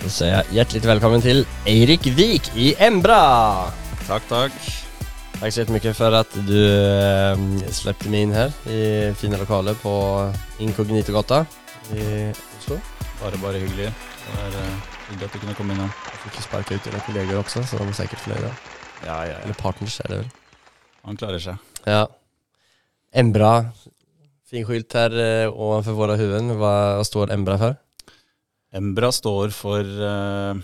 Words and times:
Da 0.00 0.08
sier 0.08 0.30
jeg 0.32 0.54
hjertelig 0.56 0.88
velkommen 0.88 1.20
til 1.20 1.42
Eirik 1.68 2.06
Vik 2.16 2.46
i 2.56 2.70
Embra. 2.80 3.68
Takk, 4.06 4.24
takk. 4.30 4.54
Takk 5.36 5.52
så 5.52 5.64
mye 5.68 5.92
for 5.96 6.16
at 6.16 6.36
du 6.48 6.56
eh, 6.56 7.42
släppte 7.76 8.08
meg 8.12 8.24
inn 8.24 8.32
her 8.32 8.54
i 8.64 8.80
fine 9.20 9.36
lokaler 9.40 9.76
på 9.82 9.92
Inkognitogata 10.64 11.42
i 11.92 12.06
Oslo. 12.32 12.78
Bare, 13.20 13.40
bare 13.44 13.60
hyggelig. 13.60 13.90
Det 14.24 14.38
er 14.46 14.56
eh, 14.62 14.88
hyggelig 15.10 15.28
at 15.28 15.36
du 15.36 15.42
kunne 15.44 15.58
komme 15.58 15.76
innom. 15.76 15.92
Jeg 16.08 16.22
fikk 16.24 16.40
sparka 16.46 16.80
ut 16.80 16.88
dine 16.88 17.02
kolleger 17.04 17.42
også, 17.42 17.66
så 17.68 17.82
de 17.82 17.88
er 17.90 18.00
sikkert 18.00 18.24
fornøyde. 18.24 18.54
Ja, 19.04 19.18
ja, 19.28 19.36
Eller 19.44 19.60
partners, 19.60 20.00
er 20.00 20.14
det 20.14 20.22
vel. 20.22 20.32
Han 21.10 21.20
klarer 21.20 21.44
seg. 21.44 21.60
Ja. 21.84 22.06
Embra. 23.12 23.52
Fin 24.48 24.64
skylt 24.64 24.96
her 24.96 25.12
eh, 25.12 25.46
ovenfor 25.52 26.00
våre 26.00 26.16
hoder. 26.20 26.56
Hva 26.56 26.74
står 27.04 27.36
Embra 27.36 27.60
for? 27.60 27.80
Embra 28.72 29.10
står 29.12 29.50
for 29.54 29.80
eh, 29.82 30.60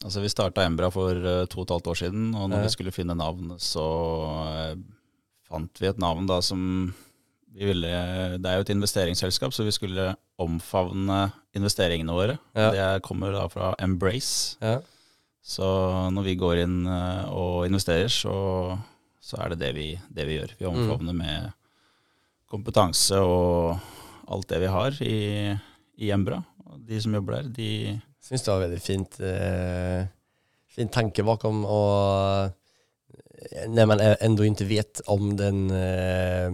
Altså, 0.00 0.22
vi 0.24 0.30
starta 0.32 0.64
Embra 0.64 0.88
for 0.92 1.12
eh, 1.12 1.42
to 1.52 1.60
og 1.60 1.66
et 1.66 1.74
halvt 1.74 1.90
år 1.92 1.98
siden, 2.00 2.30
og 2.34 2.48
når 2.48 2.62
Ja. 2.62 2.64
vi 2.64 2.72
skulle 2.72 2.92
finne 2.94 3.12
navn, 3.18 3.50
så 3.60 3.84
eh, 4.48 4.76
fant 5.50 5.80
vi 5.82 5.90
et 5.90 5.98
navn 6.00 6.24
da 6.30 6.38
som 6.40 6.94
vi 7.52 7.66
ville 7.66 7.90
Det 8.38 8.46
er 8.48 8.56
jo 8.60 8.64
et 8.64 8.72
investeringsselskap, 8.72 9.52
så 9.52 9.64
vi 9.66 9.74
skulle 9.74 10.14
omfavne 10.40 11.32
investeringene 11.52 12.14
våre. 12.14 12.38
Ja. 12.56 12.70
Det 12.72 13.02
kommer 13.02 13.32
da 13.34 13.48
fra 13.52 13.74
Embrace. 13.82 14.56
Ja. 14.62 14.78
Så 15.42 15.66
når 16.14 16.24
vi 16.30 16.36
går 16.40 16.62
inn 16.64 16.86
eh, 16.86 17.24
og 17.28 17.66
investerer, 17.68 18.08
så, 18.08 18.78
så 19.20 19.36
er 19.42 19.50
det 19.52 19.58
det 19.66 19.72
vi, 19.76 19.88
det 20.08 20.26
vi 20.28 20.38
gjør. 20.38 20.54
Vi 20.60 20.68
omfavner 20.70 21.12
med 21.12 21.50
kompetanse 22.50 23.18
og 23.20 23.76
alt 24.30 24.48
det 24.48 24.60
vi 24.62 24.70
har 24.70 24.96
i, 25.04 25.18
i 26.00 26.10
Embra. 26.14 26.40
De 26.90 27.00
som 27.02 27.14
jobber 27.14 27.38
der, 27.38 27.50
de 27.54 27.68
Syns 28.20 28.42
det 28.44 28.52
var 28.52 28.64
veldig 28.66 28.80
fint 28.84 29.20
eh, 29.24 30.08
fin 30.70 30.90
tanke 30.92 31.24
bakom 31.26 31.62
og 31.64 32.50
eh, 32.50 33.68
när 33.68 33.86
man 33.88 34.00
ennå 34.00 34.44
ikke 34.50 34.68
vet 34.68 35.00
om 35.08 35.32
den 35.38 35.70
eh, 35.72 36.52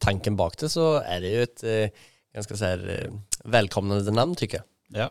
tanken 0.00 0.38
bak 0.38 0.56
det 0.62 0.70
så 0.72 1.02
er 1.02 1.20
det 1.20 1.34
jo 1.34 1.44
et 1.44 1.64
eh, 1.68 2.04
ganske 2.34 2.56
så 2.56 2.64
här 2.64 2.88
eh, 2.88 3.12
välkomnande 3.44 4.10
namn 4.10 4.34
tycker. 4.34 4.62
Ja. 4.88 5.10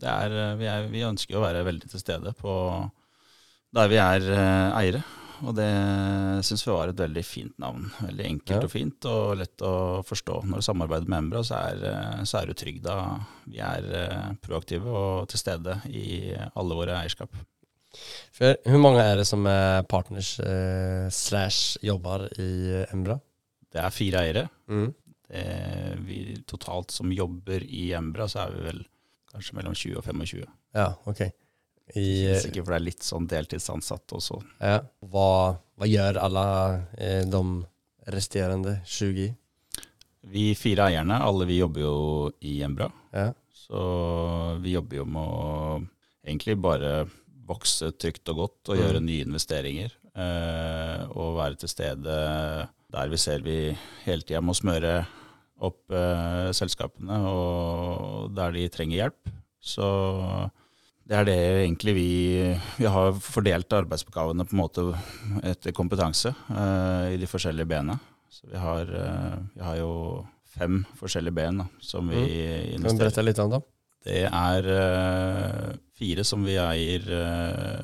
Det 0.00 0.08
er, 0.08 0.34
eh, 0.34 0.56
vi, 0.56 0.66
er, 0.66 0.90
vi 0.92 1.06
ønsker 1.06 1.38
å 1.38 1.44
være 1.44 1.64
veldig 1.66 1.90
til 1.92 2.02
stede 2.02 2.34
på 2.40 2.52
der 3.76 3.90
vi 3.92 4.00
er 4.02 4.30
eh, 4.34 4.78
eiere. 4.80 5.02
Og 5.40 5.54
det 5.56 5.68
syns 6.44 6.62
vi 6.66 6.72
var 6.74 6.90
et 6.90 6.98
veldig 7.00 7.22
fint 7.24 7.54
navn. 7.62 7.86
Veldig 8.04 8.26
enkelt 8.26 8.56
Ja. 8.58 8.66
og 8.66 8.70
fint 8.72 9.06
og 9.08 9.36
lett 9.40 9.62
å 9.64 10.02
forstå. 10.04 10.42
Når 10.44 10.60
du 10.60 10.66
samarbeider 10.66 11.08
med 11.08 11.18
Embra, 11.24 11.40
så 11.46 11.56
er, 11.70 11.84
eh, 11.84 12.24
så 12.28 12.42
er 12.42 12.46
du 12.46 12.54
trygg 12.54 12.82
da. 12.82 12.96
Vi 13.46 13.58
er 13.58 13.88
eh, 13.94 14.34
proaktive 14.42 14.86
og 14.86 15.28
til 15.28 15.38
stede 15.38 15.80
i 15.88 16.34
alle 16.54 16.74
våre 16.76 16.98
eierskap. 17.00 17.32
For 18.32 18.54
hvor 18.64 18.78
mange 18.84 19.00
er 19.02 19.16
det 19.16 19.26
som 19.26 19.46
er 19.50 19.82
partners 19.90 20.38
eh, 20.40 21.08
slash 21.10 21.78
jobber 21.82 22.28
i 22.38 22.84
Embra? 22.92 23.18
Det 23.72 23.80
er 23.82 23.90
fire 23.90 24.20
eiere. 24.24 24.48
Mm. 24.68 24.94
Det, 25.30 25.44
vi 26.06 26.20
totalt 26.46 26.90
som 26.90 27.10
jobber 27.14 27.62
i 27.64 27.92
Embra, 27.94 28.26
så 28.28 28.44
er 28.46 28.54
vi 28.56 28.64
vel 28.68 28.80
kanskje 29.32 29.54
mellom 29.54 29.74
20 29.74 29.96
og 29.96 30.04
25. 30.04 30.44
Ja, 30.74 30.88
okej. 31.06 31.30
I, 31.96 32.26
eh, 32.30 32.38
Sikkert 32.42 32.64
for 32.66 32.72
det 32.74 32.78
er 32.80 32.84
litt 32.86 33.02
sånn 33.06 33.26
deltidsansatt 33.30 34.12
også. 34.16 34.40
ja. 34.60 34.80
Hva, 35.02 35.56
hva 35.78 35.86
gjør 35.88 36.18
alle 36.22 36.44
eh, 36.98 37.24
de 37.26 37.42
resterende 38.12 38.76
20? 38.86 39.34
Vi 40.30 40.54
fire 40.54 40.90
eierne, 40.90 41.16
alle 41.24 41.46
vi 41.48 41.58
jobber 41.58 41.80
jo 41.80 41.94
i 42.44 42.58
Embra. 42.62 42.90
Ja. 43.14 43.30
Så 43.56 44.58
vi 44.60 44.74
jobber 44.76 44.96
jo 45.00 45.06
med 45.08 45.22
å 45.22 45.80
egentlig 46.26 46.58
bare 46.60 47.06
vokse 47.50 47.90
trygt 47.98 48.28
og 48.30 48.36
godt 48.44 48.68
og 48.70 48.76
Mm. 48.76 48.82
gjøre 48.84 49.00
nye 49.02 49.24
investeringer. 49.24 49.90
Eh, 50.14 51.06
og 51.14 51.36
være 51.38 51.56
til 51.58 51.68
stede 51.70 52.68
der 52.90 53.08
vi 53.08 53.16
ser 53.16 53.40
vi 53.46 53.76
hele 54.04 54.22
tida 54.26 54.40
må 54.42 54.52
smøre 54.54 55.06
opp 55.62 55.90
eh, 55.92 56.50
selskapene, 56.56 57.18
og 57.30 58.34
der 58.34 58.52
de 58.52 58.68
trenger 58.68 58.96
hjelp. 59.04 59.32
Så 59.60 59.86
det 61.10 61.16
er 61.18 61.26
det 61.26 61.38
egentlig 61.64 61.94
vi 61.96 62.10
Vi 62.78 62.86
har 62.86 63.16
fordelt 63.18 63.72
arbeidsoppgavene 63.80 64.46
på 64.46 64.54
en 64.54 64.60
måte 64.60 64.84
etter 65.42 65.74
kompetanse 65.74 66.30
uh, 66.50 67.10
i 67.10 67.18
de 67.18 67.26
forskjellige 67.26 67.66
bena. 67.66 67.98
Så 68.30 68.46
vi 68.46 68.60
har, 68.62 68.86
uh, 68.86 69.40
vi 69.56 69.64
har 69.66 69.80
jo 69.80 69.90
fem 70.54 70.84
forskjellige 70.98 71.34
ben 71.34 71.64
da, 71.64 71.66
som 71.82 72.06
vi 72.10 72.22
investerer. 72.22 72.86
Kan 72.86 73.00
du 73.00 73.04
brette 73.04 73.26
litt 73.26 73.42
an, 73.42 73.56
dem? 73.56 73.66
det 74.06 74.22
er 74.24 74.68
uh, 74.70 75.74
fire 75.98 76.24
som 76.24 76.46
vi 76.46 76.54
eier, 76.62 77.04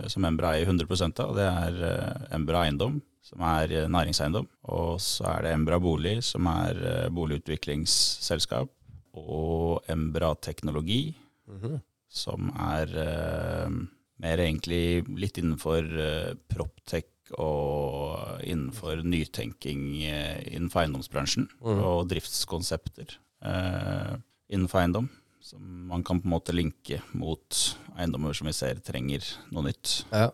som 0.09 0.25
Embra 0.25 0.55
eier 0.57 0.71
100% 0.71 1.21
av. 1.27 1.35
Det 1.37 1.51
er 1.51 2.31
Embra 2.33 2.63
Eiendom, 2.65 3.03
som 3.27 3.43
er 3.45 3.75
næringseiendom. 3.93 4.47
Og 4.73 5.03
så 5.03 5.27
er 5.35 5.45
det 5.45 5.53
Embra 5.59 5.83
Bolig, 5.83 6.21
som 6.25 6.47
er 6.49 7.11
boligutviklingsselskap. 7.13 8.71
Og 9.19 9.83
Embra 9.93 10.33
Teknologi, 10.41 11.17
Mhm. 11.47 11.81
Som 12.09 12.51
er 12.55 12.93
eh, 13.03 13.77
mer 14.23 14.41
egentlig 14.41 15.05
litt 15.21 15.39
innenfor 15.41 15.85
uh, 15.85 16.33
proptech 16.49 17.11
og 17.35 18.43
innenfor 18.47 19.03
nytenking 19.07 19.83
eh, 20.07 20.43
innenfor 20.55 20.85
eiendomsbransjen. 20.85 21.49
Mm. 21.59 21.81
Og 21.83 22.09
driftskonsepter 22.13 23.17
eh, 23.43 24.17
innenfor 24.53 24.85
eiendom. 24.85 25.11
Som 25.43 25.87
man 25.91 26.03
kan 26.07 26.21
på 26.21 26.27
en 26.27 26.35
måte 26.35 26.55
linke 26.55 27.01
mot 27.15 27.61
eiendommer 27.97 28.35
som 28.35 28.49
vi 28.51 28.55
ser 28.57 28.81
trenger 28.83 29.27
noe 29.55 29.69
nytt. 29.69 30.01
Ja. 30.11 30.31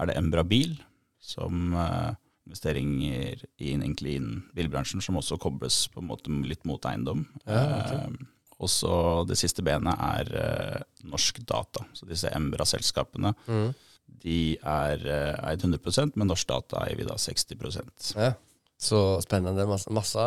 Er 0.00 0.10
det 0.10 0.16
Embra 0.18 0.42
Bil, 0.46 0.74
som 1.22 1.74
eh, 1.76 2.10
investeringer 2.48 3.44
i 3.60 3.74
egentlig 3.74 4.16
innen 4.18 4.42
bilbransjen, 4.56 5.02
som 5.04 5.18
også 5.20 5.38
kobles 5.42 5.84
på 5.92 6.02
en 6.02 6.10
måte 6.10 6.34
litt 6.46 6.66
mot 6.66 6.84
eiendom. 6.88 7.26
Ja, 7.44 7.62
ok. 7.82 8.26
Eh, 8.60 8.64
og 8.64 8.68
så 8.68 9.26
det 9.28 9.38
siste 9.40 9.62
benet 9.64 9.96
er 9.96 10.34
eh, 10.36 10.82
norsk 11.08 11.40
data. 11.48 11.86
Så 11.96 12.06
disse 12.08 12.28
Embra-selskapene 12.36 13.34
Mm. 13.48 13.74
de 14.20 14.58
er 14.62 14.98
eh, 15.06 15.50
eid 15.50 15.62
100% 15.62 16.16
men 16.16 16.28
norsk 16.28 16.46
data 16.48 16.84
eier 16.84 16.96
vi 16.98 17.04
da 17.04 17.14
60% 17.16 18.16
Ja. 18.16 18.32
Så 18.80 19.20
spennende. 19.22 19.66
Masse, 19.68 19.90
masse, 19.92 20.22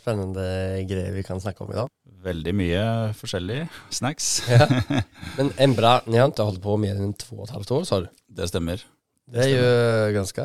spennende 0.00 0.84
greier 0.88 1.12
vi 1.12 1.22
kan 1.22 1.40
snakke 1.40 1.60
om 1.60 1.70
i 1.72 1.76
dag. 1.76 1.88
Veldig 2.24 2.54
mye 2.56 2.84
forskjellig 3.14 3.68
snacks. 3.90 4.48
Ja. 4.48 4.64
Men 5.36 5.52
Embra, 5.58 6.00
ni 6.06 6.16
har 6.16 6.32
holdt 6.32 6.62
på 6.62 6.78
mer 6.80 6.96
enn 6.96 7.12
två 7.12 7.36
och 7.42 7.48
ett 7.48 7.54
halvt 7.54 7.70
år 7.70 7.84
sa 7.84 8.00
du? 8.00 8.08
Det 8.32 8.48
stemmer. 8.48 8.80
Det 9.28 9.44
er 9.44 9.50
jo 9.52 10.12
ganske 10.16 10.44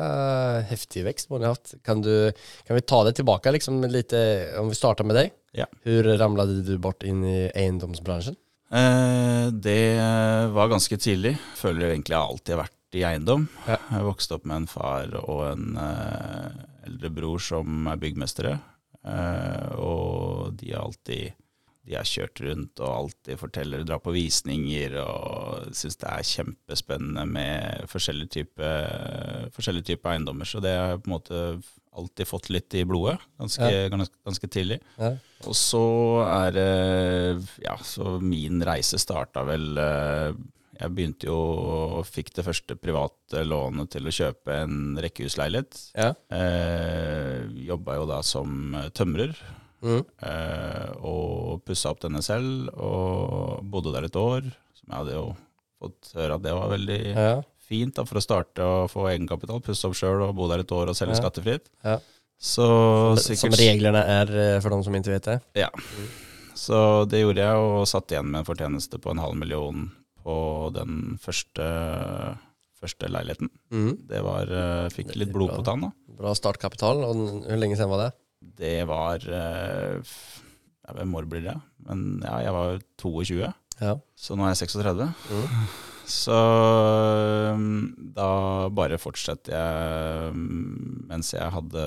heftig 0.68 1.04
vekst 1.06 1.30
man 1.32 1.46
har 1.46 1.56
hatt. 1.56 1.74
Kan, 1.86 2.02
du, 2.04 2.30
kan 2.66 2.76
vi 2.76 2.84
ta 2.84 3.00
det 3.06 3.14
tilbake 3.18 3.52
liksom 3.54 3.80
lite, 3.88 4.20
om 4.60 4.68
vi 4.68 4.76
starter 4.78 5.08
med 5.08 5.16
deg? 5.18 5.32
Ja. 5.56 5.68
Hvordan 5.86 6.20
ramlet 6.20 6.56
du 6.66 6.74
bort 6.82 7.06
inn 7.06 7.22
i 7.24 7.38
eiendomsbransjen? 7.54 8.36
Eh, 8.74 9.46
det 9.52 9.96
var 10.52 10.72
ganske 10.72 10.98
tidlig. 11.00 11.36
Føler 11.56 11.92
egentlig 11.92 12.16
jeg 12.16 12.22
alltid 12.22 12.56
har 12.56 12.64
vært 12.64 12.98
i 12.98 13.04
eiendom. 13.08 13.48
Ja. 13.68 13.78
Jeg 13.96 14.06
vokste 14.08 14.38
opp 14.38 14.46
med 14.48 14.62
en 14.62 14.70
far 14.70 15.16
og 15.22 15.42
en 15.52 15.78
eh, 15.80 16.62
eldre 16.88 17.12
bror 17.14 17.42
som 17.42 17.88
er 17.90 18.00
byggmestere. 18.02 18.58
Eh, 19.04 19.70
og 19.78 20.54
de 20.60 20.72
har 20.72 20.84
alltid 20.84 21.34
de 21.84 21.96
har 21.98 22.08
kjørt 22.08 22.40
rundt 22.40 22.80
og 22.80 22.90
alltid 22.94 23.38
forteller, 23.40 23.84
drar 23.84 24.00
på 24.00 24.14
visninger 24.14 24.94
og 25.02 25.74
syns 25.76 25.98
det 26.00 26.08
er 26.08 26.28
kjempespennende 26.30 27.24
med 27.28 27.88
forskjellige 27.92 28.32
typer 28.38 29.50
forskjellige 29.52 29.90
type 29.92 30.08
eiendommer. 30.08 30.48
Så 30.48 30.62
det 30.64 30.72
har 30.78 30.94
jeg 30.94 31.02
på 31.04 31.10
en 31.10 31.16
måte 31.18 31.42
alltid 31.94 32.26
fått 32.26 32.48
litt 32.50 32.74
i 32.74 32.86
blodet, 32.88 33.18
ganske, 33.38 33.68
ganske, 33.92 34.16
ganske 34.26 34.50
tidlig. 34.50 34.80
Ja. 34.98 35.12
Og 35.44 35.56
så 35.58 35.84
er 36.24 36.56
det 36.56 36.70
Ja, 37.62 37.76
så 37.84 38.16
min 38.22 38.64
reise 38.64 38.96
starta 38.98 39.42
vel 39.44 39.76
eh, 39.78 40.30
Jeg 40.80 40.94
begynte 40.96 41.28
jo 41.28 41.36
og 41.36 42.08
fikk 42.08 42.32
det 42.34 42.46
første 42.46 42.78
private 42.80 43.44
lånet 43.46 43.92
til 43.92 44.08
å 44.08 44.14
kjøpe 44.14 44.56
en 44.64 44.96
rekkehusleilighet. 45.04 45.82
Ja. 45.94 46.14
Eh, 46.32 47.44
Jobba 47.68 48.00
jo 48.00 48.08
da 48.10 48.22
som 48.26 48.72
tømrer. 48.96 49.36
Mm. 49.84 50.02
Eh, 50.24 50.90
og 51.04 51.60
pussa 51.68 51.90
opp 51.92 52.00
denne 52.04 52.22
selv, 52.24 52.70
og 52.74 53.60
bodde 53.70 53.92
der 53.94 54.08
et 54.08 54.16
år. 54.16 54.46
Som 54.78 54.88
jeg 54.90 54.96
hadde 55.02 55.16
jo 55.18 55.26
fått 55.82 56.10
høre 56.16 56.38
at 56.38 56.42
det 56.46 56.54
var 56.56 56.70
veldig 56.72 56.98
Ja. 57.14 57.42
fint 57.64 57.94
da, 57.96 58.04
for 58.08 58.16
å 58.20 58.24
starte 58.24 58.64
og 58.64 58.90
få 58.92 59.06
egenkapital, 59.12 59.60
pusse 59.64 59.84
opp 59.88 59.94
sjøl 59.98 60.22
og 60.28 60.34
bo 60.36 60.48
der 60.48 60.60
et 60.64 60.72
år 60.72 60.88
og 60.88 60.96
selge 60.96 61.16
Ja. 61.16 61.22
skattefritt. 61.22 61.68
Ja. 61.84 61.98
Så 62.40 62.64
sikkert 63.16 63.54
som 63.54 63.60
reglene 63.60 64.02
er 64.04 64.60
for 64.60 64.70
de 64.74 64.82
som 64.84 64.92
ikke 64.94 65.12
vet 65.14 65.22
det. 65.30 65.40
Ja. 65.54 65.70
Så 66.54 67.06
det 67.08 67.20
gjorde 67.22 67.42
jeg, 67.42 67.54
og 67.56 67.86
satt 67.90 68.08
igjen 68.12 68.30
med 68.30 68.40
en 68.40 68.48
fortjeneste 68.48 68.98
på 69.00 69.10
en 69.10 69.18
halv 69.22 69.34
million 69.36 69.90
på 70.24 70.72
den 70.72 71.18
første, 71.20 71.64
første 72.80 73.08
leiligheten. 73.10 73.50
Mm. 73.72 74.06
Det 74.08 74.22
var 74.24 74.42
eh, 74.50 74.88
Fikk 74.94 75.14
litt 75.16 75.32
blod 75.34 75.50
på 75.56 75.64
tann, 75.66 75.80
da. 75.88 75.90
Bra 76.18 76.32
startkapital. 76.36 77.02
Og 77.08 77.16
hvor 77.44 77.58
lenge 77.58 77.76
siden 77.76 77.90
var 77.90 78.04
det? 78.04 78.12
Det 78.58 78.76
var 78.90 79.24
eh, 79.24 80.12
ja, 80.84 80.92
Hvem 80.98 81.14
år 81.18 81.26
blir 81.30 81.44
det? 81.46 81.56
Men 81.88 82.20
ja, 82.24 82.38
jeg 82.44 82.52
var 82.56 82.78
22, 83.00 83.40
Ja. 83.80 83.94
så 84.14 84.36
nå 84.36 84.44
er 84.46 84.54
jeg 84.54 84.68
36. 84.68 85.08
Mm. 85.32 85.66
Så 86.04 86.34
um, 86.36 87.94
da 88.12 88.68
bare 88.76 88.98
fortsetter 89.00 89.54
jeg 89.56 90.34
um, 90.34 90.98
mens 91.08 91.30
jeg 91.32 91.48
hadde 91.54 91.84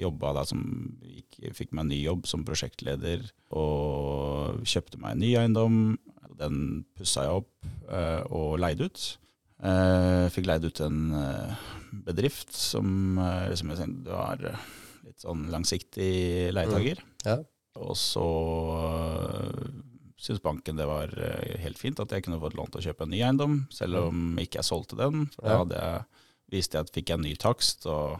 jobba 0.00 0.32
da 0.40 0.42
som 0.48 0.64
gikk, 1.06 1.38
fikk 1.54 1.70
meg 1.70 1.84
en 1.84 1.92
ny 1.92 2.00
jobb 2.02 2.26
som 2.26 2.42
prosjektleder 2.42 3.22
og 3.54 4.58
kjøpte 4.66 4.98
meg 4.98 5.14
en 5.14 5.22
ny 5.22 5.30
eiendom. 5.38 5.78
Den 6.38 6.58
pussa 6.98 7.28
jeg 7.28 7.38
opp 7.44 7.70
eh, 7.94 8.26
og 8.34 8.58
leide 8.62 8.90
ut. 8.90 9.06
Eh, 9.62 10.26
fikk 10.34 10.50
leid 10.50 10.66
ut 10.66 10.82
en 10.82 10.98
bedrift 12.10 12.50
som, 12.58 13.18
liksom 13.50 13.70
som 13.70 13.72
jeg 13.74 13.80
tenkte 13.84 14.18
var 14.18 14.44
eh, 14.50 14.66
litt 15.08 15.24
sånn 15.24 15.46
langsiktig 15.52 16.12
leietaker. 16.54 17.00
Ja. 17.26 17.38
Og 17.78 17.94
så 17.98 18.24
øh, 18.78 19.68
syntes 20.18 20.42
banken 20.42 20.78
det 20.80 20.86
var 20.88 21.12
øh, 21.14 21.58
helt 21.62 21.78
fint 21.78 22.00
at 22.02 22.10
jeg 22.14 22.24
kunne 22.26 22.40
fått 22.42 22.56
lån 22.58 22.72
til 22.74 22.80
å 22.82 22.86
kjøpe 22.88 23.06
en 23.06 23.12
ny 23.14 23.20
eiendom, 23.22 23.58
selv 23.74 24.00
om 24.08 24.38
ikke 24.42 24.60
jeg 24.60 24.68
solgte 24.70 24.98
den. 24.98 25.28
For 25.36 25.46
da 25.46 25.58
hadde 25.62 25.82
jeg, 25.84 26.24
viste 26.54 26.78
jeg 26.78 26.88
at 26.88 26.94
fikk 26.94 27.12
jeg 27.12 27.20
en 27.20 27.26
ny 27.28 27.34
takst, 27.38 27.86
og 27.90 28.18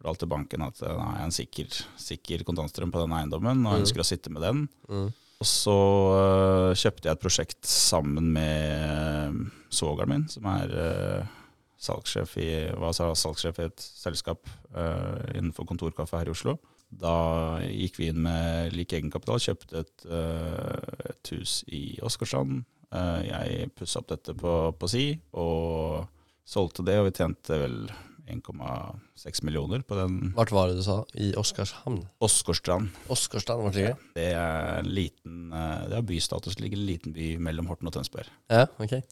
fortalte 0.00 0.28
banken 0.28 0.64
at 0.66 0.80
jeg 0.82 0.92
nå 0.96 1.04
har 1.06 1.22
en 1.24 1.32
sikker, 1.34 1.78
sikker 2.00 2.42
kontantstrøm 2.48 2.90
på 2.94 3.04
den 3.04 3.14
eiendommen, 3.16 3.62
og 3.64 3.72
jeg 3.76 3.80
Mm. 3.80 3.86
ønsker 3.86 4.02
å 4.02 4.10
sitte 4.10 4.32
med 4.34 4.42
den. 4.44 4.66
Mm. 4.90 5.06
Og 5.36 5.46
så 5.48 5.76
øh, 6.16 6.74
kjøpte 6.80 7.08
jeg 7.10 7.16
et 7.16 7.22
prosjekt 7.22 7.66
sammen 7.68 8.30
med 8.32 8.84
øh, 8.88 9.40
svogeren 9.70 10.08
min, 10.14 10.26
som 10.32 10.46
er 10.48 10.72
øh, 10.72 11.34
salgssjef 11.76 12.36
i, 12.40 12.48
var 12.78 12.94
salgssjef 12.96 13.60
i 13.60 13.68
et 13.68 13.84
selskap 13.84 14.48
uh, 14.76 15.20
innenfor 15.34 15.68
kontorkaffe 15.68 16.18
her 16.18 16.30
i 16.30 16.34
Oslo. 16.34 16.56
Da 16.86 17.58
gikk 17.66 18.00
vi 18.00 18.10
inn 18.12 18.22
med 18.24 18.74
lik 18.76 18.94
egenkapital, 18.96 19.42
kjøpte 19.42 19.82
et, 19.82 20.08
uh, 20.08 21.06
et 21.10 21.32
hus 21.34 21.60
i 21.68 21.98
Åsgårdstrand. 22.06 22.64
Uh, 22.94 23.20
jeg 23.26 23.70
pussa 23.76 24.00
opp 24.00 24.10
dette 24.14 24.36
på, 24.38 24.56
på 24.78 24.90
si, 24.90 25.08
og 25.36 26.06
solgte 26.46 26.86
det, 26.86 27.00
og 27.00 27.10
vi 27.10 27.16
tjente 27.18 27.58
vel 27.60 27.80
1,6 28.26 29.44
millioner 29.46 29.84
på 29.86 29.98
den 29.98 30.32
Hva 30.34 30.46
var 30.50 30.70
det 30.70 30.80
du 30.80 30.84
sa? 30.86 31.00
I 31.14 31.32
Oskarshamn? 31.38 32.00
Åsgårdstrand. 32.22 32.94
Åsgårdstrand, 33.12 33.66
vart 33.66 33.78
ligger 33.78 33.94
det? 33.94 34.14
Det 34.16 34.30
er 34.32 34.80
en 34.80 34.90
liten, 34.90 35.36
det 35.52 35.94
har 35.94 36.06
bystatus, 36.06 36.58
ligger 36.62 36.80
en 36.80 36.88
liten 36.88 37.14
by 37.14 37.36
mellom 37.42 37.70
Horten 37.70 37.90
og 37.90 37.94
Tønsberg. 37.98 38.30
Ja, 38.50 38.66
okej. 38.82 39.04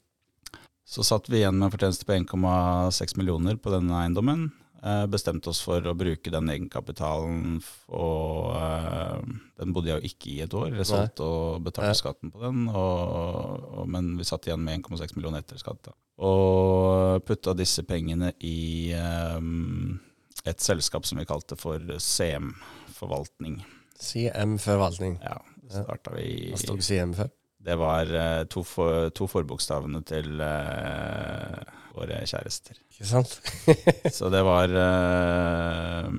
Så 0.84 1.04
satt 1.06 1.30
vi 1.32 1.40
igjen 1.40 1.56
med 1.56 1.68
en 1.68 1.72
fortjeneste 1.72 2.06
på 2.06 2.12
1,6 2.12 3.16
millioner 3.16 3.56
på 3.56 3.72
denne 3.72 4.02
eiendommen. 4.02 4.50
Eh, 4.84 5.06
Bestemte 5.08 5.48
oss 5.48 5.62
for 5.64 5.80
å 5.88 5.94
bruke 5.96 6.28
den 6.28 6.50
egenkapitalen, 6.52 7.54
og 7.96 8.50
eh, 8.58 9.22
den 9.62 9.72
bodde 9.72 9.88
jeg 9.88 9.96
jo 9.96 10.10
ikke 10.10 10.32
i 10.34 10.40
et 10.44 10.56
år. 10.58 10.74
Jeg 10.76 10.88
solgte 10.90 11.24
og 11.24 11.62
betalte 11.64 11.96
skatten 12.02 12.32
på 12.34 12.42
den, 12.42 12.66
og, 12.68 13.64
og, 13.64 13.86
men 13.88 14.12
vi 14.18 14.26
satt 14.28 14.44
igjen 14.44 14.60
med 14.66 14.82
1,6 14.82 15.16
millioner 15.16 15.40
etter 15.40 15.62
skatt. 15.62 15.88
Og 16.20 17.24
putta 17.24 17.56
disse 17.56 17.82
pengene 17.88 18.34
i 18.44 18.92
um, 18.92 19.96
et 20.44 20.60
selskap 20.60 21.08
som 21.08 21.18
vi 21.18 21.26
kalte 21.26 21.56
for 21.58 21.80
CM 21.96 22.52
Forvaltning. 22.94 23.62
CM 23.96 24.58
Forvaltning. 24.60 25.16
Ja, 25.24 25.40
starta 25.72 26.12
vi 26.18 26.52
Hva 26.52 26.60
stod 26.60 26.84
CM 26.84 27.16
för? 27.16 27.32
Det 27.64 27.76
var 27.80 28.10
eh, 28.12 28.44
to, 28.50 28.62
for, 28.66 29.08
to 29.16 29.28
forbokstavene 29.30 30.02
til 30.06 30.40
uh, 30.42 31.60
våre 31.96 32.20
kjærester. 32.28 32.78
Ikke 32.92 33.08
sant? 33.08 33.38
Så 34.16 34.28
det 34.32 34.42
var 34.44 34.68
uh, 34.68 36.10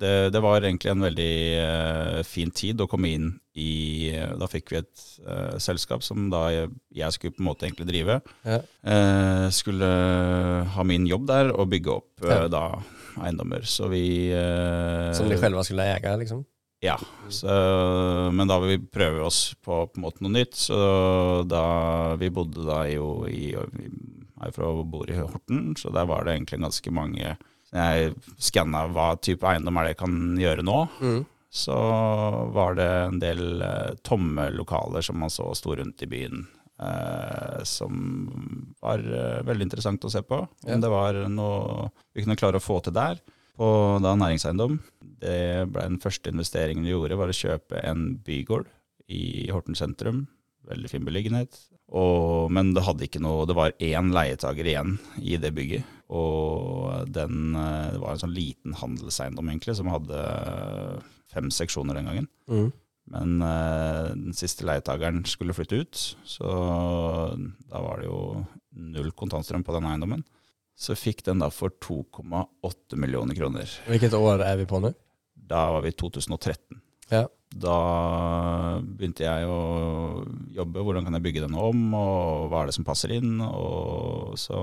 det, 0.00 0.14
det 0.34 0.42
var 0.44 0.64
egentlig 0.64 0.92
en 0.92 1.06
veldig 1.06 1.32
uh, 1.60 2.18
fin 2.28 2.52
tid 2.52 2.84
å 2.84 2.88
komme 2.90 3.14
inn 3.16 3.30
i 3.60 4.12
Da 4.38 4.46
fikk 4.48 4.70
vi 4.70 4.78
et 4.78 5.00
selskap 5.60 6.04
som 6.06 6.28
da 6.32 6.44
jeg, 6.54 6.68
jeg 6.96 7.12
skulle 7.12 7.34
på 7.34 7.42
en 7.42 7.48
måte 7.48 7.66
egentlig 7.66 7.88
drive. 7.90 8.14
Ja. 8.46 8.60
Skulle 9.52 9.88
ha 10.72 10.84
min 10.86 11.04
jobb 11.10 11.26
der 11.28 11.50
og 11.50 11.68
bygge 11.68 11.96
opp 11.98 12.24
Ja. 12.24 12.46
da 12.48 12.62
eiendommer. 13.20 13.66
Så 13.68 13.90
vi 13.90 14.30
Som 15.18 15.28
de 15.28 15.36
selve 15.42 15.66
skulle 15.66 15.90
eie, 15.90 16.14
liksom? 16.22 16.46
Ja, 16.80 16.96
så, 17.28 17.54
men 18.32 18.48
da 18.48 18.56
vil 18.62 18.70
vi 18.78 18.86
prøve 18.88 19.26
oss 19.26 19.40
på, 19.60 19.82
på 19.90 19.98
en 20.00 20.04
måte 20.06 20.24
noe 20.24 20.32
nytt. 20.32 20.56
Så 20.56 20.76
da 21.48 21.64
Vi 22.20 22.30
bodde 22.32 22.64
da 22.64 22.82
jo 22.88 23.26
i 23.28 23.50
Vi 23.52 23.90
er 24.40 24.54
fra 24.56 24.70
bor 24.88 25.10
i 25.12 25.18
Horten, 25.18 25.74
så 25.76 25.92
der 25.92 26.08
var 26.08 26.24
det 26.24 26.38
egentlig 26.38 26.62
ganske 26.62 26.92
mange 26.96 27.34
Jeg 27.74 28.14
skanna 28.40 28.86
hva 28.88 29.10
type 29.20 29.44
eiendom 29.46 29.76
er 29.76 29.90
det 29.90 29.92
jeg 29.92 30.00
kan 30.00 30.16
gjøre 30.40 30.64
nå. 30.64 30.78
Mm. 31.04 31.20
Så 31.50 31.76
var 32.54 32.78
det 32.78 32.88
en 32.88 33.18
del 33.20 33.60
eh, 33.66 33.92
tomme 34.06 34.48
lokaler 34.54 35.02
som 35.04 35.18
man 35.20 35.30
så 35.34 35.48
sto 35.58 35.74
rundt 35.76 36.02
i 36.02 36.08
byen. 36.10 36.46
Eh, 36.80 37.60
som 37.68 38.00
var 38.80 39.02
eh, 39.04 39.42
veldig 39.44 39.66
interessant 39.68 40.06
å 40.08 40.12
se 40.14 40.22
på. 40.24 40.38
Om 40.46 40.70
Ja. 40.70 40.78
det 40.80 40.90
var 40.90 41.18
noe 41.28 41.90
vi 42.14 42.24
kunne 42.24 42.38
klare 42.40 42.56
å 42.62 42.64
få 42.64 42.80
til 42.86 42.96
der 42.96 43.20
på 43.60 43.70
da 44.00 44.14
næringseiendom. 44.16 44.78
Det 45.20 45.68
ble 45.68 45.86
den 45.86 46.00
første 46.00 46.32
investeringen 46.32 46.86
vi 46.86 46.94
gjorde, 46.94 47.18
var 47.20 47.32
å 47.32 47.36
kjøpe 47.36 47.82
en 47.84 48.14
bygård 48.24 48.70
i 49.12 49.50
Horten 49.52 49.76
sentrum. 49.76 50.24
Veldig 50.70 50.90
fin 50.92 51.04
beliggenhet. 51.04 51.56
Og, 51.90 52.50
men 52.54 52.70
det 52.76 52.84
hadde 52.86 53.02
ikke 53.08 53.18
noe 53.24 53.46
Det 53.48 53.56
var 53.58 53.72
én 53.82 54.12
leietager 54.14 54.68
igjen 54.68 54.92
i 55.18 55.34
det 55.42 55.50
bygget. 55.56 55.88
Og 56.14 57.08
den 57.10 57.56
eh, 57.58 57.88
Det 57.94 58.02
var 58.02 58.14
en 58.14 58.22
sånn 58.22 58.36
liten 58.36 58.76
handelseiendom, 58.78 59.50
egentlig, 59.50 59.76
som 59.78 59.90
hadde 59.90 60.20
fem 61.30 61.50
seksjoner 61.54 61.98
den 61.98 62.10
gangen. 62.10 62.30
Mm. 62.50 62.70
Men 63.10 63.36
eh, 63.42 64.06
den 64.14 64.36
siste 64.38 64.66
leietageren 64.68 65.24
skulle 65.26 65.54
flytte 65.56 65.82
ut, 65.82 66.02
så 66.22 66.50
da 67.34 67.82
var 67.82 68.02
det 68.02 68.10
jo 68.10 68.20
null 68.70 69.10
kontantstrøm 69.18 69.66
på 69.66 69.74
den 69.74 69.88
eiendommen. 69.90 70.22
Så 70.80 70.96
fikk 70.96 71.24
den 71.26 71.42
da 71.42 71.50
for 71.52 71.74
2,8 71.84 72.96
millioner 72.96 73.36
kroner. 73.36 73.68
Hvilket 73.90 74.16
år 74.16 74.46
er 74.46 74.56
vi 74.62 74.68
på 74.68 74.80
nå? 74.80 74.94
Da 75.50 75.66
var 75.74 75.84
vi 75.84 75.92
i 75.92 75.98
2013. 75.98 76.80
Ja. 77.10 77.26
Da 77.50 77.76
begynte 78.78 79.24
jeg 79.24 79.46
å 79.50 80.22
jobbe. 80.54 80.84
Hvordan 80.86 81.06
kan 81.06 81.16
jeg 81.18 81.24
bygge 81.24 81.42
den 81.42 81.56
om, 81.58 81.80
og 81.98 82.46
hva 82.52 82.62
er 82.62 82.70
det 82.70 82.76
som 82.76 82.86
passer 82.86 83.10
inn? 83.16 83.40
Og 83.42 84.36
så 84.38 84.60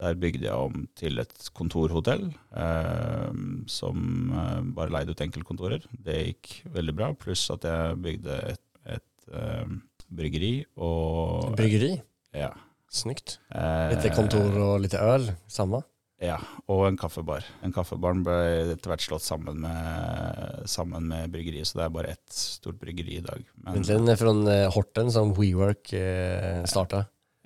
der 0.00 0.16
bygde 0.20 0.48
jeg 0.48 0.70
om 0.70 0.86
til 0.96 1.20
et 1.20 1.50
kontorhotell, 1.56 2.30
eh, 2.56 3.42
som 3.70 4.32
eh, 4.32 4.60
bare 4.74 4.94
leide 4.96 5.12
ut 5.12 5.24
enkeltkontorer. 5.26 5.84
Det 5.92 6.20
gikk 6.22 6.54
veldig 6.74 6.96
bra, 6.96 7.12
pluss 7.12 7.44
at 7.52 7.68
jeg 7.68 8.00
bygde 8.08 8.40
et, 8.54 8.64
et 8.96 9.28
eh, 9.36 9.76
bryggeri 10.14 10.54
og 10.80 11.52
Bryggeri? 11.58 11.98
ja, 12.36 12.50
Snyggt. 12.94 13.38
eh, 13.54 13.90
Lite 13.94 14.12
kontor 14.14 14.54
og 14.62 14.80
litt 14.84 14.94
øl. 14.94 15.32
Samme. 15.50 15.82
Ja, 16.22 16.36
og 16.70 16.84
en 16.86 16.96
kaffebar. 16.96 17.42
En 17.66 17.72
kaffebar 17.74 18.14
ble 18.24 18.36
etter 18.76 18.92
hvert 18.92 19.02
slått 19.02 19.24
sammen 19.26 19.58
med, 19.64 20.62
sammen 20.70 21.08
med 21.10 21.32
bryggeriet, 21.34 21.66
så 21.68 21.80
det 21.80 21.88
er 21.88 21.96
bare 21.96 22.12
ett 22.14 22.36
stort 22.38 22.78
bryggeri 22.80 23.18
i 23.18 23.24
dag. 23.24 23.42
Men 23.66 23.82
den 23.84 24.08
er 24.08 24.16
fra 24.20 24.32
Horten 24.72 25.10
som 25.12 25.34
WeWork 25.36 25.92
eh, 25.98 26.62
starta. 26.70 27.02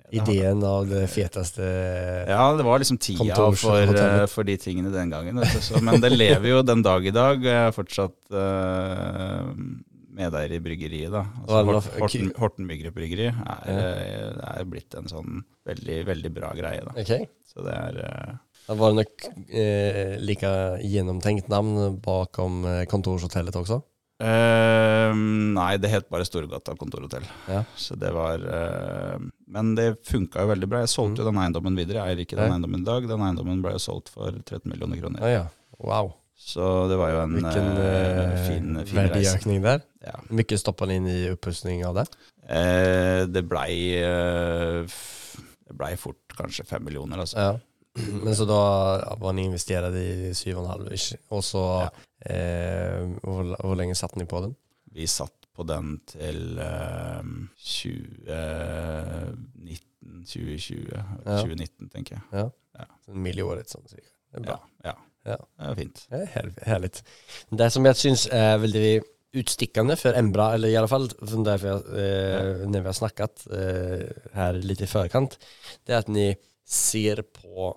Ideen 0.09 0.63
av 0.65 0.87
det 0.89 1.03
feteste 1.13 1.61
Ja, 2.25 2.47
det 2.57 2.63
var 2.65 2.79
liksom 2.81 2.97
tida 2.97 3.35
for, 3.53 3.77
eh, 3.77 4.23
for 4.31 4.47
de 4.47 4.55
tingene 4.57 4.89
den 4.93 5.11
gangen. 5.13 5.37
Men 5.85 6.01
det 6.01 6.09
lever 6.15 6.47
jo 6.49 6.61
den 6.65 6.81
dag 6.85 7.05
i 7.05 7.13
dag. 7.13 7.43
Jeg 7.45 7.67
er 7.67 7.75
fortsatt 7.75 8.17
medeier 10.19 10.51
i 10.57 10.59
bryggeriet. 10.63 11.11
da. 11.15 11.23
Altså, 11.47 11.63
det 11.63 12.01
Horten, 12.03 12.31
Horten 12.41 12.67
Byggerup 12.69 12.95
Bryggeri 12.99 13.27
er, 13.31 13.39
Ja. 13.39 13.57
eh, 13.73 14.59
er 14.59 14.65
blitt 14.69 14.95
en 14.99 15.07
sånn 15.11 15.41
veldig, 15.65 16.01
veldig 16.11 16.33
bra 16.35 16.51
greie. 16.57 16.83
da. 16.85 16.93
Okay. 16.99 17.27
Så 17.47 17.63
det 17.65 17.73
er 17.73 18.39
Det 18.69 18.77
Var 18.77 18.91
något 18.93 19.23
eh, 19.49 20.17
like 20.21 20.49
gjennomtenkt 20.85 21.47
navn 21.49 21.95
bakom 22.05 22.59
eh, 22.69 22.83
kontorshotellet 22.85 23.55
også? 23.57 23.79
Eh, 24.21 25.13
nei, 25.55 25.77
det 25.79 25.89
het 25.93 26.09
bare 26.11 26.25
Storgata 26.27 26.75
kontorhotell. 26.77 27.23
Ja. 27.47 27.63
Så 27.79 27.95
det 27.97 28.11
var 28.13 28.43
eh, 28.43 29.17
Men 29.47 29.73
det 29.77 30.03
funka 30.05 30.43
jo 30.43 30.51
veldig 30.51 30.67
bra. 30.69 30.81
Jeg 30.83 30.91
solgte 30.93 31.23
jo 31.23 31.29
den 31.31 31.39
eiendommen 31.41 31.77
videre. 31.79 32.03
Jeg 32.05 32.17
eier 32.17 32.25
ikke 32.25 32.35
den 32.37 32.45
Mm. 32.45 32.49
Ja. 32.49 32.55
eiendommen 32.57 32.81
i 32.83 32.89
dag. 32.91 33.07
Den 33.09 33.23
eiendommen 33.25 33.61
ble 33.63 33.71
jo 33.77 33.81
solgt 33.81 34.09
for 34.13 34.29
13 34.45 34.69
millioner 34.69 34.95
Ja, 34.97 35.01
kroner. 35.01 35.19
ja. 35.31 35.45
Wow. 35.79 36.13
Så 36.39 36.87
det 36.89 36.95
var 36.97 37.09
jo 37.11 37.19
en 37.25 37.33
Hvilken, 37.35 37.67
eh, 37.77 38.19
eh, 38.23 38.47
fin, 38.47 38.67
fin 38.87 38.97
verdiøkning 39.01 39.59
der. 39.61 39.77
där. 39.79 39.81
Ja. 40.07 40.15
Mye 40.31 40.57
stoppa 40.57 40.87
inn 40.91 41.07
i 41.11 41.29
oppussing 41.33 41.83
av 41.85 41.95
det? 41.99 42.05
Eh, 42.49 43.25
det 43.27 43.43
blei 43.45 43.93
eh, 43.99 44.85
Det 45.67 45.75
blei 45.77 45.95
fort 45.99 46.33
kanskje 46.37 46.63
fem 46.65 46.83
millioner, 46.87 47.17
altså. 47.21 47.37
Ja. 47.37 47.59
Men 48.23 48.33
så 48.35 48.45
da 48.47 48.61
var 49.19 49.33
ni 49.33 49.43
investert 49.49 49.93
i 49.99 50.31
7,5 50.33 50.91
ish. 50.95 51.13
Og 51.29 51.43
så 51.43 51.65
Ja. 51.83 51.89
eh, 52.25 53.03
hvor, 53.21 53.43
hvor 53.59 53.75
lenge 53.77 53.95
satt 53.95 54.15
ni 54.15 54.25
på 54.25 54.41
den? 54.41 54.55
Vi 54.95 55.05
satt 55.07 55.33
på 55.55 55.63
den 55.67 55.99
til 56.07 56.57
eh, 56.57 57.21
2019, 57.59 60.25
2020, 60.25 60.87
Ja. 61.25 61.41
2019 61.43 61.89
tenker 61.93 62.21
jeg. 62.31 62.49
En 63.09 63.21
mill 63.23 63.39
i 63.39 63.43
året 63.45 63.69
sånn 63.69 63.85
cirka. 63.89 64.09
Det 64.31 64.39
er 64.39 64.43
bra. 64.45 64.57
Ja, 64.85 64.93
ja. 65.35 65.39
Det 65.39 65.69
er 65.69 65.79
fint. 65.79 66.03
Det 66.09 66.19
er 66.25 66.51
herlig. 66.67 66.91
Det 67.61 67.71
som 67.73 67.87
jeg 67.89 67.99
syns 67.99 68.27
er 68.33 68.59
veldig 68.61 68.91
utstikkende 69.39 69.97
for 69.99 70.17
Embra, 70.17 70.53
eller 70.55 70.71
i 70.71 70.77
alle 70.79 70.89
fall 70.89 71.05
derfor 71.45 71.67
jeg, 71.69 71.83
eh, 72.01 72.63
når 72.65 72.81
vi 72.81 72.89
har 72.89 72.97
snakket 72.97 73.43
eh, 73.53 74.07
her 74.33 74.57
litt 74.63 74.81
i 74.81 74.89
forkant, 74.89 75.37
det 75.85 75.93
er 75.93 76.01
at 76.01 76.09
ni 76.09 76.31
ser 76.69 77.21
på 77.29 77.69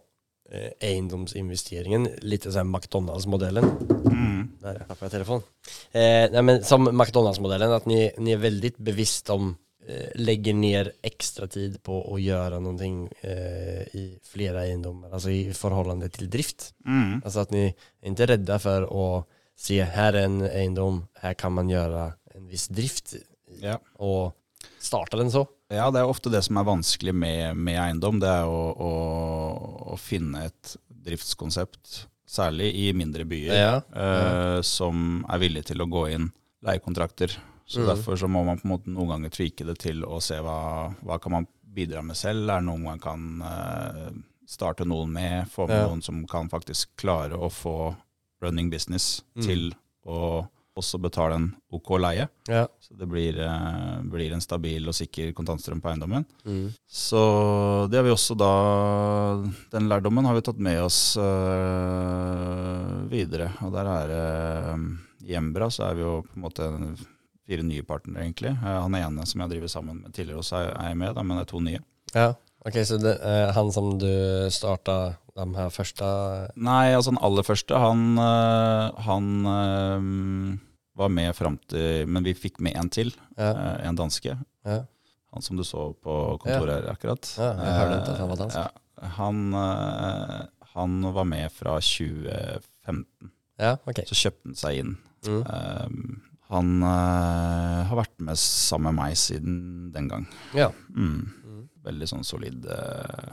eh, 0.53 0.71
eiendomsinvesteringen 0.81 2.09
litt 2.25 2.49
sånn 2.49 2.71
McDonalds-modellen. 2.71 3.69
Mm. 4.09 4.41
Der 4.63 4.81
tappade 4.87 5.11
jeg 5.11 5.17
telefonen. 5.19 5.45
Eh, 5.93 6.25
nei, 6.33 6.45
men 6.49 6.65
som 6.65 6.89
McDonalds-modellen, 6.89 7.77
at 7.77 7.89
ni, 7.91 8.07
ni 8.23 8.33
er 8.37 8.43
veldig 8.43 8.75
bevisst 8.81 9.29
om 9.35 9.53
lägger 10.15 10.55
ner 10.55 10.93
extra 11.03 11.47
tid 11.47 11.83
på 11.83 11.97
å 12.13 12.19
gjøre 12.19 12.61
någonting 12.61 13.09
eh, 13.21 13.83
i 13.99 14.19
flere 14.25 14.63
eiendommer, 14.63 15.11
altså 15.13 15.31
i 15.31 15.53
förhållande 15.55 16.09
til 16.09 16.31
drift. 16.31 16.75
Mm. 16.87 17.23
Alltså 17.25 17.41
att 17.41 17.51
ni 17.51 17.75
är 18.03 18.09
inte 18.09 18.27
rädda 18.27 18.59
för 18.59 18.83
att 19.19 19.27
se, 19.57 19.83
här 19.83 20.13
är 20.13 20.25
en 20.25 20.43
egendom, 20.43 21.07
här 21.15 21.35
kan 21.35 21.53
man 21.53 21.69
göra 21.71 22.13
en 22.35 22.47
viss 22.47 22.69
drift 22.69 23.15
Ja. 23.61 23.79
och 23.95 24.33
starta 24.79 25.17
den 25.17 25.31
så. 25.31 25.47
Ja, 25.69 25.91
det 25.91 26.01
er 26.01 26.05
ofte 26.09 26.31
det 26.31 26.43
som 26.45 26.57
er 26.61 26.65
vanskelig 26.69 27.15
med, 27.15 27.57
med 27.57 27.79
eiendom. 27.81 28.19
Det 28.21 28.29
er 28.29 28.45
å, 28.45 28.63
å, 28.77 28.91
å 29.95 29.97
finne 30.01 30.45
et 30.47 30.77
driftskonsept, 30.87 32.07
særlig 32.29 32.71
i 32.77 32.93
mindre 32.93 33.25
byer, 33.25 33.55
Ja. 33.57 33.77
eh, 33.97 34.61
som 34.63 35.25
er 35.29 35.39
villig 35.43 35.65
til 35.69 35.81
å 35.83 35.89
gå 35.91 36.07
inn 36.13 36.31
leiekontrakter. 36.63 37.35
Så 37.67 37.81
mm. 37.81 37.87
Derfor 37.93 38.17
så 38.21 38.29
må 38.29 38.45
man 38.45 38.59
på 38.61 38.67
en 38.69 38.73
måte 38.75 38.91
noen 38.93 39.09
ganger 39.15 39.31
tvike 39.33 39.67
det 39.69 39.79
til 39.79 40.05
å 40.05 40.21
se 40.21 40.39
hva, 40.43 40.93
hva 41.03 41.19
kan 41.23 41.33
man 41.39 41.47
bidra 41.73 42.03
med 42.05 42.17
selv. 42.19 42.49
Er 42.51 42.61
det 42.61 42.67
noe 42.69 42.79
man 42.83 42.99
kan 43.01 43.29
uh, 43.41 44.09
starte 44.49 44.85
noen 44.85 45.13
med, 45.15 45.47
få 45.53 45.67
med 45.71 45.79
Ja. 45.79 45.87
noen 45.89 46.03
som 46.05 46.25
kan 46.29 46.51
faktisk 46.53 46.91
klare 47.01 47.39
å 47.39 47.49
få 47.53 47.95
running 48.43 48.69
business 48.71 49.23
Mm. 49.37 49.47
til 49.47 49.71
å 50.05 50.49
også 50.77 50.99
betale 51.01 51.35
en 51.37 51.47
OK 51.73 51.91
leie. 52.01 52.27
Ja. 52.49 52.67
Så 52.81 52.97
det 52.97 53.07
blir, 53.09 53.37
uh, 53.39 54.01
blir 54.09 54.33
en 54.33 54.41
stabil 54.41 54.87
og 54.89 54.95
sikker 54.97 55.33
kontantstrøm 55.37 55.81
på 55.85 55.91
eiendommen. 55.93 56.25
Mm. 56.49 56.73
Så 56.89 57.89
det 57.93 57.99
har 58.01 58.05
vi 58.07 58.11
også 58.15 58.37
da 58.37 58.53
Den 59.71 59.89
lærdommen 59.89 60.25
har 60.25 60.35
vi 60.35 60.41
tatt 60.45 60.59
med 60.59 60.81
oss 60.83 61.17
uh, 61.17 63.05
videre. 63.13 63.51
Og 63.63 63.73
der 63.75 63.91
er 63.93 64.13
det 64.13 65.29
I 65.31 65.37
Embra 65.39 65.69
så 65.71 65.91
er 65.91 65.95
vi 65.99 66.03
jo 66.07 66.15
på 66.27 66.37
en 66.39 66.43
måte 66.47 66.69
fire 67.49 67.63
nye 67.67 67.83
partnere, 67.83 68.25
egentlig. 68.27 68.53
Eh, 68.63 68.81
Han 68.83 68.95
ene 68.95 69.27
som 69.27 69.41
jeg 69.41 69.51
driver 69.51 69.69
sammen 69.69 70.03
med 70.03 70.13
tidligere 70.15 70.39
også, 70.43 70.57
er 70.63 70.73
er 70.79 70.89
jeg 70.93 70.97
med, 71.03 71.15
da, 71.15 71.23
men 71.23 71.37
det 71.39 71.47
er 71.47 71.51
to 71.53 71.61
nye. 71.61 71.81
Ja, 72.15 72.29
ok, 72.67 72.79
så 72.85 72.99
det, 73.03 73.17
eh, 73.23 73.53
han 73.57 73.73
som 73.73 73.99
du 73.99 74.07
starta 74.51 75.17
de 75.35 75.47
her 75.57 75.71
første 75.73 76.05
Nei, 76.57 76.93
altså 76.95 77.11
den 77.15 77.23
aller 77.25 77.43
første, 77.43 77.75
han, 77.79 78.19
øh, 78.19 79.01
han 79.07 80.61
var 80.95 81.09
med 81.09 81.33
fram 81.35 81.59
til 81.73 82.07
Men 82.07 82.23
vi 82.27 82.35
fikk 82.37 82.61
med 82.61 82.77
en 82.77 82.91
til, 82.93 83.15
Ja, 83.39 83.79
en 83.89 83.97
danske. 83.97 84.37
ja, 84.67 84.83
Han 85.33 85.43
som 85.43 85.57
du 85.57 85.65
så 85.65 85.95
på 86.05 86.39
kontoret 86.43 86.83
her 86.85 86.91
akkurat. 86.93 87.25
Ja, 87.39 87.53
jeg 87.57 87.79
hørte 87.79 88.11
at 88.13 88.19
han 88.19 88.29
var 88.29 88.37
dansk. 88.37 88.57
Eh, 88.57 88.69
Ja, 89.03 89.09
han, 89.17 89.55
eh, 89.55 90.43
han 90.75 91.01
var 91.15 91.25
med 91.25 91.51
fra 91.51 91.81
2015, 91.81 93.31
ja 93.59 93.73
ok. 93.87 94.03
så 94.07 94.15
kjøpte 94.15 94.45
han 94.47 94.55
seg 94.55 94.79
inn. 94.79 94.93
Mm. 95.27 95.41
Eh, 95.43 95.89
han 96.53 96.83
uh, 96.85 97.83
har 97.89 97.99
vært 98.03 98.17
med 98.25 98.39
sammen 98.41 98.93
med 98.93 99.01
meg 99.01 99.19
siden 99.21 99.57
den 99.95 100.09
gang. 100.11 100.27
Ja. 100.57 100.71
Mm. 100.93 101.33
Mm. 101.43 101.63
Veldig 101.89 102.09
sånn 102.11 102.27
solid 102.27 102.67
uh, 102.69 103.33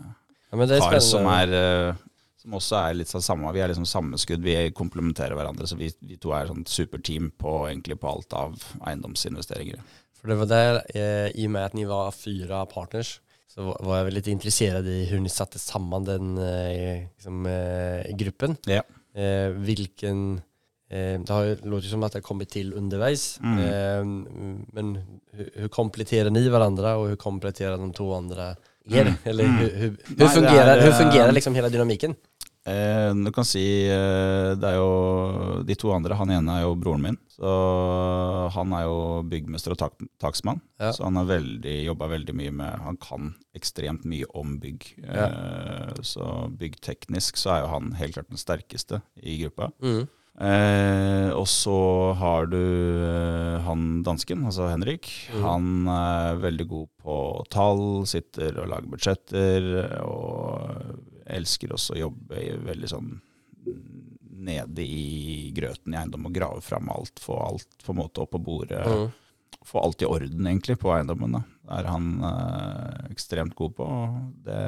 ja, 0.50 0.58
men 0.58 0.70
det 0.72 0.80
kar 0.82 1.04
som 1.04 1.28
er 1.30 1.54
uh, 1.54 2.06
som 2.40 2.56
også 2.56 2.78
er 2.80 2.98
litt 2.98 3.12
sånn 3.12 3.24
samme, 3.24 3.52
Vi 3.54 3.62
er 3.62 3.72
liksom 3.72 3.88
samme 3.90 4.20
skudd, 4.20 4.44
vi 4.46 4.56
komplementerer 4.76 5.36
hverandre. 5.36 5.68
Så 5.68 5.76
vi, 5.80 5.90
vi 6.08 6.18
to 6.22 6.32
er 6.36 6.48
sånn 6.48 6.64
superteam 6.68 7.34
på, 7.36 7.56
egentlig 7.68 8.00
på 8.00 8.10
alt 8.10 8.36
av 8.38 8.56
eiendomsinvesteringer. 8.88 9.82
For 10.20 10.32
det 10.32 10.38
var 10.40 10.50
der, 10.52 10.80
eh, 10.96 11.28
i 11.36 11.48
og 11.48 11.54
med 11.56 11.68
at 11.68 11.76
ni 11.76 11.84
var 11.88 12.14
fire 12.16 12.64
partners, 12.72 13.20
så 13.50 13.74
var- 13.82 13.98
jeg 14.00 14.08
veldig 14.14 14.34
interessert 14.34 14.88
i 14.88 15.06
hvordan 15.10 15.28
dere 15.28 15.36
satte 15.36 15.60
sammen 15.60 16.06
den 16.08 16.38
eh, 16.38 17.08
liksom, 17.18 17.46
eh, 17.46 18.16
gruppen. 18.16 18.58
Ja. 18.68 18.84
Eh, 19.16 19.52
hvilken 19.52 20.42
Det 20.89 21.29
har 21.29 21.60
låter 21.69 21.88
som 21.91 22.01
at 22.03 22.15
det 22.15 22.24
har 22.24 22.25
kommet 22.25 22.50
til 22.50 22.72
underveis. 22.74 23.38
Mm. 23.46 23.60
Eh, 23.62 24.03
men 24.74 24.88
hvordan 25.36 25.69
kompletterer 25.69 26.34
ni 26.34 26.41
hverandre, 26.50 26.96
og 26.98 27.05
hvordan 27.12 27.22
kompletterer 27.22 27.77
de 27.77 27.91
to 27.93 28.10
andre 28.15 28.55
er? 28.89 29.12
Mm. 29.12 29.15
Eller 29.29 29.46
Mm. 29.46 29.58
hur, 29.62 29.69
hur, 29.69 29.96
hur, 30.08 30.15
det 30.17 30.29
fungerer, 30.34 30.74
er, 30.77 30.81
hur 30.81 30.91
eh, 30.93 30.98
fungerer 30.98 31.31
liksom 31.38 31.55
hele 31.55 31.69
dynamikken? 31.69 32.15
Eh, 32.65 33.13
du 33.15 33.29
kan 33.31 33.46
si 33.48 33.62
eh, 33.88 34.55
det 34.60 34.67
er 34.67 34.75
jo 34.81 35.62
de 35.65 35.75
to 35.79 35.93
andre. 35.96 36.17
Han 36.19 36.34
ene 36.34 36.58
er 36.58 36.65
jo 36.65 36.74
broren 36.75 37.05
min. 37.05 37.17
Så 37.29 37.48
han 38.51 38.74
er 38.75 38.84
jo 38.84 38.98
byggmester 39.29 39.72
og 39.74 39.79
tak 39.79 39.93
taksmann. 40.19 40.60
Ja. 40.81 40.91
Så 40.91 41.05
han 41.05 41.15
har 41.22 41.29
veldig, 41.29 41.75
jobba 41.86 42.10
veldig 42.12 42.36
mye 42.36 42.51
med 42.51 42.81
Han 42.84 42.98
kan 43.00 43.29
ekstremt 43.55 44.03
mye 44.10 44.27
om 44.36 44.58
bygg. 44.60 44.89
Eh, 45.05 46.01
så 46.01 46.50
byggteknisk 46.60 47.38
så 47.39 47.53
er 47.55 47.62
jo 47.63 47.74
han 47.77 47.93
helt 48.01 48.17
klart 48.17 48.29
den 48.34 48.41
sterkeste 48.41 49.01
i 49.24 49.38
gruppa. 49.46 49.69
Mm. 49.81 50.08
Eh, 50.39 51.29
og 51.36 51.48
så 51.51 51.79
har 52.15 52.48
du 52.48 52.60
eh, 52.60 53.60
han 53.65 54.01
dansken, 54.08 54.46
altså 54.48 54.69
Henrik. 54.72 55.10
Mm. 55.34 55.41
Han 55.43 55.72
er 55.91 56.39
veldig 56.39 56.67
god 56.69 56.89
på 57.03 57.15
tall, 57.51 57.86
sitter 58.08 58.62
og 58.62 58.69
lager 58.72 58.93
budsjetter, 58.93 59.69
og 60.05 61.25
elsker 61.29 61.75
også 61.75 61.98
å 61.98 62.03
jobbe 62.08 62.46
veldig 62.65 62.91
sånn 62.91 63.17
nede 64.39 64.81
i 64.81 65.51
grøten 65.55 65.93
i 65.93 66.00
eiendom 66.00 66.29
og 66.29 66.36
grave 66.36 66.62
fram 66.63 66.88
alt, 66.93 67.19
få 67.19 67.36
alt 67.43 67.84
på 67.84 67.91
en 67.91 68.00
måte 68.00 68.24
opp 68.24 68.31
på 68.38 68.41
bordet. 68.43 68.86
Mm. 68.88 69.10
Få 69.67 69.81
alt 69.84 70.01
i 70.01 70.08
orden 70.08 70.48
egentlig 70.48 70.77
på 70.79 70.93
eiendommen. 70.96 71.36
Da. 71.36 71.41
Er 71.75 71.89
han 71.91 72.12
eh, 72.24 73.12
ekstremt 73.12 73.58
god 73.60 73.75
på. 73.75 73.88
Det, 74.46 74.60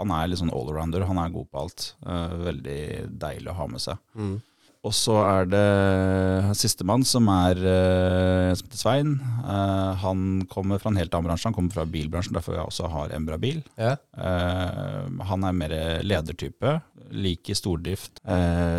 han 0.00 0.14
er 0.16 0.28
litt 0.28 0.40
sånn 0.42 0.50
allrounder, 0.50 1.06
han 1.06 1.20
er 1.22 1.34
god 1.34 1.46
på 1.46 1.62
alt. 1.62 1.92
Eh, 2.02 2.34
veldig 2.50 2.80
deilig 3.22 3.52
å 3.52 3.58
ha 3.60 3.68
med 3.70 3.84
seg. 3.86 4.02
Mm. 4.18 4.40
Og 4.80 4.94
så 4.96 5.12
er 5.20 5.48
det 5.52 6.54
sistemann, 6.56 7.02
som 7.04 7.26
er 7.28 7.58
eh, 7.60 8.52
som 8.56 8.64
heter 8.64 8.80
Svein. 8.80 9.10
Eh, 9.44 9.90
han 10.00 10.22
kommer 10.48 10.80
fra 10.80 10.88
en 10.88 10.96
helt 10.96 11.12
annen 11.12 11.28
bransje. 11.28 11.50
Han 11.50 11.56
kommer 11.56 11.74
fra 11.74 11.84
bilbransjen, 11.84 12.32
derfor 12.32 12.56
jeg 12.56 12.64
også 12.64 12.88
har 12.88 13.12
Embra 13.12 13.36
bil. 13.40 13.60
Ja. 13.76 13.98
Eh, 14.16 15.10
han 15.28 15.44
er 15.44 15.58
mer 15.58 15.74
ledertype. 16.06 16.78
Liker 17.10 17.58
stordrift. 17.58 18.22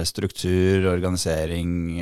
struktur, 0.07 0.87
organisering 0.93 1.99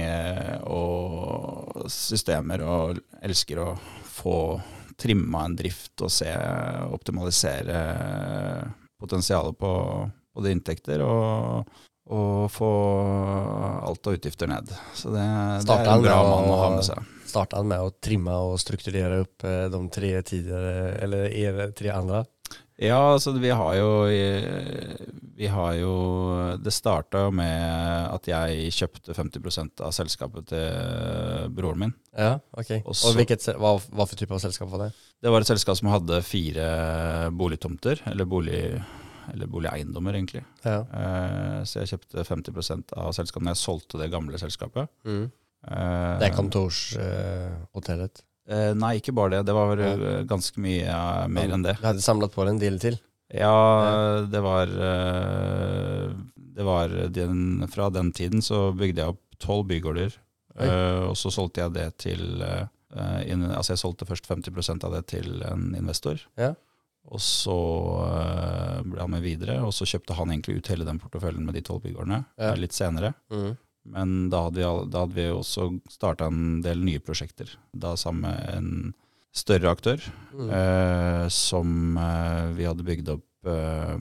og 0.69 1.87
systemer. 1.91 2.63
Og 2.63 3.01
elsker 3.25 3.63
å 3.63 3.69
få 4.05 4.37
trimma 4.99 5.43
en 5.47 5.57
drift 5.59 6.05
og 6.05 6.11
se 6.13 6.29
optimalisere 6.93 7.81
potensialet 8.99 9.57
på 9.59 9.73
både 10.35 10.53
inntekter 10.53 11.03
og 11.03 11.67
og 12.09 12.49
få 12.49 12.69
alt 13.85 14.09
av 14.09 14.17
utgifter 14.17 14.49
ned. 14.49 14.71
Så 14.97 15.13
det, 15.13 15.25
det 15.65 15.77
er 15.77 15.91
en 15.93 16.05
bra 16.05 16.19
mann 16.25 16.49
å 16.49 16.59
ha 16.63 16.69
med 16.73 16.87
seg. 16.87 17.15
Starta 17.29 17.59
han 17.61 17.69
med 17.69 17.85
å 17.85 17.91
trimme 18.01 18.33
og 18.49 18.57
strukturere 18.61 19.21
opp 19.21 19.45
eh, 19.45 19.67
de 19.69 19.81
tre 19.93 20.15
tidligere, 20.25 20.95
eller 21.05 21.29
er 21.29 21.75
tre 21.77 21.93
andre? 21.93 22.23
Ja, 22.79 22.99
altså 23.13 23.33
vi 23.35 23.49
har 23.51 23.73
jo 23.75 23.87
Vi 25.35 25.47
har 25.51 25.73
jo 25.75 25.93
Det 26.63 26.71
starta 26.71 27.25
jo 27.25 27.33
med 27.35 28.05
at 28.07 28.29
jeg 28.31 28.71
kjøpte 28.71 29.15
50% 29.17 29.83
av 29.83 29.91
selskapet 29.95 30.47
til 30.53 31.51
broren 31.55 31.83
min. 31.83 31.93
Ja, 32.15 32.37
ok. 32.55 32.71
Også, 32.85 33.11
Og, 33.11 33.19
hvilket, 33.19 33.49
hva, 33.59 33.75
hva 33.77 34.07
for 34.07 34.15
type 34.19 34.33
av 34.35 34.41
selskap 34.43 34.71
var 34.71 34.85
det? 34.87 34.89
Det 35.19 35.33
var 35.33 35.43
et 35.43 35.51
selskap 35.51 35.77
som 35.79 35.91
hadde 35.91 36.21
fire 36.23 36.69
boligtomter, 37.35 37.99
eller, 38.07 38.27
bolig, 38.29 38.63
eller 39.33 39.48
boligeiendommer, 39.48 40.13
egentlig. 40.17 40.43
Ja. 40.65 40.79
Eh, 40.93 41.63
Så 41.65 41.79
jeg 41.83 41.91
kjøpte 41.93 42.24
50% 42.27 42.93
av 42.98 43.12
selskapet 43.13 43.43
når 43.45 43.55
jeg 43.55 43.63
solgte 43.65 44.00
det 44.01 44.12
gamle 44.12 44.38
selskapet. 44.41 44.88
Mm. 45.05 45.31
Eh, 45.67 46.19
Det 46.19 46.29
er 46.29 46.36
kontorshotellet. 46.38 48.24
Eh, 48.50 48.74
nei, 48.74 48.95
ikke 49.00 49.13
bare 49.13 49.29
det. 49.38 49.45
Det 49.45 49.53
var 49.53 49.77
Ja. 49.77 49.93
eh, 49.93 50.24
ganske 50.25 50.57
mye 50.57 50.88
eh, 50.88 51.27
mer 51.27 51.50
enn 51.53 51.63
det. 51.63 51.77
Du 51.79 51.86
hadde 51.88 52.01
samlet 52.01 52.31
på 52.33 52.43
deg 52.45 52.53
en 52.55 52.59
deal 52.59 52.79
til? 52.79 53.00
Ja, 53.31 54.25
det 54.25 54.41
var 54.41 54.65
eh, 54.65 56.09
Det 56.55 56.65
var 56.65 56.88
den, 57.13 57.67
Fra 57.69 57.89
den 57.89 58.12
tiden 58.12 58.41
så 58.41 58.74
bygde 58.75 58.98
jeg 59.03 59.07
opp 59.13 59.21
tolv 59.39 59.67
bygårder. 59.67 60.12
Eh, 60.59 61.03
og 61.07 61.15
så 61.15 61.29
solgte 61.31 61.62
jeg 61.62 61.74
det 61.74 61.98
til 61.98 62.41
inn, 63.24 63.45
Altså 63.53 63.74
jeg 63.75 63.83
solgte 63.83 64.05
først 64.09 64.25
50% 64.27 64.83
av 64.83 64.91
det 64.93 65.05
til 65.07 65.43
en 65.43 65.75
investor. 65.77 66.19
Ja. 66.38 66.55
Og 67.09 67.19
så 67.25 67.55
eh, 68.05 68.81
ble 68.85 69.01
han 69.01 69.09
med 69.15 69.23
videre, 69.25 69.59
og 69.65 69.73
så 69.73 69.87
kjøpte 69.89 70.13
han 70.19 70.29
egentlig 70.29 70.59
ut 70.59 70.67
hele 70.69 70.85
den 70.85 70.99
porteføljen 71.01 71.45
med 71.47 71.55
de 71.57 71.63
tolv 71.65 71.81
bygårdene 71.87 72.23
Ja. 72.37 72.51
eh, 72.51 72.59
litt 72.61 72.75
senere. 72.77 73.13
Mm. 73.33 73.57
Men 73.89 74.29
da 74.29 74.43
hadde 74.45 74.59
vi, 74.61 74.89
da 74.91 74.99
hadde 75.05 75.15
vi 75.17 75.25
også 75.33 75.69
starta 75.89 76.27
en 76.29 76.61
del 76.61 76.83
nye 76.85 76.99
prosjekter. 77.01 77.49
Da 77.73 77.95
sammen 77.97 78.21
med 78.27 78.49
en 78.57 78.93
større 79.33 79.71
aktør, 79.71 80.03
Mm. 80.33 80.49
eh, 80.53 81.27
som 81.29 81.97
eh, 81.97 82.51
vi 82.53 82.65
hadde 82.69 82.85
bygd 82.85 83.09
opp 83.09 83.25
eh, 83.49 83.97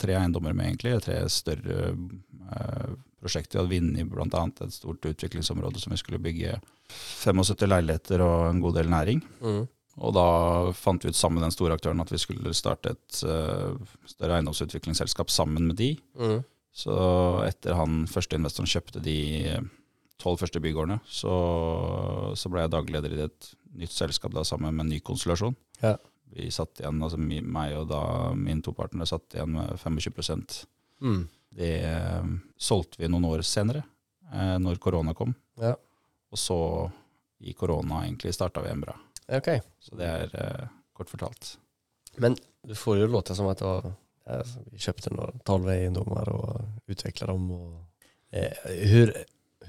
tre 0.00 0.14
eiendommer 0.18 0.52
med, 0.54 0.66
egentlig. 0.72 0.96
Tre 1.04 1.20
større 1.28 1.92
eh, 1.94 2.90
prosjekter. 3.20 3.62
Vi 3.68 3.78
hadde 3.78 4.06
vunnet 4.08 4.10
bl.a. 4.10 4.44
et 4.66 4.72
stort 4.74 5.04
utviklingsområde 5.06 5.78
som 5.78 5.92
vi 5.92 5.98
skulle 6.00 6.18
bygge 6.22 6.58
75 6.90 7.68
leiligheter 7.70 8.22
og 8.24 8.48
en 8.50 8.60
god 8.64 8.74
del 8.80 8.88
næring. 8.90 9.22
Mm. 9.44 9.68
Og 10.00 10.14
da 10.16 10.28
fant 10.76 11.04
vi 11.04 11.12
ut 11.12 11.18
sammen 11.18 11.40
med 11.40 11.48
den 11.48 11.54
store 11.54 11.76
aktøren 11.76 12.00
at 12.00 12.12
vi 12.12 12.20
skulle 12.20 12.54
starte 12.56 12.94
et 12.94 13.20
uh, 13.28 13.76
større 14.08 14.38
eiendomsutviklingsselskap 14.38 15.32
sammen 15.32 15.66
med 15.68 15.76
de. 15.80 15.90
Mm. 16.16 16.40
Så 16.72 16.94
etter 17.44 17.76
han 17.76 18.06
første 18.08 18.38
investoren 18.38 18.70
kjøpte 18.70 19.02
de 19.04 19.18
tolv 20.20 20.40
første 20.40 20.60
bygårdene, 20.62 21.00
så, 21.08 21.32
så 22.36 22.52
ble 22.52 22.64
jeg 22.64 22.72
dagleder 22.74 23.16
i 23.16 23.24
et 23.26 23.50
nytt 23.80 23.94
selskap 23.94 24.34
da 24.34 24.44
sammen 24.46 24.74
med 24.76 24.86
en 24.86 24.94
ny 24.94 25.00
konstellasjon. 25.04 25.56
Ja. 25.80 25.96
Vi 26.30 26.50
satt 26.54 26.82
igjen, 26.82 27.00
altså 27.02 27.18
meg 27.18 27.74
og 27.78 27.88
da 27.90 28.02
mine 28.38 28.62
to 28.62 28.74
partnere 28.76 29.08
satt 29.10 29.36
igjen 29.36 29.56
med 29.56 29.80
25 29.80 30.66
Mm. 31.00 31.22
Det 31.56 31.76
uh, 31.80 32.26
solgte 32.60 33.00
vi 33.00 33.08
noen 33.08 33.24
år 33.30 33.40
senere, 33.48 33.80
uh, 34.34 34.58
når 34.60 34.76
korona 34.84 35.14
kom. 35.16 35.32
Ja. 35.56 35.72
Og 36.30 36.38
så 36.38 36.58
i 37.40 37.54
korona 37.56 38.02
egentlig 38.04 38.34
starta 38.36 38.60
vi 38.60 38.68
Embra. 38.68 38.92
Ok. 39.30 39.50
Så 39.80 39.96
det 39.98 40.08
er 40.08 40.32
eh, 40.42 40.68
kort 40.96 41.10
fortalt. 41.12 41.54
Men 42.20 42.36
du 42.66 42.74
får 42.76 42.98
jo 43.00 43.10
låta 43.10 43.34
som 43.38 43.48
at 43.50 43.60
det 43.62 43.68
var, 43.68 43.92
ja, 44.26 44.40
vi 44.72 44.82
kjøpte 44.82 45.12
noen 45.14 45.38
tolv 45.46 45.70
eiendommer 45.72 46.32
og 46.34 46.90
utvikla 46.90 47.30
dem. 47.30 47.46
Og, 47.54 48.08
eh, 48.34 48.52
hur, 48.90 49.12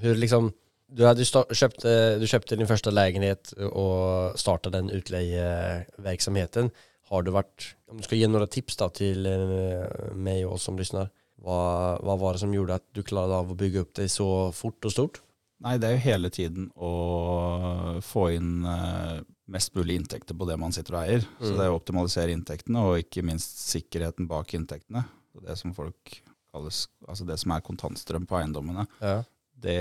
hur 0.02 0.18
liksom, 0.18 0.50
du, 0.92 1.06
sta- 1.24 1.46
eh, 1.48 2.18
du 2.20 2.26
kjøpte 2.28 2.58
din 2.58 2.68
første 2.68 2.92
leilighet 2.92 3.54
og 3.70 4.36
starta 4.40 4.72
den 4.74 4.90
utleievirksomheten. 4.92 6.70
Har 7.12 7.24
du 7.26 7.32
vært, 7.34 7.72
om 7.92 7.98
du 8.00 8.06
skal 8.06 8.18
gi 8.22 8.28
noen 8.30 8.48
tips 8.50 8.78
da, 8.80 8.88
til 8.92 9.26
meg 10.16 10.46
og 10.46 10.56
oss 10.56 10.68
som 10.68 10.78
lytter, 10.80 11.10
hva, 11.42 11.98
hva, 11.98 12.16
var 12.20 12.36
det 12.36 12.42
som 12.44 12.54
gjorde 12.54 12.78
at 12.78 12.84
du 12.94 13.02
klarte 13.02 13.38
av 13.42 13.50
å 13.50 13.58
bygge 13.58 13.82
opp 13.82 13.94
det 13.98 14.08
så 14.12 14.26
fort 14.54 14.86
og 14.86 14.94
stort? 14.94 15.20
Nei, 15.62 15.76
det 15.78 15.88
er 15.88 15.96
jo 15.96 16.04
hele 16.06 16.30
tiden 16.34 16.68
å 16.74 16.92
få 18.02 18.28
inn 18.34 18.64
eh, 18.66 19.20
mest 19.52 19.74
mulig 19.76 19.98
inntekter 20.00 20.36
på 20.38 20.46
det 20.48 20.56
man 20.60 20.72
sitter 20.74 20.96
og 20.96 21.02
eier. 21.04 21.26
Så 21.40 21.50
Mm. 21.52 21.56
det 21.58 21.64
er 21.66 21.72
å 21.72 21.78
optimalisere 21.78 22.32
inntektene, 22.34 22.82
og 22.82 22.98
ikke 23.02 23.24
minst 23.26 23.58
sikkerheten 23.68 24.26
bak 24.30 24.54
inntektene. 24.56 25.04
Det 25.44 25.56
som 25.60 25.74
folk 25.76 26.22
kalles, 26.52 26.86
altså 27.08 27.26
det 27.28 27.38
som 27.40 27.52
er 27.52 27.60
kontantstrøm 27.64 28.26
på 28.28 28.36
eiendommene. 28.40 28.86
Ja. 29.00 29.22
Det, 29.62 29.76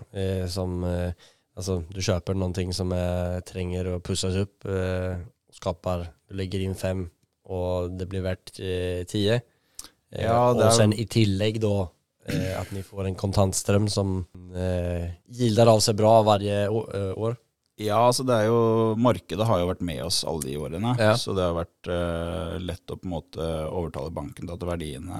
som, 0.52 0.84
alltså 1.56 1.82
du 1.90 2.00
kjøper 2.02 2.34
noe 2.36 2.72
som 2.76 2.92
trenger 3.46 3.86
å 3.94 4.00
pusses 4.04 4.36
opp, 4.36 4.64
upp, 4.66 5.18
skapar, 5.54 6.06
du 6.28 6.34
legger 6.36 6.60
inn 6.60 6.74
fem 6.76 7.10
og 7.46 7.90
det 7.98 8.06
blir 8.10 8.22
verdt 8.26 8.52
ti. 9.08 9.40
Ja, 10.10 10.50
og 10.50 10.72
så 10.74 10.92
i 10.92 11.06
tillegg 11.06 11.60
då 11.60 11.88
eh, 12.28 12.60
att 12.60 12.70
ni 12.72 12.82
får 12.82 13.04
en 13.06 13.14
kontantstrøm 13.14 13.88
som 13.88 14.26
eh, 14.54 15.10
gilder 15.28 15.66
av 15.72 15.80
seg 15.84 15.96
bra 15.98 16.22
varje 16.26 16.64
eh, 16.66 17.12
år. 17.18 17.36
Ja, 17.78 17.98
altså 18.08 18.24
det 18.24 18.32
er 18.40 18.46
jo, 18.48 18.60
markedet 18.96 19.44
har 19.46 19.58
jo 19.60 19.66
vært 19.68 19.82
med 19.84 19.98
oss 20.06 20.22
alle 20.24 20.46
de 20.46 20.54
årene, 20.56 20.94
Ja. 20.98 21.12
så 21.20 21.34
det 21.36 21.44
har 21.44 21.58
vært 21.58 21.90
eh, 21.92 22.54
lett 22.64 22.88
å 22.88 22.96
på 22.96 23.04
en 23.04 23.12
måte 23.12 23.48
overtale 23.68 24.10
banken 24.16 24.46
til 24.48 24.54
at 24.56 24.64
verdiene 24.64 25.18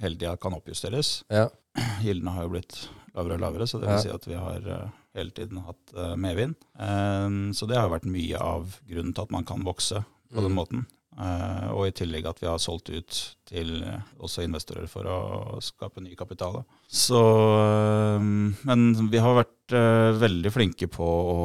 hele 0.00 0.14
tida 0.20 0.36
kan 0.38 0.54
oppjusteres. 0.54 1.24
Ja. 1.32 1.48
Gildene 2.06 2.36
har 2.36 2.46
jo 2.46 2.52
blitt 2.54 2.76
lavere 3.16 3.34
og 3.38 3.42
lavere, 3.46 3.66
så 3.66 3.80
det 3.82 3.88
vil 3.90 4.02
si 4.04 4.12
at 4.14 4.28
vi 4.28 4.38
har 4.38 4.66
eh, 4.76 4.94
hele 5.16 5.34
tiden 5.34 5.62
hatt 5.66 5.94
eh, 5.96 6.14
medvind. 6.20 6.54
Eh, 6.78 7.28
så 7.56 7.66
det 7.66 7.78
har 7.80 7.88
jo 7.88 7.94
vært 7.96 8.10
mye 8.14 8.38
av 8.46 8.76
grunnen 8.86 9.14
til 9.16 9.26
at 9.26 9.34
man 9.34 9.44
kan 9.48 9.64
vokse 9.66 10.04
på 10.30 10.42
den 10.42 10.52
Mm. 10.52 10.58
måten. 10.60 10.86
Eh, 11.16 11.68
og 11.72 11.86
i 11.88 11.94
tillegg 11.96 12.26
at 12.28 12.42
vi 12.42 12.48
har 12.48 12.60
solgt 12.60 12.90
ut 12.92 13.18
til 13.48 13.70
eh, 13.86 14.02
også 14.20 14.42
investorer 14.44 14.84
for 14.90 15.08
å 15.08 15.60
skape 15.64 16.02
ny 16.04 16.12
kapital. 16.18 16.58
Så, 16.92 17.20
eh, 17.56 18.26
men 18.68 18.82
vi 19.12 19.22
har 19.22 19.38
vært 19.38 19.52
veldig 19.66 20.50
flinke 20.54 20.86
på 20.92 21.02
å 21.02 21.38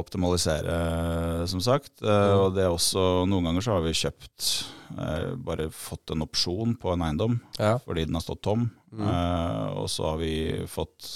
optimalisere, 0.00 1.44
som 1.46 1.60
sagt. 1.62 2.00
Og 2.02 2.48
det 2.56 2.64
er 2.64 2.72
også, 2.72 3.04
noen 3.30 3.46
ganger 3.46 3.62
så 3.62 3.76
har 3.76 3.84
vi 3.84 3.92
kjøpt, 3.94 4.48
bare 5.46 5.68
fått 5.70 6.10
en 6.10 6.24
opsjon 6.24 6.72
på 6.80 6.90
en 6.90 7.04
eiendom 7.06 7.36
Ja. 7.60 7.76
fordi 7.78 8.06
den 8.08 8.18
har 8.18 8.24
stått 8.24 8.42
tom. 8.42 8.64
Mm. 8.90 9.06
Og 9.78 9.86
så 9.94 10.08
har 10.10 10.18
vi 10.18 10.66
fått 10.66 11.06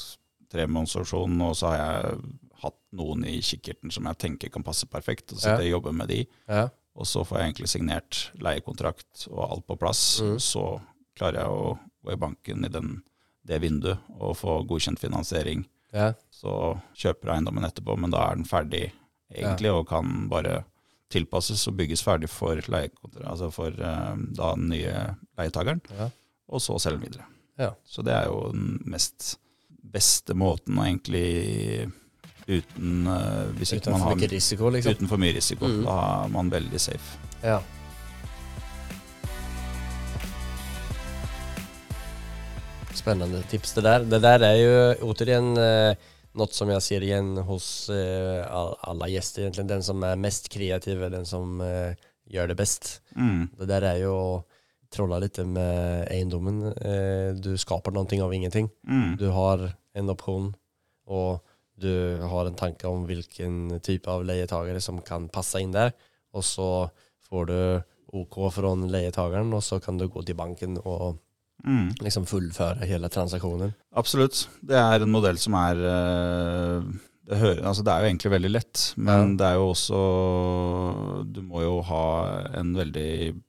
tremånedersopsjon, 0.55 1.35
og 1.48 1.57
så 1.59 1.72
har 1.72 1.81
jeg 1.81 2.22
hatt 2.62 2.79
noen 2.94 3.25
i 3.27 3.40
kikkerten 3.42 3.90
som 3.90 4.07
jeg 4.07 4.20
tenker 4.22 4.53
kan 4.55 4.62
passe 4.62 4.87
perfekt. 4.87 5.33
Og 5.33 5.38
så 5.40 5.48
sitter 5.48 5.64
jeg 5.66 5.72
og 5.75 5.81
jobber 5.81 5.98
med 5.98 6.12
de. 6.14 6.20
Ja. 6.46 6.68
Og 6.98 7.07
så 7.09 7.22
får 7.24 7.38
jeg 7.38 7.46
egentlig 7.50 7.70
signert 7.72 8.18
leiekontrakt 8.42 9.26
og 9.31 9.44
alt 9.46 9.66
på 9.66 9.76
plass. 9.81 10.02
Mm. 10.20 10.37
Så 10.44 10.64
klarer 11.16 11.40
jeg 11.42 11.52
å 11.55 11.78
gå 12.05 12.12
i 12.12 12.18
banken 12.20 12.66
i 12.66 12.72
den, 12.72 12.98
det 13.48 13.61
vinduet 13.62 14.02
og 14.18 14.37
få 14.37 14.59
godkjent 14.68 15.00
finansiering. 15.00 15.64
Ja. 15.92 16.12
Så 16.33 16.52
kjøper 16.96 17.28
jeg 17.31 17.38
eiendommen 17.38 17.64
etterpå, 17.68 17.96
men 18.00 18.12
da 18.12 18.26
er 18.28 18.37
den 18.38 18.48
ferdig 18.48 18.90
egentlig, 19.33 19.72
og 19.72 19.87
kan 19.88 20.26
bare 20.33 20.62
tilpasses 21.12 21.64
og 21.68 21.76
bygges 21.81 22.02
ferdig 22.05 22.28
for, 22.33 22.61
altså 23.24 23.50
for 23.52 23.72
eh, 23.76 24.14
da 24.37 24.52
den 24.57 24.70
nye 24.72 24.94
leietakeren, 25.40 25.83
Ja. 25.96 26.09
og 26.48 26.61
så 26.64 26.78
selge 26.81 27.00
den 27.02 27.09
videre. 27.11 27.26
Ja. 27.61 27.70
Så 27.85 28.05
det 28.05 28.14
er 28.16 28.28
jo 28.31 28.50
den 28.52 28.78
mest 28.88 29.35
beste 29.92 30.33
måten 30.38 30.78
å 30.81 30.87
egentlig 30.87 31.90
uten 32.46 33.07
uh, 33.07 33.50
Hvis 33.59 33.74
ikke 33.76 33.92
man 33.94 34.05
har 34.05 34.16
mycket 34.16 34.35
risiko 34.35 34.70
liksom. 34.72 34.96
Uten 34.96 35.11
for 35.11 35.22
mye 35.22 35.35
risiko. 35.37 35.68
Mm. 35.68 35.85
Da 35.87 35.96
er 36.24 36.33
man 36.35 36.50
veldig 36.52 36.81
safe. 36.81 37.18
Ja. 37.42 37.61
Spennende 42.94 43.42
tips 43.50 43.74
det 43.78 43.85
der. 43.87 44.07
Det 44.07 44.22
der 44.22 44.46
er 44.46 44.57
jo 44.61 45.11
återigen 45.11 45.52
uh, 45.59 46.09
noe 46.38 46.55
som 46.55 46.70
jeg 46.72 46.87
ser 46.87 47.05
igjen 47.05 47.35
hos 47.48 47.66
uh, 47.92 48.42
alle 48.88 49.11
gjester, 49.12 49.46
egentlig. 49.46 49.68
Den 49.70 49.85
som 49.87 50.02
er 50.07 50.20
mest 50.20 50.50
kreativ 50.52 51.02
er 51.02 51.12
den 51.14 51.28
som 51.28 51.61
uh, 51.61 51.92
gjør 52.31 52.52
det 52.52 52.59
best. 52.61 52.98
Mm. 53.16 53.50
Det 53.59 53.68
der 53.70 53.88
er 53.90 54.02
jo 54.05 54.16
å 54.16 54.33
trolla 54.92 55.18
litt 55.22 55.38
med 55.48 56.09
eiendommen. 56.12 56.66
Uh, 56.76 57.33
du 57.38 57.55
skaper 57.61 57.94
noe 57.94 58.20
av 58.24 58.35
ingenting. 58.35 58.68
Mm. 58.88 59.16
Du 59.20 59.31
har 59.33 59.70
en 59.94 60.12
opsjon. 60.12 60.52
och 61.05 61.44
du 61.83 62.23
har 62.31 62.47
en 62.49 62.57
tanke 62.59 62.88
om 62.88 63.05
hvilken 63.09 63.81
type 63.85 64.09
av 64.11 64.25
leietagere 64.29 64.81
som 64.83 65.01
kan 65.05 65.29
passe 65.33 65.61
inn 65.62 65.75
der, 65.75 65.92
og 66.33 66.42
så 66.47 66.68
får 67.29 67.47
du 67.51 67.59
OK 68.23 68.38
fra 68.53 68.75
leietageren, 68.77 69.53
og 69.57 69.62
så 69.64 69.79
kan 69.83 69.97
du 70.01 70.07
gå 70.09 70.25
til 70.25 70.38
banken 70.38 70.79
og 70.85 71.18
Mm. 71.62 71.92
liksom 72.03 72.25
fullføre 72.27 72.83
hele 72.90 73.07
transaksjonen. 73.12 73.71
Absolutt. 73.95 74.49
Det 74.66 74.75
er 74.75 75.05
en 75.05 75.12
modell 75.14 75.37
som 75.38 75.55
er 75.55 75.79
eh, 75.79 76.88
det, 77.29 77.38
hører, 77.38 77.61
altså 77.71 77.85
det 77.87 77.92
er 77.92 78.01
jo 78.03 78.09
egentlig 78.11 78.33
veldig 78.33 78.51
lett, 78.51 78.81
men 78.99 79.29
Ja. 79.31 79.37
det 79.38 79.47
er 79.47 79.55
jo 79.61 79.68
også 79.71 80.01
Du 81.33 81.40
må 81.47 81.62
jo 81.62 81.77
ha 81.87 82.03
en 82.59 82.73
veldig 82.75 83.40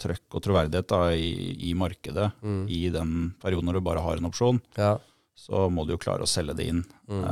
trøkk 0.00 0.36
og 0.38 0.42
troverdighet 0.46 0.86
da, 0.88 1.00
i, 1.12 1.56
i 1.68 1.74
markedet 1.74 2.30
Mm. 2.40 2.64
i 2.70 2.88
den 2.94 3.12
perioden 3.42 3.66
når 3.68 3.74
du 3.74 3.80
bare 3.90 4.00
har 4.06 4.16
en 4.16 4.30
opsjon. 4.30 4.60
Ja. 4.78 4.94
Så 5.38 5.68
må 5.70 5.84
du 5.86 5.94
jo 5.94 6.00
klare 6.02 6.26
å 6.26 6.30
selge 6.30 6.56
det 6.58 6.66
inn 6.72 6.82
Mm. 7.08 7.22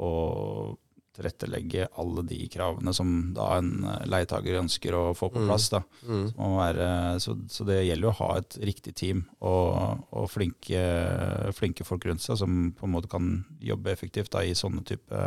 og 0.00 0.78
tilrettelegge 1.12 1.90
alle 2.00 2.22
de 2.24 2.38
kravene 2.48 2.94
som 2.96 3.10
da 3.36 3.58
en 3.58 3.84
eh, 3.84 4.06
leietager 4.08 4.56
ønsker 4.62 4.94
å 4.96 5.02
få 5.14 5.28
på 5.30 5.42
Mm. 5.42 5.46
plass. 5.50 5.66
da. 5.68 5.82
Mm. 6.08 6.22
Må 6.38 6.48
være, 6.56 6.86
så, 7.20 7.34
så 7.52 7.66
det 7.68 7.82
gjelder 7.84 8.06
jo 8.08 8.12
å 8.14 8.16
ha 8.22 8.30
et 8.40 8.56
riktig 8.64 8.94
team 8.96 9.20
og, 9.44 10.06
og 10.10 10.30
flinke, 10.32 10.80
flinke 11.52 11.84
folk 11.84 12.06
rundt 12.08 12.24
seg 12.24 12.38
som 12.40 12.72
på 12.72 12.88
en 12.88 12.94
måte 12.96 13.10
kan 13.12 13.44
jobbe 13.60 13.92
effektivt 13.92 14.32
da, 14.32 14.40
i 14.40 14.54
sånne 14.56 14.82
type, 14.88 15.20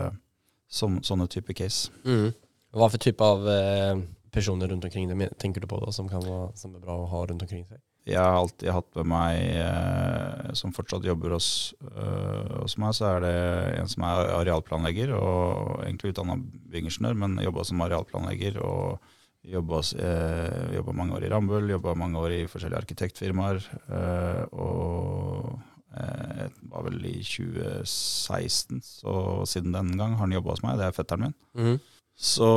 sånne, 0.72 1.04
sånne 1.06 1.30
type 1.30 1.54
case. 1.54 1.92
Mm. 2.04 2.34
Hva 2.76 2.90
for 2.90 2.98
type 3.06 3.22
av 3.24 3.46
eh, 3.48 4.02
personer 4.34 4.68
rundt 4.74 4.84
omkring 4.90 5.08
det, 5.14 5.30
tenker 5.38 5.62
du 5.62 5.68
på 5.70 5.78
da, 5.86 5.92
som 5.96 6.10
kan 6.10 6.26
som 6.58 6.74
er 6.76 6.82
bra 6.82 6.98
å 6.98 7.06
ha 7.14 7.26
rundt 7.30 7.46
omkring 7.46 7.64
sig? 7.70 7.78
Jeg 8.06 8.22
har 8.22 8.38
alltid 8.38 8.70
hatt 8.70 9.00
med 9.00 9.08
meg, 9.10 9.40
eh, 9.66 10.54
som 10.54 10.74
fortsatt 10.76 11.08
jobber 11.08 11.34
hos, 11.34 11.74
eh, 11.90 12.56
hos 12.62 12.78
meg, 12.78 12.94
så 12.94 13.16
er 13.16 13.26
det 13.26 13.36
en 13.80 13.90
som 13.90 14.06
er 14.06 14.30
arealplanlegger, 14.36 15.16
og 15.18 15.82
egentlig 15.88 16.14
utdanna 16.14 16.38
byggingeniør, 16.70 17.18
men 17.24 17.40
jobba 17.42 17.66
som 17.66 17.82
arealplanlegger. 17.82 18.62
og 18.62 19.14
Jobba 19.46 19.82
eh, 20.02 20.94
mange 20.94 21.14
år 21.14 21.26
i 21.26 21.30
Rambøll, 21.30 21.70
jobba 21.70 21.94
mange 21.98 22.18
år 22.18 22.34
i 22.34 22.46
forskjellige 22.50 22.82
arkitektfirmaer. 22.82 23.60
Eh, 23.94 24.42
og 24.58 25.60
eh, 25.94 26.48
var 26.72 26.88
vel 26.88 26.98
i 27.06 27.20
2016, 27.22 28.82
så 28.82 29.46
siden 29.50 29.76
den 29.76 29.94
gang 30.00 30.16
har 30.16 30.26
han 30.26 30.34
jobba 30.34 30.56
hos 30.56 30.64
meg. 30.66 30.80
Det 30.80 30.88
er 30.88 30.98
fetteren 30.98 31.28
min. 31.28 31.38
Mm. 31.54 31.78
Så 32.16 32.50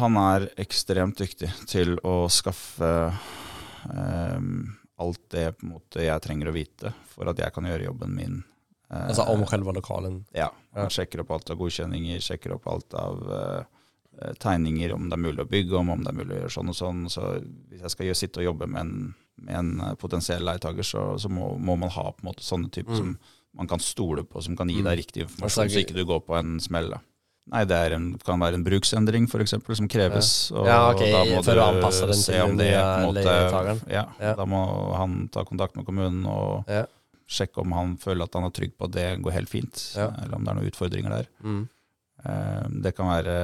han 0.00 0.16
er 0.18 0.48
ekstremt 0.58 1.20
dyktig 1.20 1.52
til 1.70 1.98
å 2.02 2.24
skaffe 2.32 2.90
alt 5.00 5.30
det 5.32 5.46
på 5.56 5.66
en 5.66 5.74
måte, 5.74 6.02
jeg 6.04 6.22
trenger 6.24 6.50
å 6.50 6.54
vite 6.54 6.92
for 7.08 7.30
at 7.30 7.40
jeg 7.40 7.54
kan 7.54 7.68
gjøre 7.68 7.86
jobben 7.88 8.14
min. 8.14 8.40
Uh, 8.90 9.06
altså 9.08 9.24
om 9.32 9.44
selve 9.48 9.74
lokalen? 9.76 10.20
Ja. 10.36 10.50
Han 10.76 10.92
sjekker 10.92 11.22
opp 11.22 11.32
alt 11.36 11.52
av 11.52 11.60
godkjenninger, 11.60 12.20
sjekker 12.24 12.56
opp 12.56 12.68
alt 12.68 12.96
av 12.98 13.22
uh, 13.30 14.30
tegninger, 14.42 14.92
om 14.92 15.08
det 15.08 15.16
er 15.16 15.24
mulig 15.24 15.44
å 15.44 15.48
bygge 15.48 15.78
om, 15.78 15.92
om 15.94 16.04
det 16.04 16.12
er 16.12 16.18
mulig 16.18 16.36
å 16.36 16.40
gjøre 16.42 16.54
sånn 16.56 16.72
og 16.72 16.76
sånn. 16.76 17.04
Så 17.12 17.26
hvis 17.70 17.84
jeg 17.86 17.94
skal 17.94 18.14
sitte 18.18 18.42
og 18.42 18.50
jobbe 18.50 18.68
med 18.68 18.82
en, 18.82 19.12
med 19.40 19.60
en 19.62 19.98
potensiell 20.00 20.44
leietaker, 20.44 20.86
så, 20.86 21.04
så 21.22 21.30
må, 21.32 21.54
må, 21.56 21.78
man 21.80 21.92
ha 21.94 22.10
på 22.10 22.24
en 22.24 22.32
måte 22.32 22.44
sånne 22.44 22.72
typer 22.74 22.92
mm. 22.92 23.00
som 23.00 23.14
man 23.56 23.70
kan 23.70 23.82
stole 23.82 24.26
på, 24.28 24.42
som 24.44 24.58
kan 24.58 24.68
gi 24.70 24.82
deg 24.82 24.90
mm. 24.90 24.98
riktig 25.00 25.24
informasjon, 25.24 25.72
så 25.72 25.80
ikke 25.82 25.96
du 25.96 26.04
går 26.06 26.20
på 26.26 26.36
en 26.38 26.58
smell. 26.62 26.92
da. 26.92 27.00
Nei, 27.50 27.64
det 27.66 27.78
en, 27.96 28.06
kan 28.22 28.38
være 28.38 28.60
en 28.60 28.64
bruksendring 28.66 29.26
for 29.30 29.42
eksempel, 29.42 29.74
som 29.78 29.88
kreves. 29.90 30.30
Ja. 30.54 30.66
ja, 30.68 30.78
ok, 30.92 31.02
da 31.02 31.24
må 31.26 31.42
du 31.42 31.50
å 31.56 31.66
anpasse 31.66 32.06
den 32.06 32.22
til 32.22 32.54
den 32.54 32.60
nye 32.60 33.10
leietakeren? 33.16 33.82
Ja, 33.90 34.06
ja, 34.22 34.36
da 34.38 34.46
må 34.48 34.62
han 34.94 35.24
ta 35.34 35.42
kontakt 35.48 35.74
med 35.78 35.88
kommunen 35.88 36.22
og 36.30 36.70
ja. 36.70 36.84
sjekke 37.30 37.64
om 37.64 37.74
han 37.74 37.98
føler 38.02 38.28
at 38.28 38.38
han 38.38 38.46
er 38.46 38.54
trygg 38.54 38.76
på 38.78 38.86
at 38.86 38.94
det 38.94 39.10
går 39.24 39.36
helt 39.40 39.50
fint, 39.50 39.84
eller 39.98 40.38
om 40.38 40.46
det 40.46 40.54
er 40.54 40.60
noen 40.60 40.70
utfordringer 40.70 41.16
der. 41.18 41.30
Mm. 41.42 41.68
Eh, 42.24 42.64
det 42.84 42.92
kan 42.92 43.08
være 43.08 43.34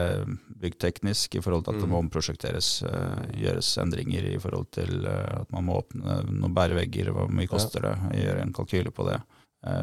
byggteknisk 0.60 1.38
i 1.38 1.42
forhold 1.44 1.64
til 1.64 1.76
at 1.76 1.80
det 1.80 1.88
må 1.88 1.96
mm. 1.96 2.06
omprosjekteres, 2.06 2.70
eh, 2.84 3.20
gjøres 3.40 3.70
endringer 3.80 4.26
i 4.34 4.38
forhold 4.42 4.68
til 4.76 5.06
eh, 5.08 5.36
at 5.40 5.52
man 5.54 5.64
må 5.68 5.78
åpne 5.80 6.20
noen 6.28 6.56
bærevegger, 6.56 7.10
hvor 7.16 7.32
mye 7.32 7.48
koster 7.50 7.88
det, 7.88 7.94
gjøre 8.20 8.44
en 8.44 8.52
kalkyle 8.56 8.92
på 8.92 9.08
det, 9.08 9.20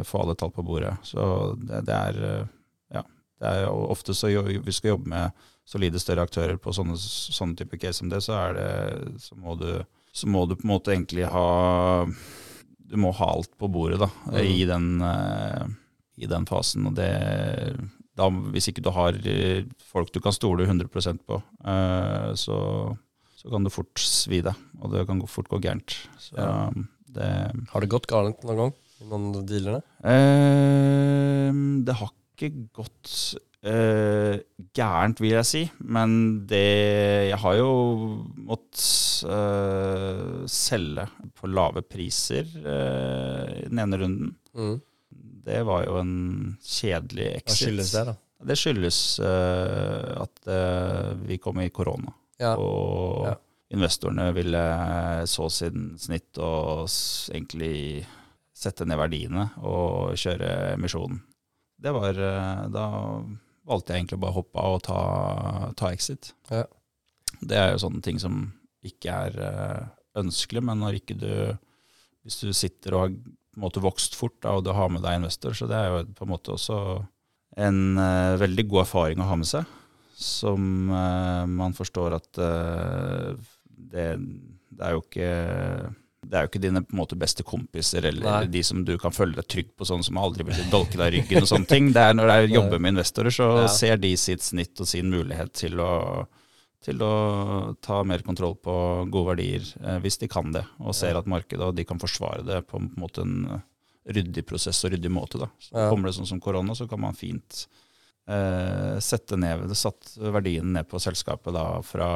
få 0.07 0.21
alle 0.21 0.36
tall 0.39 0.51
på 0.53 0.63
bordet. 0.63 0.93
Så 1.03 1.23
det, 1.59 1.81
det 1.89 1.95
er 1.97 2.19
det 2.21 2.36
er 3.49 3.65
jo 3.65 3.73
ofte 3.93 4.15
så 4.17 4.29
vi 4.43 4.75
skal 4.75 4.95
jobbe 4.95 5.12
med 5.13 5.43
solide, 5.67 5.99
større 6.01 6.25
aktører 6.27 6.58
på 6.62 6.73
sånne, 6.75 6.97
sånne 6.99 7.58
type 7.60 7.79
case 7.79 8.01
som 8.01 8.12
det, 8.12 8.21
så, 8.25 8.36
er 8.39 8.58
det, 8.58 8.69
så, 9.23 9.38
må 9.39 9.56
du, 9.60 9.69
så 10.12 10.29
må 10.32 10.45
du 10.47 10.58
på 10.58 10.67
en 10.67 10.73
måte 10.73 10.93
egentlig 10.95 11.29
ha 11.32 12.03
Du 12.93 12.97
må 12.99 13.13
ha 13.15 13.29
alt 13.38 13.53
på 13.58 13.69
bordet 13.71 14.01
da, 14.03 14.10
mm. 14.27 14.39
i, 14.43 14.63
den, 14.69 14.89
uh, 15.01 15.63
i, 16.19 16.27
den, 16.29 16.45
fasen. 16.49 16.89
og 16.89 16.97
det 16.99 17.12
da, 18.19 18.27
Hvis 18.53 18.69
ikke 18.69 18.84
du 18.86 18.91
har 18.93 19.17
eh, 19.25 19.63
folk 19.89 20.12
du 20.13 20.19
kan 20.21 20.36
stole 20.36 20.67
100 20.67 21.17
på, 21.25 21.39
uh, 21.65 22.29
så, 22.38 22.58
så, 23.39 23.49
kan 23.49 23.65
det 23.65 23.73
fort 23.73 23.97
svi 23.97 24.43
deg, 24.45 24.60
og 24.82 24.93
det 24.93 25.08
kan 25.10 25.23
fort 25.25 25.49
gå 25.49 25.58
gærent. 25.63 25.95
Så, 26.21 26.36
ja. 26.38 26.69
det, 27.15 27.32
har 27.71 27.82
det 27.82 27.89
gått 27.89 28.12
galt 28.12 28.45
noen 28.45 28.60
gang? 28.60 28.75
Noen 29.10 29.32
av 29.36 29.47
dealerne? 29.47 29.82
Eh, 30.06 31.49
det 31.84 31.95
har 31.99 32.12
ikke 32.12 32.22
gått 32.73 33.11
uh, 33.67 34.37
gærent, 34.75 35.21
vil 35.23 35.35
jeg 35.37 35.49
si. 35.49 35.63
Men 35.79 36.45
det 36.49 36.63
Jeg 37.29 37.39
har 37.43 37.59
jo 37.59 37.69
måttet 38.35 38.83
uh, 39.27 40.43
selge 40.49 41.07
på 41.37 41.51
lave 41.51 41.83
priser 41.85 42.49
uh, 42.63 43.47
i 43.61 43.69
den 43.69 43.83
ene 43.85 44.01
runden. 44.01 44.35
Mm. 44.53 44.75
Det 45.43 45.63
var 45.67 45.85
jo 45.85 45.97
en 45.99 46.17
kjedelig 46.63 47.29
exit. 47.37 47.47
Hva 47.47 47.59
skyldes 47.59 47.95
det, 47.95 48.05
da? 48.11 48.19
Det 48.43 48.55
skyldes 48.59 48.97
at 49.23 50.49
vi 51.23 51.37
kom 51.39 51.61
i 51.63 51.69
korona. 51.71 52.11
Ja. 52.41 52.57
Og 52.59 53.23
ja. 53.23 53.33
investorene 53.71 54.25
ville 54.35 54.63
så 55.31 55.47
sin 55.51 55.93
snitt 55.99 56.39
og 56.43 56.91
egentlig 57.31 58.03
sette 58.51 58.87
ned 58.87 58.99
verdiene 58.99 59.45
og 59.63 60.19
kjøre 60.19 60.73
emisjonen 60.73 61.21
det 61.83 61.91
var 61.91 62.19
eh, 62.19 62.63
Da 62.73 62.87
valgte 63.67 63.93
jeg 63.93 64.03
egentlig 64.03 64.21
bare 64.23 64.35
å 64.35 64.39
hoppe 64.41 64.63
av 64.63 64.77
og 64.77 64.81
ta, 64.83 65.01
ta 65.79 65.91
exit. 65.95 66.33
Ja. 66.51 66.65
Det 67.43 67.59
er 67.59 67.71
jo 67.73 67.83
sånne 67.85 68.03
ting 68.03 68.19
som 68.19 68.41
ikke 68.83 69.15
er 69.27 69.37
uh, 69.39 69.85
ønskelig, 70.19 70.59
men 70.67 70.81
når 70.83 70.97
ikke 70.99 71.15
du 71.15 71.31
Hvis 72.23 72.41
du 72.43 72.51
sitter 72.55 72.95
og 72.95 73.01
har 73.05 73.13
på 73.13 73.59
en 73.59 73.63
måte 73.63 73.83
vokst 73.83 74.17
fort 74.17 74.35
da, 74.43 74.55
og 74.57 74.65
du 74.65 74.71
har 74.75 74.89
med 74.91 75.03
deg 75.05 75.19
investor, 75.19 75.55
så 75.55 75.67
det 75.69 75.77
er 75.77 75.89
jo 75.91 76.03
på 76.17 76.25
en 76.25 76.31
måte 76.31 76.55
også 76.55 76.77
en 77.63 77.79
uh, 77.99 78.39
veldig 78.41 78.65
god 78.71 78.83
erfaring 78.83 79.21
å 79.21 79.27
ha 79.29 79.37
med 79.39 79.47
seg, 79.47 79.67
som 80.17 80.89
uh, 80.89 81.43
man 81.47 81.75
forstår 81.77 82.15
at 82.17 82.31
det, 82.39 84.07
det, 84.17 84.81
er 84.81 84.95
jo 84.95 85.03
ikke 85.03 85.29
det 86.33 86.39
er 86.39 86.47
jo 86.47 86.49
ikke 86.49 86.61
dine 86.63 86.81
på 86.81 86.95
en 86.95 86.97
måte, 86.97 87.17
beste 87.19 87.43
kompiser 87.45 88.07
eller, 88.09 88.25
eller, 88.25 88.47
de 88.49 88.61
som 88.65 88.79
du 88.87 88.95
kan 88.97 89.13
føle 89.13 89.37
deg 89.37 89.45
trygg 89.53 89.67
på, 89.77 89.85
sånn 89.85 90.01
som 90.05 90.17
aldri 90.17 90.47
vil 90.47 90.63
dolke 90.71 90.97
deg 90.97 91.11
i 91.11 91.19
ryggen 91.19 91.45
og 91.45 91.49
sånne 91.51 91.69
ting. 91.69 91.91
Det 91.93 92.01
er 92.01 92.15
Når 92.17 92.31
jeg 92.31 92.55
jobber 92.55 92.81
med 92.81 92.95
investorer, 92.95 93.35
så 93.35 93.49
ja. 93.59 93.67
ser 93.69 94.01
de 94.01 94.09
sitt 94.17 94.41
snitt 94.41 94.81
og 94.81 94.89
sin 94.89 95.13
mulighet 95.13 95.53
til 95.61 95.77
å, 95.83 95.91
til 96.81 97.05
å 97.05 97.13
ta 97.85 97.99
mer 98.09 98.25
kontroll 98.25 98.57
på 98.57 98.73
gode 99.13 99.27
verdier, 99.35 99.69
eh, 99.83 99.99
hvis 100.01 100.17
de 100.23 100.31
kan 100.33 100.49
det, 100.55 100.65
og 100.81 100.97
ser 100.97 101.21
at 101.21 101.29
markedet 101.29 101.69
og 101.69 101.77
de 101.77 101.85
kan 101.85 102.01
forsvare 102.01 102.41
det 102.49 102.63
på 102.65 102.81
en, 102.81 102.89
måte 102.97 103.27
en 103.27 103.61
ryddig 104.09 104.47
prosess 104.49 104.81
og 104.87 104.95
ryddig 104.95 105.13
måte. 105.13 105.45
Da. 105.45 105.53
Så 105.61 105.77
ja. 105.77 105.85
Kommer 105.93 106.09
det 106.09 106.17
sånn 106.17 106.33
som 106.33 106.41
korona, 106.41 106.73
så 106.73 106.89
kan 106.89 107.05
man 107.05 107.13
fint 107.13 107.67
eh, 108.25 108.97
sette 109.05 109.37
ned, 109.37 109.69
satt 109.77 110.15
verdien 110.17 110.73
ned 110.73 110.89
på 110.89 111.01
selskapet 111.03 111.53
da 111.53 111.67
fra 111.85 112.09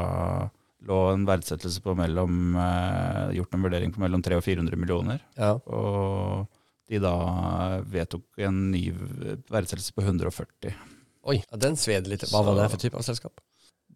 lå 0.86 0.98
en 1.12 1.26
verdsettelse 1.26 1.82
på 1.82 1.96
mellom 1.98 2.56
eh, 2.56 3.36
Gjort 3.38 3.56
en 3.56 3.66
vurdering 3.66 3.94
på 3.94 4.04
mellom 4.04 4.22
300 4.24 4.42
og 4.42 4.46
400 4.46 4.80
millioner. 4.80 5.24
Ja. 5.38 5.56
Og 5.66 6.46
de 6.88 7.02
da 7.04 7.16
vedtok 7.90 8.46
en 8.48 8.70
ny 8.72 8.86
verdsettelse 9.52 9.96
på 9.96 10.06
140. 10.06 10.76
Oi, 11.28 11.42
den 11.60 11.76
sved 11.80 12.08
litt. 12.08 12.24
Hva 12.32 12.46
var 12.48 12.62
det 12.62 12.70
for 12.72 12.84
type 12.84 13.00
av 13.00 13.04
selskap? 13.08 13.42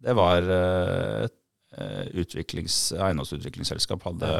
Det 0.02 0.14
var 0.18 0.44
eh, 0.44 1.28
et 1.28 1.78
eh, 1.78 2.10
utviklings, 2.20 2.80
eiendomsutviklingsselskap. 2.98 4.02
Hadde, 4.10 4.32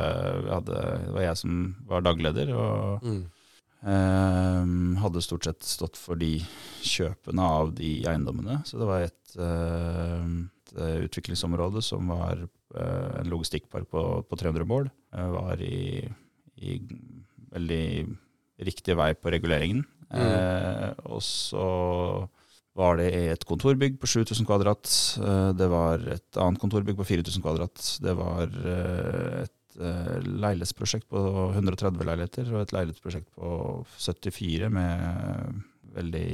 hadde, 0.51 0.83
det 1.07 1.15
var 1.15 1.29
jeg 1.29 1.41
som 1.45 1.63
var 1.89 2.05
dagleder. 2.09 2.53
og 2.57 3.07
mm. 3.07 3.23
Um, 3.83 4.93
hadde 5.03 5.19
stort 5.27 5.43
sett 5.49 5.65
stått 5.67 5.97
for 5.99 6.15
de 6.15 6.37
kjøpene 6.87 7.43
av 7.43 7.73
de 7.75 7.97
eiendommene. 8.07 8.61
Så 8.69 8.79
det 8.79 8.87
var 8.87 9.09
et 9.09 9.33
Eh, 10.73 11.05
utviklingsområde 11.05 11.83
som 11.85 12.09
var 12.09 12.39
eh, 12.41 13.09
en 13.21 13.29
logistikkpark 13.29 13.91
på, 13.93 14.03
på 14.25 14.37
300 14.41 14.65
mål. 14.65 14.89
Eh, 15.13 15.33
var 15.35 15.61
i, 15.61 16.01
i, 16.57 16.79
veldig 17.53 17.85
riktig 18.65 18.97
vei 18.97 19.11
på 19.13 19.35
reguleringen. 19.35 19.83
Mm. 20.09 20.23
Eh, 20.23 21.03
og 21.13 21.21
så 21.25 21.67
var 22.79 22.97
det 22.97 23.11
et 23.35 23.45
kontorbygg 23.45 23.99
på 24.01 24.09
7000 24.09 24.49
kvadrat. 24.49 24.89
Det 25.59 25.69
var 25.69 26.07
et 26.15 26.41
annet 26.41 26.61
kontorbygg 26.63 26.97
på 26.97 27.05
4000 27.05 27.45
kvadrat. 27.45 27.83
Det 28.01 28.15
var 28.17 28.49
et 29.43 29.77
leilighetsprosjekt 29.77 31.05
på 31.13 31.21
130 31.51 32.01
leiligheter 32.09 32.49
og 32.55 32.63
et 32.63 32.73
leilighetsprosjekt 32.73 33.29
på 33.37 33.53
74 34.01 34.73
med 34.73 35.61
veldig 35.93 36.33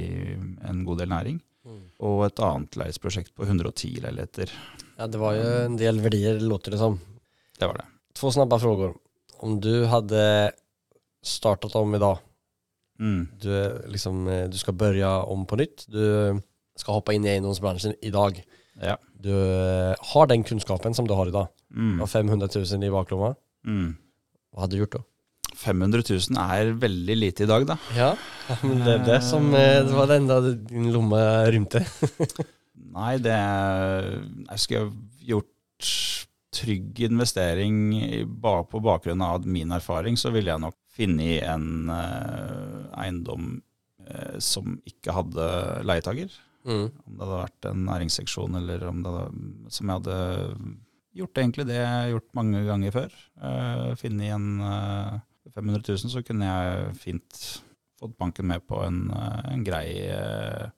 en 0.70 0.87
god 0.87 1.03
del 1.03 1.11
næring. 1.11 1.42
Mm. 1.68 1.83
Og 2.09 2.22
et 2.24 2.40
annet 2.44 2.78
leieprosjekt 2.81 3.35
på 3.37 3.44
110 3.44 4.00
leiligheter. 4.07 4.52
Ja, 4.96 5.07
det 5.07 5.20
var 5.20 5.37
jo 5.37 5.48
en 5.66 5.76
del 5.81 6.00
verdier, 6.02 6.40
låter 6.40 6.74
det 6.74 6.81
som. 6.81 6.96
Det 7.59 7.68
var 7.68 7.83
det. 7.83 7.87
Två 8.16 8.33
snabba 8.33 8.59
frågor. 8.59 8.94
Om 9.38 9.61
du 9.61 9.85
hadde 9.87 10.22
startat 11.22 11.74
om 11.78 11.94
idag, 11.94 12.18
mm. 12.98 13.28
du, 13.40 13.52
liksom, 13.87 14.24
du 14.50 14.59
skal 14.59 14.74
börja 14.74 15.22
om 15.22 15.46
på 15.46 15.57
nytt, 15.61 15.85
du 15.87 16.40
skal 16.78 16.98
hoppe 16.98 17.14
inn 17.14 17.26
i 17.26 17.35
eiendomsbransjen 17.35 17.94
i 18.02 18.11
dag. 18.14 18.40
Ja. 18.81 18.96
Du 19.18 19.35
har 20.12 20.26
den 20.31 20.44
kunnskapen 20.46 20.94
som 20.94 21.07
du 21.07 21.14
har 21.14 21.28
i 21.28 21.35
dag. 21.35 21.52
Mm. 21.74 21.96
Du 21.96 22.02
har 22.02 22.11
500 22.11 22.48
000 22.54 22.85
i 22.85 22.90
baklomma. 22.90 23.35
Mm. 23.66 23.96
Hva 24.54 24.64
hadde 24.64 24.76
du 24.76 24.83
gjort 24.83 24.96
da? 24.98 25.04
500 25.59 26.05
000 26.07 26.38
er 26.38 26.73
veldig 26.79 27.16
lite 27.18 27.44
i 27.44 27.51
dag, 27.51 27.66
da. 27.66 27.77
Ja, 27.97 28.12
men 28.62 28.83
det 28.85 28.94
er 28.94 29.05
det 29.07 29.18
som 29.27 29.51
eh, 29.57 29.81
det 29.87 29.97
var 29.97 30.11
det 30.11 30.21
enda 30.23 30.38
din 30.47 30.90
lomme 30.94 31.21
rymte. 31.51 31.83
Nei, 32.99 33.16
det 33.23 33.35
Jeg 33.35 34.62
skulle 34.62 34.85
gjort 35.29 35.90
trygg 36.59 37.01
investering 37.07 37.79
på 38.40 38.81
bakgrunn 38.83 39.23
av 39.23 39.47
min 39.47 39.75
erfaring, 39.75 40.16
så 40.16 40.33
ville 40.35 40.51
jeg 40.51 40.62
nok 40.62 40.77
funnet 40.99 41.44
en 41.47 41.90
uh, 41.92 42.88
eiendom 42.99 43.59
uh, 44.09 44.38
som 44.42 44.79
ikke 44.88 45.14
hadde 45.14 45.49
leietager. 45.87 46.33
Mm. 46.66 46.88
Om 46.88 47.14
det 47.14 47.23
hadde 47.23 47.42
vært 47.44 47.68
en 47.71 47.85
næringsseksjon 47.87 48.59
eller 48.59 48.88
om 48.88 49.05
det 49.05 49.14
hadde, 49.14 49.44
som 49.77 49.90
jeg 49.90 50.01
hadde 50.01 50.18
gjort 51.18 51.40
egentlig 51.42 51.66
det 51.68 51.79
jeg 51.79 51.92
har 51.92 52.12
gjort 52.14 52.29
mange 52.38 52.64
ganger 52.66 52.94
før. 52.97 53.16
Uh, 53.38 53.92
Finne 54.01 54.33
en 54.35 54.49
uh, 54.64 55.18
500 55.54 55.82
000, 55.88 56.12
så 56.12 56.22
kunne 56.26 56.48
jeg 56.48 56.94
fint 57.00 57.40
fått 57.98 58.14
banken 58.20 58.46
med 58.50 58.64
på 58.68 58.80
en, 58.84 59.08
uh, 59.11 59.42
en 59.52 59.64
grei 59.66 59.88
uh, 60.12 60.68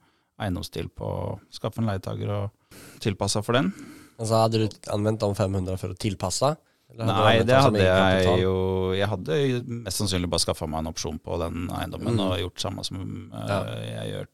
eiendomsdeal 0.40 0.88
på 0.96 1.04
å 1.06 1.36
skaffe 1.52 1.82
en 1.82 1.90
leietager 1.90 2.32
og 2.32 2.80
tilpassa 3.02 3.42
for 3.44 3.58
den. 3.58 3.72
Altså 4.20 4.42
Hadde 4.44 4.64
du 4.64 4.80
anvendt 4.92 5.22
de 5.22 5.30
500 5.36 5.80
for 5.80 5.94
å 5.94 6.00
tilpasse? 6.00 6.54
Nei, 6.98 7.44
det 7.46 7.54
hadde 7.54 7.84
jeg 7.84 8.40
jo 8.42 8.54
Jeg 8.98 9.06
hadde 9.12 9.36
mest 9.84 10.00
sannsynlig 10.00 10.26
bare 10.30 10.42
skaffa 10.42 10.66
meg 10.66 10.82
en 10.82 10.90
opsjon 10.90 11.20
på 11.22 11.36
den 11.38 11.68
eiendommen 11.70 12.16
mm. 12.16 12.22
og 12.24 12.40
gjort 12.40 12.64
samme 12.64 12.84
som 12.86 12.98
uh, 13.30 13.44
ja. 13.46 13.58
jeg 13.84 14.08
gjør, 14.10 14.30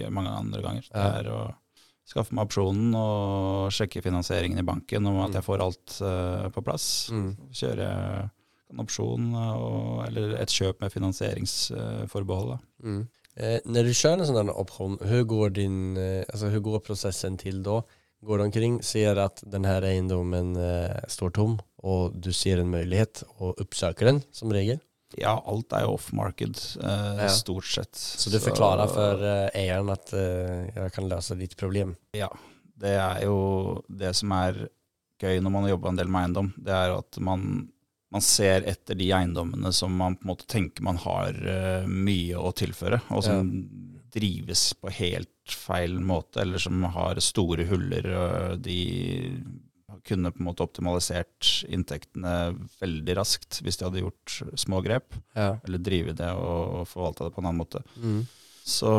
gjør, 0.00 0.14
mange 0.16 0.36
andre 0.38 0.62
ganger. 0.64 0.88
Det 0.88 1.04
er 1.20 1.30
å 1.34 1.42
skaffe 2.08 2.32
meg 2.32 2.48
opsjonen 2.48 2.96
og 2.96 3.74
sjekke 3.76 4.00
finansieringen 4.04 4.62
i 4.62 4.64
banken 4.64 5.10
om 5.10 5.20
at 5.26 5.34
mm. 5.34 5.36
jeg 5.36 5.46
får 5.50 5.64
alt 5.66 5.98
uh, 6.00 6.48
på 6.54 6.64
plass. 6.64 6.88
Mm. 7.12 7.30
Kjøre 7.60 7.90
en 8.72 8.82
opsjon 8.84 9.30
og, 9.38 10.02
eller 10.08 10.34
et 10.42 10.52
kjøp 10.52 10.82
med 10.82 10.92
finansieringsforbehold. 10.92 12.58
Mm. 12.84 13.06
Eh, 13.38 13.60
når 13.70 13.88
du 13.88 13.94
kjører 13.94 14.24
en 14.24 14.28
sånn 14.28 14.52
opsjon, 14.52 14.98
hvordan 15.00 15.30
går, 15.30 15.54
din, 15.60 15.78
eh, 16.00 16.24
altså, 16.28 16.50
går 16.64 16.84
prosessen 16.86 17.38
til 17.40 17.62
da? 17.66 17.80
Går 18.26 18.40
du 18.40 18.44
omkring, 18.48 18.80
ser 18.82 19.20
at 19.22 19.40
denne 19.46 19.76
eiendommen 19.78 20.56
eh, 20.58 20.98
står 21.10 21.36
tom, 21.38 21.58
og 21.86 22.16
du 22.18 22.32
ser 22.34 22.58
en 22.58 22.72
mulighet 22.72 23.22
og 23.38 23.60
oppsøker 23.62 24.10
den, 24.10 24.22
som 24.34 24.50
regel? 24.54 24.80
Ja, 25.16 25.38
alt 25.48 25.72
er 25.72 25.86
jo 25.86 25.94
off-market, 25.96 26.58
eh, 26.82 27.22
ja. 27.22 27.28
stort 27.32 27.68
sett. 27.70 27.96
Så 27.96 28.30
du 28.30 28.36
forklarer 28.42 28.90
for 28.92 29.22
eh, 29.24 29.46
eieren 29.56 29.88
at 29.94 30.12
eh, 30.12 30.66
jeg 30.74 30.92
kan 30.96 31.08
løse 31.08 31.38
ditt 31.38 31.56
problem? 31.56 31.94
Ja. 32.16 32.28
Det 32.78 32.92
er 32.98 33.24
jo 33.24 33.38
det 33.88 34.12
som 34.14 34.34
er 34.36 34.66
gøy 35.18 35.40
når 35.42 35.54
man 35.54 35.64
har 35.64 35.72
jobba 35.72 35.90
en 35.90 35.98
del 35.98 36.12
med 36.12 36.26
eiendom. 36.26 36.50
Det 36.58 36.74
er 36.74 36.92
at 36.98 37.18
man, 37.24 37.70
man, 38.14 38.24
ser 38.24 38.64
etter 38.70 38.98
de 38.98 39.10
eiendommene 39.12 39.72
som 39.76 39.94
man 39.96 40.16
på 40.16 40.26
en 40.26 40.32
måte 40.32 40.48
tenker 40.48 40.86
man 40.86 41.00
har 41.02 41.36
uh, 41.44 41.86
mye 41.88 42.40
å 42.40 42.54
tilføre, 42.56 43.02
og 43.12 43.24
som 43.26 43.52
ja 43.52 43.88
drives 44.18 44.74
på 44.74 44.90
helt 44.98 45.52
feil 45.52 45.98
måte, 46.00 46.42
eller 46.42 46.58
som 46.58 46.82
har 46.94 47.20
store 47.24 47.66
huller. 47.68 48.08
og 48.16 48.64
De 48.64 48.80
kunne 50.08 50.32
på 50.32 50.40
en 50.40 50.48
måte 50.48 50.64
optimalisert 50.64 51.64
inntektene 51.68 52.54
veldig 52.80 53.16
raskt 53.18 53.60
hvis 53.64 53.80
de 53.80 53.88
hadde 53.88 54.04
gjort 54.04 54.38
små 54.60 54.82
grep. 54.84 55.16
Ja. 55.36 55.56
Eller 55.66 55.82
drive 55.82 56.16
det 56.16 56.30
og 56.36 56.84
forvalta 56.90 57.28
det 57.28 57.36
på 57.36 57.42
en 57.42 57.50
annen 57.50 57.62
måte. 57.64 57.84
Mm. 57.96 58.22
Så 58.68 58.90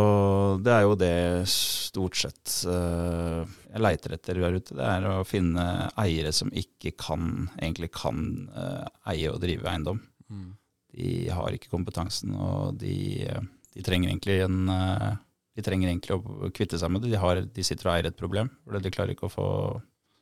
det 0.66 0.74
er 0.74 0.86
jo 0.88 0.96
det 0.98 1.16
stort 1.52 2.18
sett 2.18 2.54
uh, 2.66 3.44
jeg 3.70 3.84
leiter 3.84 4.16
etter 4.16 4.40
der 4.42 4.58
ute. 4.58 4.74
Det 4.80 4.88
er 4.88 5.06
å 5.12 5.28
finne 5.28 5.66
eiere 6.02 6.32
som 6.34 6.50
ikke 6.50 6.96
kan, 6.98 7.52
egentlig 7.60 7.92
kan 7.94 8.50
uh, 8.56 8.88
eie 9.14 9.30
og 9.30 9.38
drive 9.44 9.70
eiendom. 9.70 10.02
Mm. 10.30 10.50
De 10.98 11.14
har 11.38 11.54
ikke 11.54 11.70
kompetansen, 11.70 12.34
og 12.34 12.82
de 12.82 12.98
uh, 13.30 13.46
de 13.76 13.86
trenger 13.86 14.10
egentlig 14.10 14.40
en 14.44 14.72
uh, 14.72 15.12
de 15.58 15.66
trenger 15.66 15.92
egentlig 15.92 16.16
å 16.16 16.50
kvitte 16.56 16.80
seg 16.80 16.92
med 16.92 17.04
det. 17.04 17.14
De, 17.14 17.20
har, 17.20 17.42
de 17.44 17.66
sitter 17.66 17.90
og 17.90 17.94
eier 17.94 18.10
et 18.10 18.18
problem. 18.18 18.52
For 18.64 18.80
de 18.80 18.92
klarer 18.94 19.16
ikke 19.16 19.28
å 19.28 19.34
få 19.34 19.48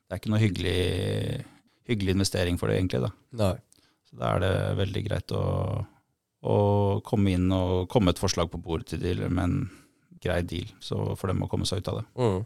Det 0.08 0.16
er 0.16 0.22
ikke 0.22 0.32
noe 0.32 0.42
hyggelig, 0.42 0.82
hyggelig 1.90 2.16
investering 2.16 2.58
for 2.58 2.72
det, 2.72 2.80
egentlig. 2.80 3.04
da. 3.04 3.12
Nei. 3.42 3.54
Så 4.08 4.18
da 4.18 4.30
er 4.32 4.44
det 4.44 4.52
veldig 4.80 5.04
greit 5.04 5.34
å, 5.36 5.44
å 6.48 6.60
komme 7.06 7.36
inn 7.36 7.52
og 7.54 7.88
komme 7.92 8.14
et 8.14 8.22
forslag 8.22 8.52
på 8.52 8.62
bordet 8.64 8.94
til 8.94 9.04
dealer 9.04 9.34
med 9.34 9.44
en 9.44 9.58
grei 10.24 10.42
deal, 10.48 10.70
så 10.82 11.14
for 11.18 11.30
dem 11.32 11.44
å 11.46 11.50
komme 11.52 11.68
seg 11.70 11.84
ut 11.84 11.92
av 11.92 12.00
det. 12.00 12.08
Mm. 12.18 12.40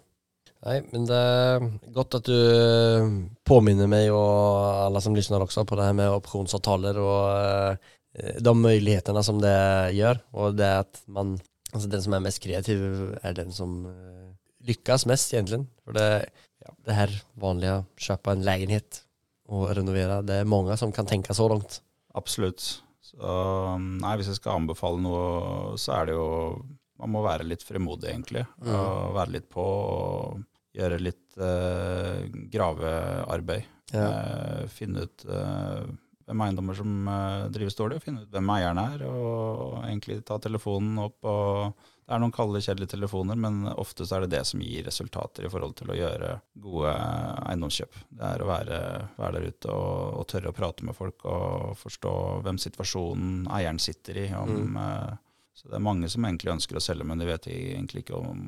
Nei, 0.62 0.76
men 0.92 1.08
det 1.10 1.18
er 1.18 1.64
godt 1.94 2.20
at 2.20 2.28
du 2.28 3.22
påminner 3.48 3.90
meg 3.90 4.12
og 4.14 4.84
alle 4.84 5.02
som 5.02 5.16
lytter 5.18 5.42
også 5.42 5.64
på 5.66 5.78
det 5.80 5.88
her 5.88 5.96
med 5.98 6.14
opsjonsavtaler 6.14 7.00
og 7.02 7.22
eh, 7.32 7.92
Eh, 8.14 8.42
de 8.44 8.54
mulighetene 8.58 9.24
som 9.24 9.40
det 9.42 9.56
gjør, 9.96 10.20
og 10.36 10.60
det 10.60 10.76
at 10.84 11.02
man 11.08 11.40
Altså 11.72 11.88
den 11.88 12.02
som 12.04 12.12
er 12.12 12.20
mest 12.20 12.42
kreativ, 12.44 12.82
er 13.24 13.32
den 13.32 13.54
som 13.56 13.86
uh, 13.88 14.26
lykkes 14.68 15.06
mest, 15.08 15.30
egentlig. 15.32 15.62
For 15.86 15.96
det, 15.96 16.08
ja, 16.60 16.74
det 16.84 16.98
her 16.98 17.14
vanlige 17.40 17.78
kjøpe 17.96 18.34
en 18.34 18.44
leilighet 18.44 18.98
og 19.48 19.70
renovere, 19.78 20.18
det 20.28 20.42
er 20.42 20.50
mange 20.52 20.76
som 20.76 20.92
kan 20.92 21.08
tenke 21.08 21.32
så 21.32 21.48
langt. 21.48 21.78
Absolutt. 22.12 22.82
Så 23.12 23.32
nei, 23.80 24.14
hvis 24.20 24.32
jeg 24.32 24.40
skal 24.40 24.62
anbefale 24.62 25.02
noe, 25.04 25.76
så 25.82 25.98
er 26.00 26.12
det 26.12 26.16
jo 26.16 26.30
Man 27.02 27.10
må 27.16 27.24
være 27.26 27.48
litt 27.50 27.64
fremodig, 27.66 28.12
egentlig. 28.12 28.44
Mm. 28.62 28.72
Og 28.78 29.16
være 29.16 29.34
litt 29.34 29.48
på 29.50 29.64
og 29.66 30.44
gjøre 30.78 31.00
litt 31.02 31.40
eh, 31.42 32.28
gravearbeid. 32.54 33.66
Ja. 33.92 34.06
Eh, 34.06 34.68
finne 34.72 35.08
ut 35.08 35.26
hvem 36.32 36.44
eiendommer 36.46 36.78
som 36.78 37.10
uh, 37.10 37.50
drives 37.52 37.76
dårlig, 37.76 37.98
og 38.00 38.06
finne 38.06 38.22
ut 38.24 38.32
hvem 38.32 38.52
eieren 38.54 38.80
er, 38.80 39.02
og 39.10 39.82
egentlig 39.82 40.22
ta 40.28 40.38
telefonen 40.40 41.02
opp. 41.04 41.18
og 41.28 41.90
Det 42.12 42.18
er 42.18 42.20
noen 42.26 42.34
kalde, 42.36 42.60
kjedelige 42.60 42.92
telefoner, 42.92 43.38
men 43.40 43.70
ofte 43.72 44.04
så 44.04 44.18
er 44.18 44.26
det 44.26 44.34
det 44.34 44.42
som 44.50 44.60
gir 44.60 44.84
resultater 44.84 45.46
i 45.48 45.52
forhold 45.52 45.78
til 45.80 45.94
å 45.94 45.96
gjøre 45.96 46.32
gode 46.60 46.90
eiendomskjøp. 47.48 48.02
Det 48.20 48.32
er 48.34 48.44
å 48.44 48.50
være, 48.50 48.80
være 49.16 49.38
der 49.38 49.54
ute 49.54 49.72
og, 49.72 50.18
og, 50.18 50.26
tørre 50.28 50.52
å 50.52 50.58
prate 50.58 50.90
med 50.90 50.98
folk 50.98 51.24
og 51.32 51.78
forstå 51.80 52.12
hvem 52.44 52.60
situasjonen 52.60 53.48
eieren 53.56 53.80
sitter 53.80 54.20
i. 54.26 54.26
Om, 54.36 54.52
mm. 54.52 54.76
uh, 54.76 55.40
så 55.56 55.72
det 55.72 55.80
er 55.80 55.88
mange 55.88 56.12
som 56.12 56.28
egentlig 56.28 56.52
ønsker 56.58 56.82
å 56.82 56.84
selge, 56.84 57.08
men 57.08 57.24
de 57.24 57.32
vet 57.32 57.48
egentlig 57.54 58.04
ikke 58.04 58.20
om 58.20 58.44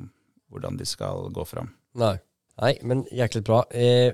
hvordan 0.52 0.76
de 0.76 0.90
skal 0.92 1.32
gå 1.32 1.48
fram. 1.48 1.72
Nei. 2.04 2.18
Nei, 2.60 2.76
men 2.84 3.06
jæklig 3.16 3.46
bra. 3.48 3.64
Eh, 3.72 4.12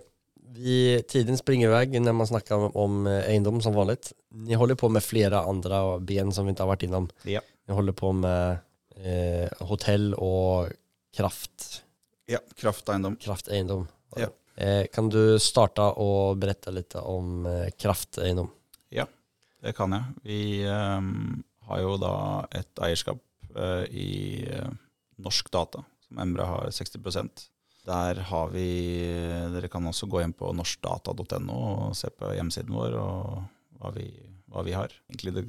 vi, 0.62 0.80
tiden 1.10 1.42
springer 1.42 1.72
i 1.72 1.74
vei 1.74 1.98
når 1.98 2.20
man 2.22 2.30
snakker 2.30 2.70
om, 2.70 2.70
om 2.86 3.12
eiendom, 3.18 3.58
som 3.66 3.74
vanligt. 3.74 4.14
Dere 4.30 4.62
holder 4.62 4.78
på 4.78 4.94
med 4.94 5.02
flere 5.02 5.42
andre 5.42 5.98
ben 6.06 6.30
som 6.30 6.46
vi 6.46 6.54
ikke 6.54 6.68
har 6.68 6.76
vært 6.76 6.86
innom. 6.86 7.10
Ja. 7.26 7.42
Ni 7.66 7.74
holder 7.74 7.98
på 7.98 8.14
med 8.14 8.62
eh, 9.04 9.48
hotell 9.68 10.12
og 10.16 10.72
kraft. 11.16 11.82
Ja, 12.30 12.40
krafteiendom. 12.56 13.16
Krafteiendom. 13.20 13.86
Ja. 14.18 14.30
Eh, 14.56 14.86
kan 14.92 15.08
du 15.10 15.38
starte 15.42 15.86
og 16.02 16.38
berette 16.42 16.72
litt 16.74 16.96
om 17.00 17.46
eh, 17.48 17.70
krafteiendom? 17.78 18.50
Ja, 18.94 19.06
det 19.62 19.74
kan 19.78 19.94
jeg. 19.96 20.18
Vi 20.26 20.42
um, 20.66 21.40
har 21.70 21.82
jo 21.84 21.96
da 22.00 22.14
et 22.60 22.82
eierskap 22.82 23.22
uh, 23.56 23.86
i 23.86 24.44
uh, 24.50 24.68
Norsk 25.22 25.50
Data, 25.54 25.82
som 26.06 26.22
Embra 26.22 26.48
har 26.50 26.70
60% 26.74 27.50
der 27.90 28.20
har 28.28 28.50
vi 28.52 28.66
Dere 29.54 29.70
kan 29.72 29.86
også 29.88 30.08
gå 30.10 30.22
inn 30.24 30.34
på 30.36 30.52
norskdata.no 30.56 31.56
og 31.56 31.96
se 31.96 32.10
på 32.12 32.34
hjemmesiden 32.36 32.74
vår 32.76 32.96
og 33.00 33.40
hva 33.80 33.92
vi, 33.94 34.10
hva 34.50 34.64
vi 34.66 34.74
har. 34.74 34.92
Egentlig 35.10 35.34
det 35.36 35.44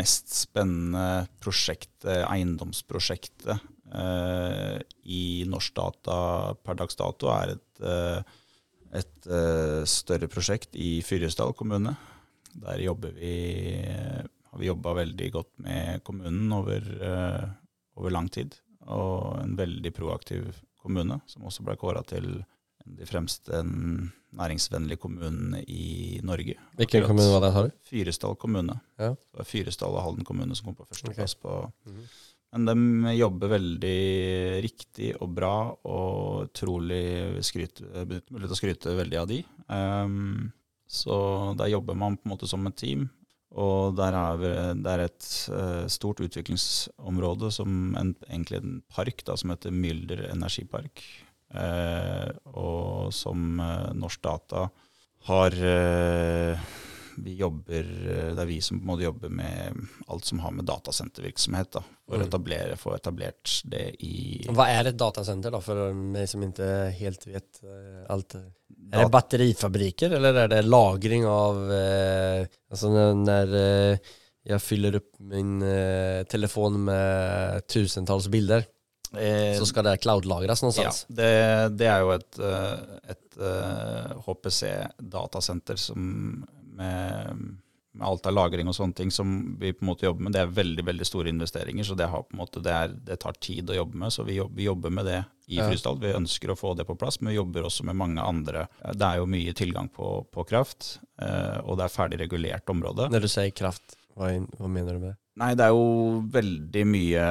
mest 0.00 0.32
spennende 0.34 1.26
prosjektet, 1.42 2.24
eiendomsprosjektet 2.26 3.54
eh, 3.56 4.78
i 5.02 5.22
Norsk 5.50 5.74
Data 5.76 6.18
per 6.62 6.78
dags 6.78 6.98
dato, 6.98 7.30
er 7.34 7.56
et, 7.56 7.80
eh, 7.82 8.20
et 9.02 9.30
eh, 9.30 9.82
større 9.90 10.30
prosjekt 10.32 10.78
i 10.78 11.00
Fyresdal 11.06 11.54
kommune. 11.58 11.96
Der 12.56 12.80
vi, 13.18 13.34
har 14.48 14.58
vi 14.60 14.70
jobba 14.70 14.94
veldig 15.02 15.32
godt 15.34 15.52
med 15.60 16.04
kommunen 16.06 16.52
over, 16.56 16.86
eh, 17.10 17.48
over 17.98 18.14
lang 18.14 18.30
tid. 18.32 18.56
Og 18.86 19.42
en 19.42 19.56
veldig 19.58 19.92
proaktiv 19.92 20.54
kommune, 20.80 21.18
som 21.26 21.44
også 21.44 21.66
ble 21.66 21.76
kåra 21.76 22.04
til 22.06 22.44
de 22.86 23.08
fremste 23.08 23.62
næringsvennlige 24.36 25.00
kommunene 25.00 25.62
i 25.66 26.20
Norge. 26.26 26.56
Hvilken 26.78 27.06
kommune 27.08 27.32
var 27.32 27.44
det, 27.44 27.52
sa 27.54 27.64
du? 27.66 27.74
Fyresdal 27.88 28.38
kommune. 28.40 28.78
Ja. 29.00 29.10
Det 29.14 29.40
var 29.40 29.48
Fyresdal 29.48 29.96
og 29.96 30.04
Halden 30.04 30.28
kommune 30.28 30.56
som 30.56 30.70
kom 30.70 30.78
på 30.78 30.88
førsteplass. 30.88 31.36
Okay. 31.36 31.42
På. 31.42 31.72
Mm 31.90 31.96
-hmm. 31.96 32.08
Men 32.56 32.64
de 33.04 33.16
jobber 33.18 33.48
veldig 33.48 33.98
riktig 34.64 35.10
og 35.20 35.32
bra, 35.36 35.76
og 35.84 36.46
utrolig 36.46 37.42
skryt, 37.44 37.82
mulighet 37.82 38.30
til 38.30 38.56
å 38.56 38.60
skryte 38.60 38.96
veldig 38.96 39.18
av 39.20 39.28
de. 39.28 39.42
Um, 39.68 40.52
så 40.86 41.54
der 41.58 41.72
jobber 41.74 41.98
man 41.98 42.16
på 42.16 42.28
en 42.28 42.34
måte 42.36 42.48
som 42.48 42.66
et 42.66 42.76
team. 42.76 43.08
Og 43.56 43.96
der 43.96 44.16
er 44.16 44.40
vi, 44.40 44.52
det 44.82 44.92
er 44.92 45.04
et 45.04 45.28
uh, 45.52 45.84
stort 45.88 46.20
utviklingsområde, 46.20 47.50
som 47.54 47.94
en, 47.98 48.14
egentlig 48.28 48.60
en 48.62 48.80
park 48.92 49.24
da, 49.26 49.36
som 49.36 49.52
heter 49.52 49.74
Mylder 49.74 50.26
energipark. 50.30 51.02
Uh, 51.54 52.26
og 52.58 53.14
som 53.14 53.60
uh, 53.62 53.92
Norsk 53.94 54.22
Data 54.24 54.66
har 55.26 55.54
vi 57.16 57.32
jobber, 57.34 57.86
Det 58.36 58.42
er 58.42 58.46
vi 58.46 58.58
som 58.62 58.76
på 58.76 58.84
en 58.84 58.90
måte 58.92 59.06
jobber 59.06 59.32
med 59.32 59.78
alt 60.12 60.28
som 60.28 60.38
har 60.44 60.52
med 60.54 60.68
datasentervirksomhet. 60.68 61.70
da, 61.72 61.82
For 62.04 62.14
å 62.14 62.20
mm. 62.20 62.26
etablere, 62.28 62.76
få 62.78 62.92
etablert 62.94 63.54
det 63.66 63.88
i 64.06 64.44
Hva 64.46 64.68
er 64.70 64.92
et 64.92 65.00
datasenter, 65.00 65.50
da, 65.50 65.62
for 65.64 65.96
meg 65.96 66.28
som 66.30 66.44
ikke 66.46 66.68
helt 67.00 67.26
vet 67.26 67.64
alt? 68.12 68.36
Er 68.92 69.02
det 69.02 69.12
batterifabrikker, 69.14 70.14
eller 70.18 70.42
er 70.44 70.52
det 70.52 70.62
lagring 70.66 71.26
av 71.26 71.58
eh, 71.74 72.46
Altså 72.70 72.90
når, 72.92 73.54
eh, 73.58 74.14
jeg 74.46 74.62
fyller 74.62 75.00
opp 75.00 75.10
min 75.32 75.58
eh, 75.64 76.22
telefon 76.30 76.78
med 76.86 77.66
tusentalls 77.70 78.28
bilder, 78.30 78.62
eh, 78.62 78.75
så 79.58 79.68
skal 79.68 79.86
det 79.88 79.98
cloud-lagres 80.04 80.64
noe 80.64 80.74
Ja, 80.78 80.92
det, 81.08 81.30
det, 81.80 81.90
er 81.90 82.04
jo 82.04 82.14
et, 82.16 82.40
eh, 82.40 83.12
et 83.14 83.38
HPC-datasenter 84.26 85.80
med, 85.96 87.36
med 87.96 88.06
alt 88.08 88.26
av 88.28 88.34
lagring 88.36 88.68
og 88.68 88.76
sånne 88.76 88.96
ting 88.96 89.10
som 89.14 89.32
vi 89.60 89.72
på 89.72 89.84
en 89.84 89.90
måte 89.90 90.06
jobber 90.06 90.26
med. 90.26 90.34
Det 90.36 90.42
er 90.42 90.52
veldig 90.58 90.84
veldig 90.86 91.08
store 91.08 91.32
investeringer, 91.32 91.86
så 91.86 91.96
det, 91.98 92.08
har 92.12 92.24
måte, 92.36 92.62
det, 92.64 92.72
er, 92.74 92.94
det 93.08 93.18
tar 93.22 93.38
tid 93.40 93.70
å 93.72 93.78
jobbe 93.78 94.00
med. 94.02 94.14
Så 94.14 94.24
vi 94.26 94.38
jobber, 94.38 94.56
vi 94.56 94.68
jobber 94.68 94.94
med 94.98 95.08
det 95.08 95.20
i 95.46 95.60
Ja. 95.60 95.68
Frysdal. 95.68 96.00
Vi 96.02 96.14
ønsker 96.16 96.52
å 96.52 96.58
få 96.58 96.74
det 96.74 96.86
på 96.88 96.96
plass, 96.98 97.20
men 97.20 97.30
vi 97.32 97.38
jobber 97.38 97.68
også 97.68 97.86
med 97.86 97.96
mange 97.96 98.22
andre. 98.22 98.66
Det 98.92 99.06
er 99.06 99.20
jo 99.22 99.28
mye 99.30 99.54
tilgang 99.56 99.88
på, 99.92 100.26
på 100.32 100.44
kraft, 100.48 100.98
eh, 101.22 101.60
og 101.64 101.78
det 101.78 101.86
er 101.86 101.94
ferdig 101.94 102.20
regulert 102.24 102.72
område. 102.72 103.08
Når 103.12 103.28
du 103.28 103.30
sier 103.30 103.54
kraft, 103.56 103.96
hva, 104.16 104.32
hva 104.58 104.68
mener 104.68 104.96
du 104.96 105.04
med 105.04 105.10
det? 105.12 105.18
Nei, 105.36 105.52
det 105.54 105.66
er 105.66 105.74
jo 105.76 106.22
veldig 106.32 106.84
mye 106.88 107.24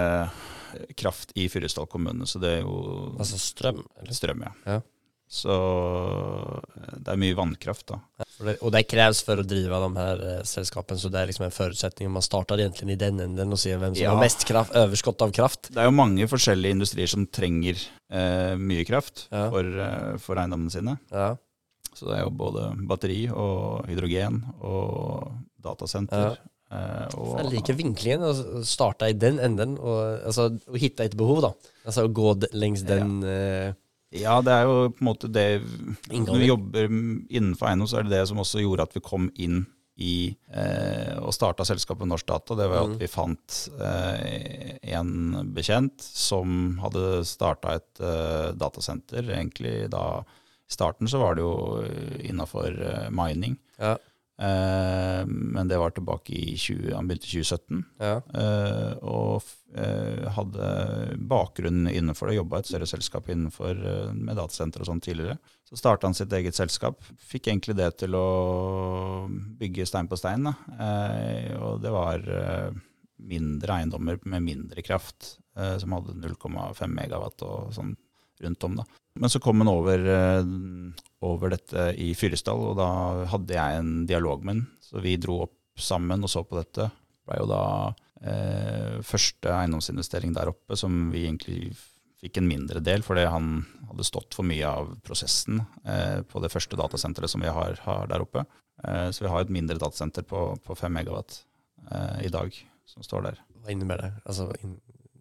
kraft 0.98 1.32
i 1.36 1.48
Fyresdal 1.50 1.88
kommune, 1.88 2.26
så 2.28 2.40
det 2.44 2.58
er 2.58 2.62
jo 2.66 3.16
Altså 3.20 3.38
strøm? 3.40 3.84
Eller? 4.02 4.14
strøm, 4.14 4.44
ja. 4.46 4.52
Ja. 4.66 4.82
Så 5.28 5.50
eh, 5.52 6.98
det 7.02 7.12
er 7.14 7.20
mye 7.20 7.36
vannkraft, 7.38 7.88
da. 7.90 7.98
Ja, 8.20 8.26
det, 8.46 8.54
och 8.62 8.72
det 8.72 8.84
kreves 8.92 9.24
for 9.26 9.42
å 9.42 9.46
drive 9.48 9.80
de 9.82 9.96
her 9.98 10.22
eh, 10.30 10.44
selskapene, 10.48 11.00
så 11.02 11.10
det 11.10 11.22
er 11.24 11.32
liksom 11.32 11.48
en 11.48 11.56
forutsetning. 11.56 12.12
man 12.14 12.22
starter 12.26 12.62
egentlig 12.62 12.94
i 12.94 13.00
den 13.02 13.20
enden 13.24 13.52
og 13.56 13.60
ser 13.60 13.80
hvem 13.82 13.96
som 13.96 14.04
Ja. 14.04 14.12
har 14.14 14.22
mest 14.22 14.46
kraft, 14.46 14.76
överskott 14.78 15.22
av 15.26 15.32
kraft. 15.34 15.72
Det 15.74 15.82
er 15.82 15.90
jo 15.90 15.96
mange 15.98 16.28
forskjellige 16.30 16.72
industrier 16.78 17.08
som 17.10 17.26
trenger 17.28 17.76
eh, 18.12 18.56
mye 18.56 18.86
kraft 18.86 19.28
Ja. 19.32 19.50
for, 19.50 19.64
eh, 19.66 20.18
for 20.18 20.36
eiendommene 20.38 20.72
sine. 20.72 21.00
Ja. 21.12 21.36
Så 21.96 22.06
det 22.10 22.18
er 22.20 22.24
jo 22.26 22.30
både 22.36 22.70
batteri 22.88 23.30
og 23.32 23.88
hydrogen 23.88 24.42
og 24.62 25.32
datasenter. 25.64 26.38
Eh, 26.72 27.08
og, 27.20 27.36
jeg 27.44 27.52
liker 27.54 27.78
vinklingen 27.78 28.24
Å 28.26 28.62
starte 28.66 29.10
i 29.12 29.14
den 29.14 29.38
enden. 29.40 29.78
Og, 29.78 30.22
altså, 30.26 30.50
och 30.68 30.78
hitta 30.82 31.04
ett 31.06 31.16
behov 31.18 31.42
da. 31.46 31.54
Altså 31.86 32.06
å 32.08 32.12
gå 32.12 32.34
lengs 32.54 32.82
den... 32.88 33.20
ja. 33.24 33.74
Ja, 34.16 34.38
det 34.40 34.54
er 34.54 34.64
jo 34.70 34.76
på 34.96 35.02
en 35.02 35.08
måte 35.10 35.28
det 35.28 35.44
Når 36.14 36.38
vi 36.40 36.46
jobber 36.48 36.86
innenfor 36.88 37.68
eiendom, 37.68 37.88
så 37.90 37.98
er 38.00 38.06
det 38.06 38.14
det 38.14 38.22
som 38.30 38.38
også 38.40 38.62
gjorde 38.62 38.86
at 38.88 38.94
vi 38.96 39.02
kom 39.04 39.26
inn 39.36 39.66
i 40.00 40.30
eh, 40.56 41.18
og 41.20 41.34
starta 41.36 41.66
selskapet 41.68 42.08
Norsk 42.08 42.28
Data. 42.30 42.56
Det 42.56 42.68
var 42.70 42.78
jo 42.82 42.86
Mm. 42.86 42.94
at 42.96 43.02
vi 43.02 43.10
fant 43.12 43.58
eh, 43.82 44.78
en 44.96 45.12
bekjent 45.56 46.00
som 46.06 46.78
hadde 46.84 47.26
starta 47.28 47.76
et 47.80 48.00
eh, 48.04 48.50
datasenter. 48.56 49.24
Egentlig 49.36 49.90
da 49.92 50.22
I 50.22 50.74
starten 50.78 51.08
så 51.12 51.20
var 51.20 51.36
det 51.36 51.44
jo 51.44 51.84
innafor 52.24 52.72
eh, 52.76 53.10
mining. 53.12 53.58
ja, 53.80 53.98
Eh, 53.98 53.98
men 54.38 55.70
det 55.70 55.78
var 55.80 55.94
tilbake 55.96 56.34
i 56.36 56.58
20, 56.60 56.90
han 56.92 57.08
begynte 57.08 57.30
i 57.30 57.40
2017. 57.40 57.84
ja, 58.04 58.18
Eh, 58.36 58.98
og 59.06 59.46
eh, 59.78 60.26
hadde 60.36 60.70
bakgrunn 61.30 61.88
innenfor 61.92 62.30
det, 62.30 62.38
jobba 62.40 62.60
et 62.60 62.70
større 62.70 62.90
selskap 62.90 63.30
innenfor 63.32 63.80
eh, 63.80 64.12
med 64.16 64.38
datasenter 64.40 64.84
og 64.84 64.90
sånn 64.90 65.04
tidligere. 65.04 65.38
Så 65.66 65.80
starta 65.80 66.10
han 66.10 66.18
sitt 66.18 66.34
eget 66.36 66.58
selskap. 66.58 67.04
Fikk 67.22 67.50
egentlig 67.50 67.78
det 67.80 67.92
til 68.02 68.18
å 68.18 68.26
bygge 69.60 69.88
stein 69.90 70.10
på 70.12 70.20
stein. 70.20 70.48
Da. 70.50 70.56
Eh, 70.76 71.56
og 71.58 71.82
det 71.84 71.94
var 71.96 72.28
eh, 72.28 72.82
mindre 73.26 73.80
eiendommer 73.80 74.20
med 74.26 74.46
mindre 74.46 74.86
kraft, 74.86 75.38
eh, 75.58 75.78
som 75.82 75.96
hadde 75.96 76.18
0,5 76.22 76.86
megawatt 76.92 77.46
og 77.48 77.72
sånn 77.76 77.96
rundt 78.44 78.64
om. 78.68 78.80
da. 78.82 78.86
Men 79.20 79.32
så 79.32 79.40
kom 79.40 79.62
han 79.64 79.72
over, 79.72 80.06
eh, 80.12 80.44
over 81.26 81.54
dette 81.54 81.88
i 82.02 82.12
Fyresdal, 82.18 82.72
og 82.72 82.78
da 82.80 82.90
hadde 83.32 83.56
jeg 83.56 83.80
en 83.80 83.94
dialog 84.10 84.44
med 84.44 84.56
han. 84.56 84.66
Så 84.84 85.02
vi 85.04 85.16
dro 85.18 85.42
opp 85.48 85.80
sammen 85.80 86.24
og 86.24 86.32
så 86.32 86.44
på 86.48 86.60
dette. 86.60 86.90
Det 86.90 87.30
ble 87.30 87.40
jo 87.42 87.50
da 87.50 87.64
eh, 88.22 89.02
første 89.06 89.52
eiendomsinvestering 89.52 90.36
der 90.36 90.52
oppe 90.52 90.78
som 90.80 91.10
vi 91.14 91.26
egentlig 91.26 91.74
fikk 92.22 92.40
en 92.40 92.50
mindre 92.50 92.82
del, 92.84 93.04
fordi 93.06 93.26
han 93.30 93.66
hadde 93.90 94.08
stått 94.08 94.36
for 94.38 94.48
mye 94.48 94.68
av 94.68 94.94
prosessen 95.06 95.62
eh, 95.86 96.22
på 96.26 96.42
det 96.44 96.52
første 96.54 96.80
datasenteret 96.80 97.32
som 97.32 97.44
vi 97.44 97.52
har, 97.52 97.80
har 97.86 98.08
der 98.12 98.24
oppe. 98.24 98.46
Eh, 98.84 99.10
så 99.12 99.26
vi 99.26 99.32
har 99.32 99.46
et 99.46 99.54
mindre 99.54 99.78
datasenter 99.82 100.26
på, 100.28 100.48
på 100.64 100.78
5 100.78 100.96
megawatt 100.96 101.42
eh, 101.92 102.26
i 102.28 102.32
dag 102.34 102.56
som 102.90 103.06
står 103.06 103.30
der. 103.30 103.42
Hva 103.62 103.74
innebærer 103.74 104.10
det? 104.10 104.24
Altså, 104.26 104.50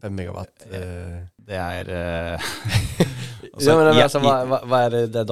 5 0.05 0.13
megawatt? 0.15 0.67
Eh. 0.71 1.21
Det 1.37 1.57
er 1.57 1.89
eh, 1.89 2.35
altså, 3.55 3.71
ja, 3.71 3.77
men 3.79 3.87
alltså, 4.03 4.21
hva, 4.21 4.35
vad, 4.45 4.49
vad, 4.69 4.69
vad 4.69 4.81
det 4.93 5.07
det 5.07 5.25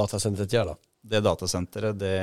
gjør 0.56 0.72
da? 0.72 0.76
då? 0.76 0.88
Det 1.02 1.20
datasenteret, 1.20 1.98
det, 1.98 2.18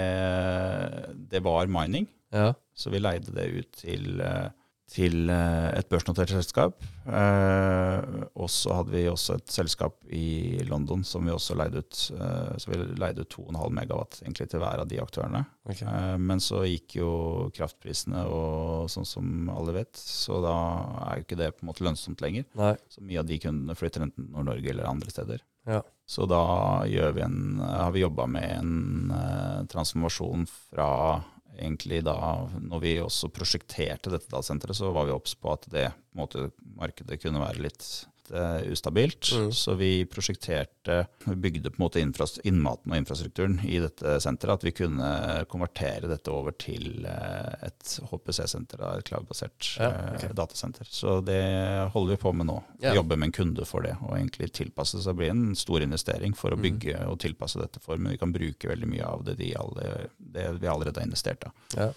det 1.30 1.40
var 1.44 1.68
mining. 1.68 2.08
Ja, 2.32 2.54
Så 2.74 2.90
vi 2.90 3.02
leide 3.02 3.34
det 3.36 3.46
ut 3.46 3.72
til, 3.82 4.22
eh, 4.22 4.48
til 4.90 5.30
eh, 5.30 5.70
et 5.78 5.90
børsnotert 5.90 6.32
selskap. 6.34 6.82
Eh, 7.10 8.24
og 8.40 8.50
så 8.52 8.80
hadde 8.80 8.94
vi 8.94 9.04
også 9.10 9.38
et 9.38 9.54
selskap 9.54 9.98
i 10.14 10.60
London 10.70 11.04
som 11.08 11.26
vi 11.26 11.34
også 11.34 11.58
leide 11.60 11.84
ut. 11.84 12.00
Eh, 12.16 12.56
så 12.58 12.72
vi 12.72 12.80
leide 13.00 13.26
ut 13.26 13.36
2,5 13.36 13.76
megawatt 13.78 14.20
egentlig 14.24 14.50
til 14.52 14.64
hver 14.64 14.84
av 14.84 14.90
de 14.90 15.02
aktørene. 15.04 15.44
Okay. 15.70 15.86
Eh, 15.86 16.18
men 16.22 16.42
så 16.44 16.64
gikk 16.66 17.00
jo 17.00 17.12
kraftprisene 17.56 18.26
og 18.30 18.90
sånn 18.92 19.08
som 19.08 19.54
alle 19.54 19.78
vet, 19.82 19.94
så 20.00 20.42
da 20.44 20.58
er 21.06 21.20
jo 21.20 21.28
ikke 21.28 21.42
det 21.44 21.54
på 21.56 21.66
en 21.66 21.72
måte 21.72 21.86
lønnsomt 21.86 22.26
lenger. 22.26 22.50
Nei. 22.60 22.74
Så 22.90 23.06
mye 23.06 23.22
av 23.22 23.30
de 23.30 23.40
kundene 23.42 23.78
flytter 23.78 24.08
enten 24.08 24.32
Nord-Norge 24.34 24.74
eller 24.74 24.90
andre 24.90 25.14
steder. 25.14 25.46
Ja. 25.70 25.84
Så 26.10 26.26
da 26.26 26.42
vi 26.90 27.22
en, 27.22 27.60
har 27.62 27.92
vi 27.94 28.02
jobba 28.02 28.26
med 28.32 28.48
en 28.56 29.68
transformasjon 29.70 30.48
fra 30.50 30.88
egentlig 31.60 32.02
da 32.08 32.16
Når 32.60 32.84
vi 32.84 32.94
også 33.04 33.30
prosjekterte 33.34 34.12
dette 34.14 34.32
datasenteret, 34.32 34.78
så 34.78 34.92
var 34.96 35.08
vi 35.10 35.16
obs 35.16 35.36
på 35.36 35.52
at 35.54 35.68
det 35.72 35.90
på 35.92 36.22
måte, 36.22 36.50
markedet 36.80 37.20
kunne 37.22 37.44
være 37.44 37.68
litt 37.68 37.86
eh, 38.32 38.72
ustabilt. 38.72 39.32
Mm. 39.36 39.52
Så 39.56 39.74
vi 39.80 40.06
prosjekterte 40.06 41.08
Vi 41.26 41.36
bygde 41.36 41.70
på 41.72 41.80
en 41.80 41.86
måte 41.86 42.02
innmaten 42.44 42.92
og 42.92 42.98
infrastrukturen 42.98 43.60
i 43.66 43.80
dette 43.84 44.18
senteret. 44.24 44.60
At 44.60 44.64
vi 44.68 44.72
kunne 44.72 45.10
konvertere 45.50 46.08
dette 46.10 46.32
over 46.34 46.52
til 46.60 47.06
uh, 47.06 47.54
et 47.66 47.96
HPC-senter, 48.12 48.82
et 48.98 49.06
cloud-basert 49.10 49.72
Ja, 49.80 49.90
okay. 50.16 50.30
ok. 50.30 50.36
datasenter. 50.40 50.88
Så 50.90 51.20
det 51.26 51.42
holder 51.94 52.16
vi 52.16 52.22
på 52.22 52.34
med 52.34 52.50
nå. 52.50 52.58
Ja. 52.82 52.92
Vi 52.92 53.00
jobber 53.02 53.18
med 53.20 53.30
en 53.30 53.38
kunde 53.40 53.66
for 53.70 53.86
det, 53.86 53.96
og 54.02 54.18
egentlig 54.18 54.52
tilpasse 54.58 55.02
det. 55.04 55.16
Blir 55.20 55.34
en 55.34 55.56
stor 55.56 55.82
investering 55.86 56.34
for 56.38 56.52
å 56.52 56.60
Mm. 56.60 56.64
bygge 56.66 57.00
og 57.08 57.20
tilpasse 57.20 57.60
dette 57.62 57.80
for, 57.80 57.98
men 57.98 58.12
vi 58.12 58.18
kan 58.18 58.34
bruke 58.34 58.68
veldig 58.68 58.88
mye 58.88 59.06
av 59.06 59.24
det, 59.24 59.38
de 59.40 59.54
alle, 59.56 60.10
det 60.18 60.48
vi 60.60 60.68
allerede 60.68 61.00
har 61.00 61.08
investert. 61.08 61.42
Da. 61.46 61.52
ja. 61.78 61.92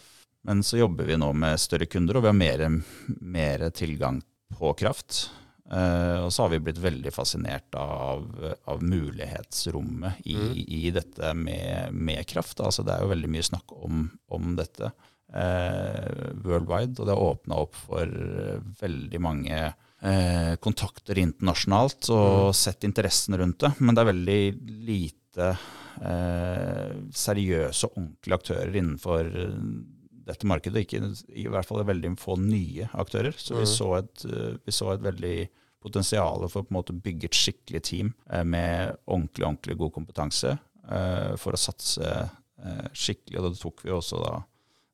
Men 0.45 0.63
så 0.63 0.79
jobber 0.79 1.05
vi 1.07 1.17
nå 1.17 1.29
med 1.39 1.61
større 1.61 1.87
kunder, 1.87 2.17
og 2.19 2.23
vi 2.25 2.29
har 2.29 2.35
mer, 2.35 2.83
mer 3.21 3.71
tilgang 3.71 4.23
på 4.59 4.73
kraft. 4.75 5.31
Eh, 5.73 6.19
og 6.21 6.29
så 6.35 6.45
har 6.45 6.51
vi 6.53 6.59
blitt 6.67 6.81
veldig 6.83 7.13
fascinert 7.15 7.73
av, 7.81 8.27
av 8.69 8.83
mulighetsrommet 8.85 10.19
i, 10.29 10.35
Mm. 10.37 10.59
i 10.69 10.91
dette 10.93 11.31
med, 11.35 11.95
med 11.97 12.27
kraft. 12.29 12.61
Altså, 12.61 12.85
det 12.85 12.93
er 12.93 13.01
jo 13.07 13.13
veldig 13.15 13.31
mye 13.33 13.47
snakk 13.47 13.73
om, 13.73 14.03
om 14.29 14.53
dette 14.59 14.91
uh, 15.33 16.35
worldwide, 16.45 16.99
og 17.01 17.07
det 17.09 17.15
har 17.15 17.25
åpna 17.25 17.57
opp 17.65 17.79
for 17.87 18.05
eh, 18.05 18.59
veldig 18.83 19.21
mange 19.25 19.63
uh, 19.73 20.55
kontakter 20.61 21.17
internasjonalt 21.23 22.11
og 22.13 22.51
Mm. 22.51 22.59
sett 22.61 22.85
interessen 22.85 23.39
rundt 23.41 23.61
det. 23.65 23.73
Men 23.81 23.95
det 23.95 24.03
er 24.03 24.13
veldig 24.13 24.41
lite 24.93 25.53
seriøse 27.13 27.87
og 27.89 27.97
ordentlige 28.01 28.37
aktører 28.37 28.77
innenfor 28.77 29.29
dette 30.27 30.47
markedet. 30.47 30.85
Ikke, 30.87 31.01
I 31.35 31.47
hvert 31.51 31.67
fall 31.69 31.85
veldig 31.89 32.15
få 32.21 32.37
nye 32.41 32.89
aktører. 32.95 33.33
Så 33.37 33.57
vi, 33.57 33.65
Mhm. 33.65 33.73
så 33.73 33.99
et, 33.99 34.25
eh, 34.25 34.57
vi 34.65 34.73
så 34.73 34.93
et 34.95 35.01
veldig 35.03 35.49
potensial 35.83 36.49
for 36.49 36.63
å 36.63 36.85
bygge 37.03 37.25
et 37.25 37.35
skikkelig 37.35 37.83
team 37.83 38.15
eh, 38.31 38.45
med 38.45 38.97
ordentlig, 39.09 39.45
ordentlig 39.45 39.77
god 39.79 39.93
kompetanse 39.93 40.59
eh, 40.91 41.37
for 41.37 41.53
å 41.53 41.59
satse 41.59 42.31
skikkelig. 42.95 43.39
Og 43.41 43.43
da 43.49 43.59
tok 43.59 43.83
vi 43.83 43.91
også 43.91 44.23
da 44.23 44.45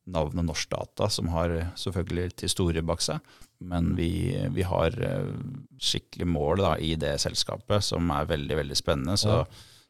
navnet 0.09 0.47
Norsk 0.47 0.71
Data, 0.71 1.09
som 1.11 1.29
har 1.29 1.49
selvfølgelig 1.77 2.31
litt 2.31 2.41
historie 2.41 2.81
bak 2.83 3.01
seg. 3.05 3.21
Men 3.61 3.95
vi, 3.95 4.33
vi 4.55 4.63
har 4.63 4.91
skikkelig 5.79 6.27
mål 6.27 6.63
da, 6.63 6.71
i 6.81 6.95
det 6.97 7.17
selskapet 7.21 7.83
som 7.85 8.09
er 8.15 8.25
veldig, 8.31 8.57
veldig 8.57 8.79
spennende. 8.79 9.19
Så, 9.21 9.29
Ja. 9.29 9.45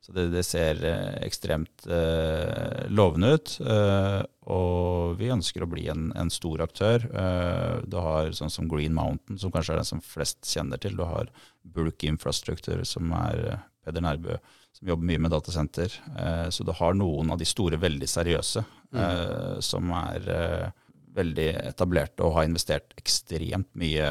Så 0.09 0.15
det, 0.17 0.23
det 0.33 0.43
ser 0.49 0.79
eh, 0.89 1.19
ekstremt 1.27 1.85
eh, 1.85 2.87
lovende 2.89 3.35
ut. 3.37 3.51
eh, 3.61 4.23
og 4.49 5.19
vi 5.19 5.29
ønsker 5.29 5.67
å 5.67 5.69
bli 5.69 5.85
en, 5.93 6.07
en 6.17 6.31
stor 6.33 6.63
aktør. 6.65 7.05
Eh, 7.13 7.83
du 7.85 7.99
har 8.01 8.33
sånn 8.33 8.49
som 8.49 8.71
Green 8.71 8.97
Mountain, 8.97 9.37
som 9.37 9.53
kanskje 9.53 9.75
er 9.75 9.83
den 9.83 9.91
som 9.91 10.01
flest 10.01 10.49
kjenner 10.49 10.81
til. 10.81 10.97
Du 10.97 11.05
har 11.05 11.29
Bulk 11.61 12.07
Infrastructure, 12.09 12.87
som 12.89 13.13
er 13.19 13.59
Peder 13.85 14.07
Nærbø, 14.07 14.39
som 14.79 14.89
jobber 14.95 15.11
mye 15.11 15.21
med 15.27 15.35
datasenter. 15.37 15.99
Eh, 16.17 16.49
så 16.57 16.65
du 16.65 16.73
har 16.81 16.97
noen 16.97 17.35
av 17.35 17.43
de 17.43 17.49
store, 17.53 17.77
veldig 17.77 18.09
seriøse, 18.09 18.65
eh, 18.97 19.59
som 19.61 19.93
er 19.93 20.73
veldig 21.19 21.51
etablerte 21.69 22.25
og 22.25 22.39
har 22.39 22.49
investert 22.49 22.97
ekstremt 22.97 23.69
mye, 23.77 24.09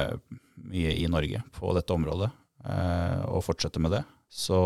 mye 0.70 0.93
i 0.93 1.10
Norge 1.10 1.41
på 1.58 1.74
dette 1.74 1.98
området, 1.98 2.30
eh, 2.70 3.26
og 3.32 3.45
fortsetter 3.50 3.82
med 3.82 3.98
det. 3.98 4.04
Så 4.30 4.58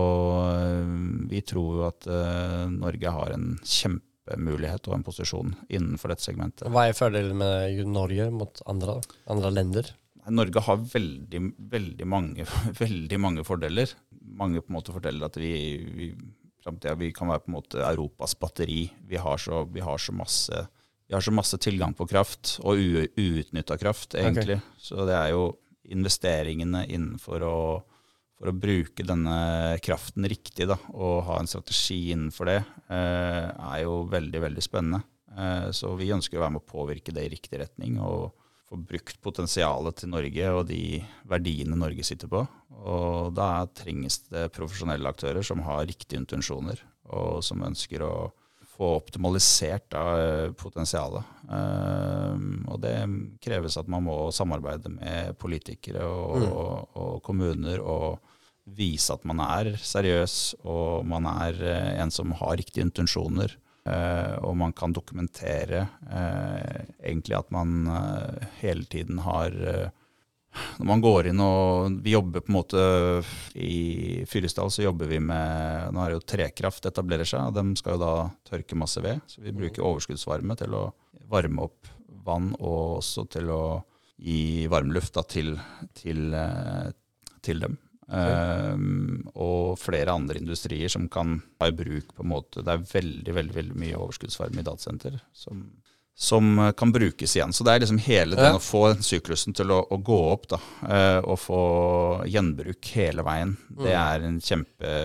eh, 0.57 0.93
vi 1.29 1.41
tror 1.45 1.77
jo 1.77 1.83
at 1.87 2.07
eh, 2.09 2.65
Norge 2.73 3.13
har 3.13 3.33
en 3.35 3.53
kjempemulighet 3.61 4.89
og 4.89 4.97
en 4.97 5.05
posisjon 5.05 5.53
innenfor 5.69 6.13
dette 6.13 6.25
segmentet. 6.25 6.67
Hva 6.71 6.87
er 6.89 6.97
fordelen 6.97 7.37
med 7.39 7.81
Norge 7.89 8.29
mot 8.33 8.63
andre, 8.71 8.99
andre 9.29 9.53
lender? 9.53 9.93
Norge 10.31 10.61
har 10.65 10.83
veldig, 10.91 11.41
veldig 11.71 12.07
mange, 12.09 12.45
veldig 12.83 13.21
mange 13.21 13.45
fordeler. 13.47 13.93
Mange 14.21 14.61
på 14.61 14.73
en 14.73 14.79
måte 14.79 14.95
forteller 14.95 15.29
at 15.29 15.39
vi, 15.41 15.55
vi. 15.97 16.13
Vi 16.61 17.07
kan 17.09 17.25
være 17.25 17.41
på 17.41 17.49
en 17.49 17.55
måte 17.55 17.81
Europas 17.81 18.35
batteri. 18.37 18.83
Vi 19.09 19.17
har 19.17 19.39
så, 19.41 19.63
vi 19.65 19.81
har 19.81 19.97
så 19.97 20.13
masse 20.13 20.67
vi 21.11 21.15
har 21.15 21.21
så 21.25 21.31
masse 21.35 21.57
tilgang 21.59 21.91
på 21.91 22.05
kraft, 22.07 22.53
og 22.63 22.79
uutnytta 23.19 23.75
kraft, 23.75 24.13
egentlig. 24.15 24.61
Okay. 24.61 24.77
Så 24.79 25.03
det 25.09 25.17
er 25.17 25.33
jo 25.33 25.41
investeringene 25.91 26.85
innenfor 26.87 27.43
å, 27.43 27.57
for 28.41 28.49
å 28.49 28.57
bruke 28.57 29.05
denne 29.05 29.77
kraften 29.85 30.25
riktig, 30.25 30.65
da, 30.65 30.79
og 30.97 31.21
ha 31.27 31.37
en 31.37 31.49
strategi 31.49 32.09
innenfor 32.09 32.49
det, 32.49 32.59
eh, 32.89 33.47
er 33.53 33.83
jo 33.83 33.99
veldig, 34.09 34.41
veldig 34.47 34.63
spennende. 34.65 35.03
Eh, 35.37 35.69
så 35.69 35.93
vi 35.95 36.09
ønsker 36.09 36.39
å 36.39 36.41
være 36.47 36.55
med 36.57 36.63
å 36.65 36.71
påvirke 36.71 37.13
det 37.13 37.27
i 37.27 37.33
riktig 37.37 37.61
retning. 37.61 37.99
og 38.01 38.31
få 38.71 38.79
brukt 38.87 39.17
potensialet 39.21 39.99
til 39.99 40.11
Norge 40.13 40.51
og 40.55 40.67
de 40.69 41.01
verdiene 41.27 41.75
Norge 41.75 42.05
sitter 42.07 42.29
på. 42.31 42.45
Og 42.87 43.33
da 43.35 43.65
trengs 43.75 44.21
det 44.31 44.47
profesjonelle 44.55 45.11
aktører 45.11 45.43
som 45.43 45.59
har 45.65 45.83
riktige 45.89 46.21
intensjoner, 46.21 46.79
og 47.11 47.43
som 47.43 47.65
ønsker 47.67 48.05
å 48.07 48.13
få 48.71 48.95
optimalisert 48.95 49.89
da, 49.91 50.03
potensialet. 50.57 51.35
Um, 51.51 52.63
og 52.71 52.79
det 52.81 52.95
kreves 53.43 53.75
at 53.77 53.89
man 53.91 54.07
må 54.07 54.15
samarbeide 54.31 54.89
med 54.93 55.35
politikere 55.41 56.07
og, 56.07 56.37
mm. 56.39 56.47
og, 56.47 56.95
og, 56.95 57.17
kommuner 57.27 57.83
og 57.83 58.30
vise 58.65 59.13
at 59.13 59.25
man 59.27 59.41
er 59.43 59.73
seriøs 59.81 60.37
og 60.61 61.07
man 61.09 61.27
er 61.31 61.57
uh, 61.61 62.01
en 62.03 62.13
som 62.13 62.33
har 62.39 62.57
riktige 62.59 62.85
intensjoner. 62.87 63.57
Uh, 63.81 64.37
og 64.45 64.53
man 64.59 64.75
kan 64.77 64.93
dokumentere 64.93 65.87
uh, 66.05 66.83
egentlig 67.01 67.39
at 67.39 67.49
man 67.49 67.89
hele 68.59 68.85
tiden 68.85 69.23
har 69.25 69.55
når 70.51 70.85
man 70.85 71.01
går 71.01 71.29
inn 71.29 71.39
og 71.39 71.93
Vi 72.03 72.11
jobber 72.11 72.43
på 72.43 72.51
en 72.51 72.57
måte 72.57 72.81
I 73.55 74.25
Fyresdal 74.27 74.71
så 74.73 74.83
jobber 74.83 75.07
vi 75.07 75.21
med 75.23 75.95
Nå 75.95 76.01
er 76.03 76.11
det 76.11 76.17
jo 76.17 76.25
trekraft 76.33 76.89
etablerer 76.89 77.27
seg, 77.27 77.47
og 77.47 77.55
de 77.55 77.79
skal 77.79 77.95
jo 77.95 78.01
da 78.03 78.15
tørke 78.49 78.77
masse 78.77 79.01
ved. 79.03 79.23
Så 79.31 79.41
vi 79.45 79.55
bruker 79.55 79.87
overskuddsvarme 79.87 80.57
til 80.59 80.75
å 80.75 80.89
varme 81.31 81.63
opp 81.69 81.87
vann, 82.25 82.51
og 82.59 82.99
også 82.99 83.25
til 83.31 83.49
å 83.53 83.63
gi 84.21 84.67
varmluft 84.69 85.15
da, 85.17 85.23
til, 85.25 85.55
til, 85.97 86.33
eh, 86.37 86.91
til, 87.41 87.63
dem. 87.63 87.77
Um, 88.11 89.21
og 89.39 89.77
flere 89.79 90.11
andre 90.11 90.35
industrier 90.41 90.91
som 90.91 91.05
kan 91.07 91.37
ta 91.55 91.69
i 91.71 91.75
bruk 91.75 92.09
på 92.11 92.25
en 92.25 92.27
måte 92.33 92.59
Det 92.59 92.73
er 92.73 92.81
veldig 92.89 93.35
veldig, 93.37 93.55
veldig 93.55 93.77
mye 93.79 94.01
overskuddsvarme 94.01 94.59
i 94.59 94.65
datasenter 94.67 95.15
som 95.31 95.61
som 96.21 96.59
eh, 96.59 96.71
kan 96.71 96.91
brukes 96.91 97.35
igjen. 97.35 97.53
Så 97.53 97.63
det 97.63 97.73
er 97.73 97.83
liksom 97.83 98.01
hele 98.05 98.37
den 98.37 98.57
å 98.57 98.61
få 98.61 98.83
syklusen 99.01 99.55
til 99.57 99.73
å, 99.73 99.81
å 99.89 99.97
gå 99.97 100.19
opp, 100.31 100.47
da, 100.51 100.59
eh, 100.87 101.19
og 101.23 101.39
få 101.41 101.61
gjenbruk 102.29 102.91
hele 102.95 103.25
veien. 103.25 103.55
Det 103.69 103.89
mm. 103.89 104.01
er 104.03 104.27
en 104.29 104.41
kjempe 104.43 104.95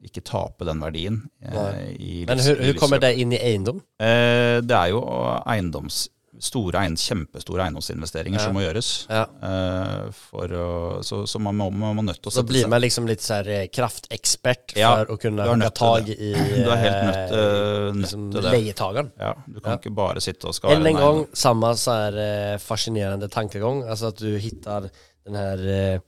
Ikke 0.00 0.22
tape 0.24 0.64
den 0.64 0.80
verdien. 0.80 1.20
Eh, 1.44 2.24
Men 2.26 2.40
hvordan 2.40 2.78
kommer 2.80 3.02
det 3.02 3.14
inn 3.20 3.36
i 3.36 3.42
eiendom? 3.52 3.82
det 4.00 4.76
er 4.76 4.88
jo 4.94 5.04
eiendoms 5.44 6.06
store, 6.38 6.82
kjempestore 6.94 7.64
eiendomsinvesteringer 7.64 8.38
ja. 8.38 8.44
som 8.44 8.54
må 8.54 8.62
gjøres. 8.62 8.90
Ja. 9.10 9.24
Uh, 9.42 10.52
å, 10.54 10.68
så, 11.06 11.24
så, 11.26 11.40
man 11.42 11.56
må, 11.58 11.66
man 11.74 11.98
må 11.98 12.04
nødt 12.06 12.20
til 12.20 12.30
å 12.30 12.32
sette 12.32 12.44
seg 12.44 12.46
Så 12.46 12.52
blir 12.52 12.70
man 12.70 12.82
liksom 12.84 13.08
litt 13.10 13.24
sånn 13.24 13.50
kraftekspert 13.74 14.76
ja, 14.78 14.92
for 14.92 15.16
å 15.16 15.18
kunne 15.20 15.48
ha 15.50 15.72
tak 15.74 16.12
i 16.14 16.30
Du 16.64 16.70
er 16.70 16.82
helt 16.84 17.02
nødt, 17.08 17.34
uh, 17.34 17.88
liksom, 17.98 18.28
til 18.34 18.46
det. 18.46 18.54
Leietakeren. 18.54 19.10
Ja, 19.18 19.34
du 19.46 19.58
kan 19.64 19.80
ikke 19.80 19.94
bare 19.96 20.22
sitte 20.24 20.50
og 20.50 20.56
skare 20.56 20.78
Än 20.78 20.86
en 20.92 21.00
gang, 21.00 21.24
samme 21.34 21.74
så 21.80 21.98
er 22.06 22.62
fascinerende 22.62 23.30
tankegang. 23.32 23.82
Altså 23.88 24.14
at 24.14 24.22
du 24.22 24.30
hittar 24.40 24.88
den 25.26 25.36
her 25.36 26.00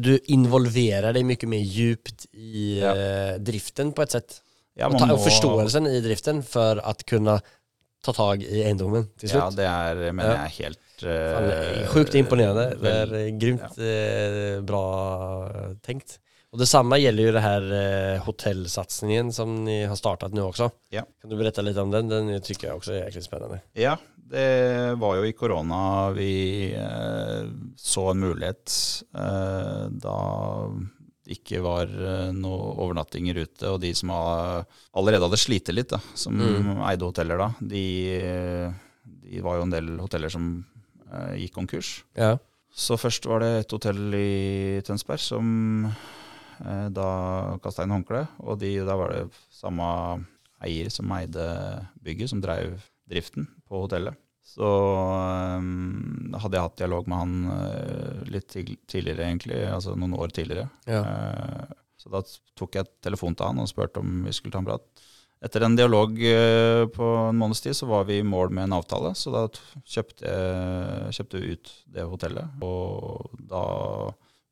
Du 0.00 0.14
involverer 0.32 1.12
deg 1.14 1.28
mye 1.28 1.50
mer 1.50 1.62
djupt 1.76 2.28
i 2.32 2.78
driften 3.44 3.92
på 3.92 4.06
et 4.06 4.16
sett. 4.16 4.40
Ja, 4.78 4.86
og, 4.86 4.94
ta, 5.00 5.08
og 5.10 5.18
forståelsen 5.24 5.88
i 5.90 5.98
driften 6.04 6.44
for 6.46 6.78
å 6.78 6.92
kunne 7.08 7.40
ta 8.04 8.14
tak 8.14 8.44
i 8.46 8.62
eiendommen 8.62 9.08
til 9.18 9.32
slutt. 9.32 9.58
Ja, 9.58 9.58
det 9.58 9.66
er, 9.68 10.14
mener 10.14 10.34
jeg 10.34 10.44
er 10.44 10.56
helt 10.58 11.04
uh, 11.04 11.90
Sjukt 11.92 12.16
imponerende. 12.18 12.70
Det 12.78 12.94
er 13.02 13.14
grymt 13.40 13.78
ja. 13.78 13.92
uh, 14.58 14.64
bra 14.66 14.84
tenkt. 15.84 16.18
Og 16.48 16.62
Det 16.62 16.68
samme 16.70 16.96
gjelder 16.96 17.26
jo 17.26 17.32
det 17.36 17.44
her 17.44 17.66
uh, 17.72 18.20
hotellsatsingen 18.24 19.32
som 19.36 19.58
ni 19.66 19.82
har 19.84 19.98
startet 20.00 20.36
nå 20.36 20.46
også. 20.48 20.70
Ja. 20.94 21.04
Kan 21.20 21.32
du 21.32 21.36
berette 21.36 21.64
litt 21.64 21.80
om 21.80 21.92
den? 21.92 22.08
Den 22.12 22.30
tykker 22.40 22.70
jeg 22.70 22.78
også 22.78 22.94
er 22.94 23.02
egentlig 23.08 23.26
spennende. 23.26 23.60
Ja, 23.76 23.98
det 24.28 24.94
var 25.00 25.18
jo 25.18 25.26
i 25.28 25.34
korona 25.36 25.82
vi 26.16 26.30
uh, 26.76 27.50
så 27.76 28.10
en 28.14 28.22
mulighet. 28.24 28.72
Uh, 29.16 29.88
da 29.92 30.16
ikke 31.28 31.60
var 31.64 31.90
eh, 31.90 32.30
noe 32.36 32.72
overnattinger 32.80 33.42
ute. 33.44 33.70
Og 33.70 33.80
de 33.82 33.92
som 33.96 34.12
allerede 34.12 35.24
hadde 35.26 35.40
slitt 35.40 35.70
litt, 35.74 35.92
da, 35.92 36.00
som 36.18 36.36
mm. 36.38 36.82
eide 36.88 37.08
hoteller 37.08 37.40
da, 37.40 37.50
de, 37.60 37.84
de, 39.04 39.40
var 39.44 39.58
jo 39.58 39.66
en 39.66 39.74
del 39.74 39.90
hoteller 40.00 40.32
som 40.32 40.50
eh, 41.08 41.34
gikk 41.44 41.56
konkurs. 41.58 41.98
Ja. 42.18 42.36
Så 42.68 42.98
først 43.00 43.26
var 43.26 43.42
det 43.42 43.52
et 43.62 43.74
hotell 43.74 44.14
i 44.14 44.80
Tønsberg 44.86 45.22
som 45.24 45.48
eh, 45.88 46.86
da 46.94 47.08
kasta 47.64 47.86
inn 47.86 47.96
håndkle. 47.96 48.24
Og 48.46 48.60
de, 48.62 48.76
da 48.86 48.96
var 48.98 49.14
det 49.14 49.26
samme 49.54 49.88
eier 50.64 50.90
som 50.92 51.10
eide 51.14 51.48
bygget, 52.02 52.32
som 52.32 52.42
drev 52.42 52.78
driften 53.08 53.48
på 53.68 53.84
hotellet. 53.84 54.16
Så 54.48 54.68
um, 55.60 56.32
hadde 56.40 56.56
jeg 56.56 56.64
hatt 56.64 56.80
dialog 56.80 57.08
med 57.10 57.20
han 57.20 57.34
uh, 57.52 58.22
litt 58.32 58.54
tidligere, 58.54 59.26
egentlig, 59.26 59.60
altså 59.68 59.92
noen 59.98 60.16
år 60.16 60.32
tidligere. 60.34 60.70
Ja. 60.88 61.02
Uh, 61.04 61.76
så 61.98 62.12
da 62.14 62.22
tok 62.56 62.78
jeg 62.78 62.88
telefon 63.04 63.36
til 63.36 63.50
han 63.50 63.60
og 63.60 63.68
spurte 63.68 64.00
om 64.00 64.22
vi 64.24 64.32
skulle 64.32 64.54
ta 64.54 64.62
en 64.62 64.68
prat. 64.70 65.04
Etter 65.44 65.66
en 65.66 65.76
dialog 65.78 66.16
uh, 66.16 66.86
på 66.94 67.10
en 67.26 67.38
måneds 67.38 67.60
tid 67.66 67.76
så 67.76 67.90
var 67.90 68.08
vi 68.08 68.22
i 68.22 68.26
mål 68.26 68.54
med 68.56 68.66
en 68.66 68.78
avtale. 68.78 69.12
Så 69.18 69.34
da 69.34 69.44
kjøpte 69.84 70.32
jeg 70.32 71.52
ut 71.52 71.74
det 71.98 72.08
hotellet. 72.08 72.64
Og 72.64 73.36
da 73.52 73.62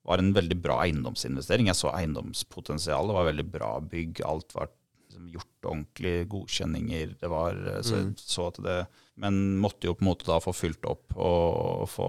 var 0.07 0.22
en 0.22 0.34
veldig 0.36 0.61
bra 0.61 0.82
eiendomsinvestering. 0.84 1.72
Jeg 1.72 1.80
så 1.80 1.94
eiendomspotensialet. 1.97 3.11
Det 3.11 3.16
var 3.16 3.30
veldig 3.32 3.49
bra 3.57 3.72
bygg. 3.80 4.22
Alt 4.28 4.55
var 4.59 4.68
liksom 5.09 5.32
gjort 5.32 5.72
ordentlig. 5.72 6.14
Godkjenninger. 6.36 7.16
Det 7.24 7.32
var, 7.32 7.59
så 7.80 7.97
jeg 7.97 8.12
mm. 8.12 8.14
så 8.20 8.53
at 8.53 8.62
det 8.68 8.78
men 9.20 9.56
måtte 9.60 9.88
jo 9.88 9.96
på 9.96 10.04
en 10.04 10.10
måte 10.10 10.28
da 10.28 10.38
få 10.42 10.52
fylt 10.56 10.84
opp 10.88 11.16
og 11.16 11.86
få 11.88 12.08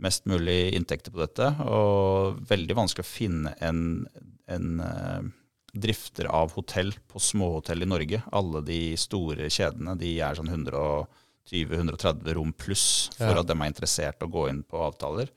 mest 0.00 0.24
mulig 0.30 0.72
inntekter 0.76 1.12
på 1.12 1.20
dette. 1.20 1.50
Og 1.66 2.40
veldig 2.48 2.76
vanskelig 2.78 3.04
å 3.04 3.10
finne 3.10 3.52
en, 3.60 3.82
en 4.48 4.80
uh, 4.80 5.20
drifter 5.72 6.30
av 6.30 6.54
hotell 6.56 6.94
på 7.08 7.20
småhotell 7.22 7.84
i 7.84 7.90
Norge. 7.90 8.22
Alle 8.32 8.64
de 8.66 8.80
store 9.00 9.50
kjedene 9.52 9.96
de 10.00 10.14
er 10.24 10.38
sånn 10.38 10.50
120-130 10.50 12.32
rom 12.38 12.54
pluss 12.56 13.10
for 13.18 13.34
ja. 13.34 13.42
at 13.42 13.50
de 13.50 13.58
er 13.58 13.70
interessert 13.70 14.24
å 14.24 14.30
gå 14.32 14.48
inn 14.50 14.64
på 14.64 14.80
avtaler. 14.88 15.30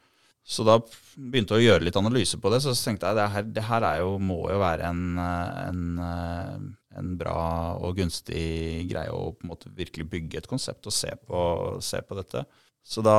Så 0.43 0.65
da 0.67 0.75
begynte 1.15 1.55
jeg 1.55 1.63
å 1.63 1.71
gjøre 1.71 1.87
litt 1.87 1.97
analyse 1.99 2.39
på 2.41 2.51
det, 2.51 2.59
så 2.63 2.73
tenkte 2.75 3.07
jeg 3.07 3.19
det 3.19 3.27
her, 3.31 3.45
det 3.55 3.63
her 3.63 3.85
jo, 4.01 4.17
må 4.19 4.41
jo 4.51 4.59
være 4.59 4.89
en, 4.89 5.03
en, 5.19 6.73
en, 6.99 7.15
bra 7.19 7.37
og 7.79 7.97
gunstig 7.97 8.85
greie 8.89 9.11
å 9.13 9.31
på 9.33 9.45
en 9.45 9.53
måte 9.53 9.71
virkelig 9.73 10.07
bygge 10.11 10.41
et 10.41 10.49
konsept 10.49 10.87
og 10.89 10.95
se 10.95 11.11
på, 11.27 11.41
se 11.83 12.01
på 12.05 12.17
dette. 12.19 12.45
Så 12.83 13.03
da, 13.05 13.17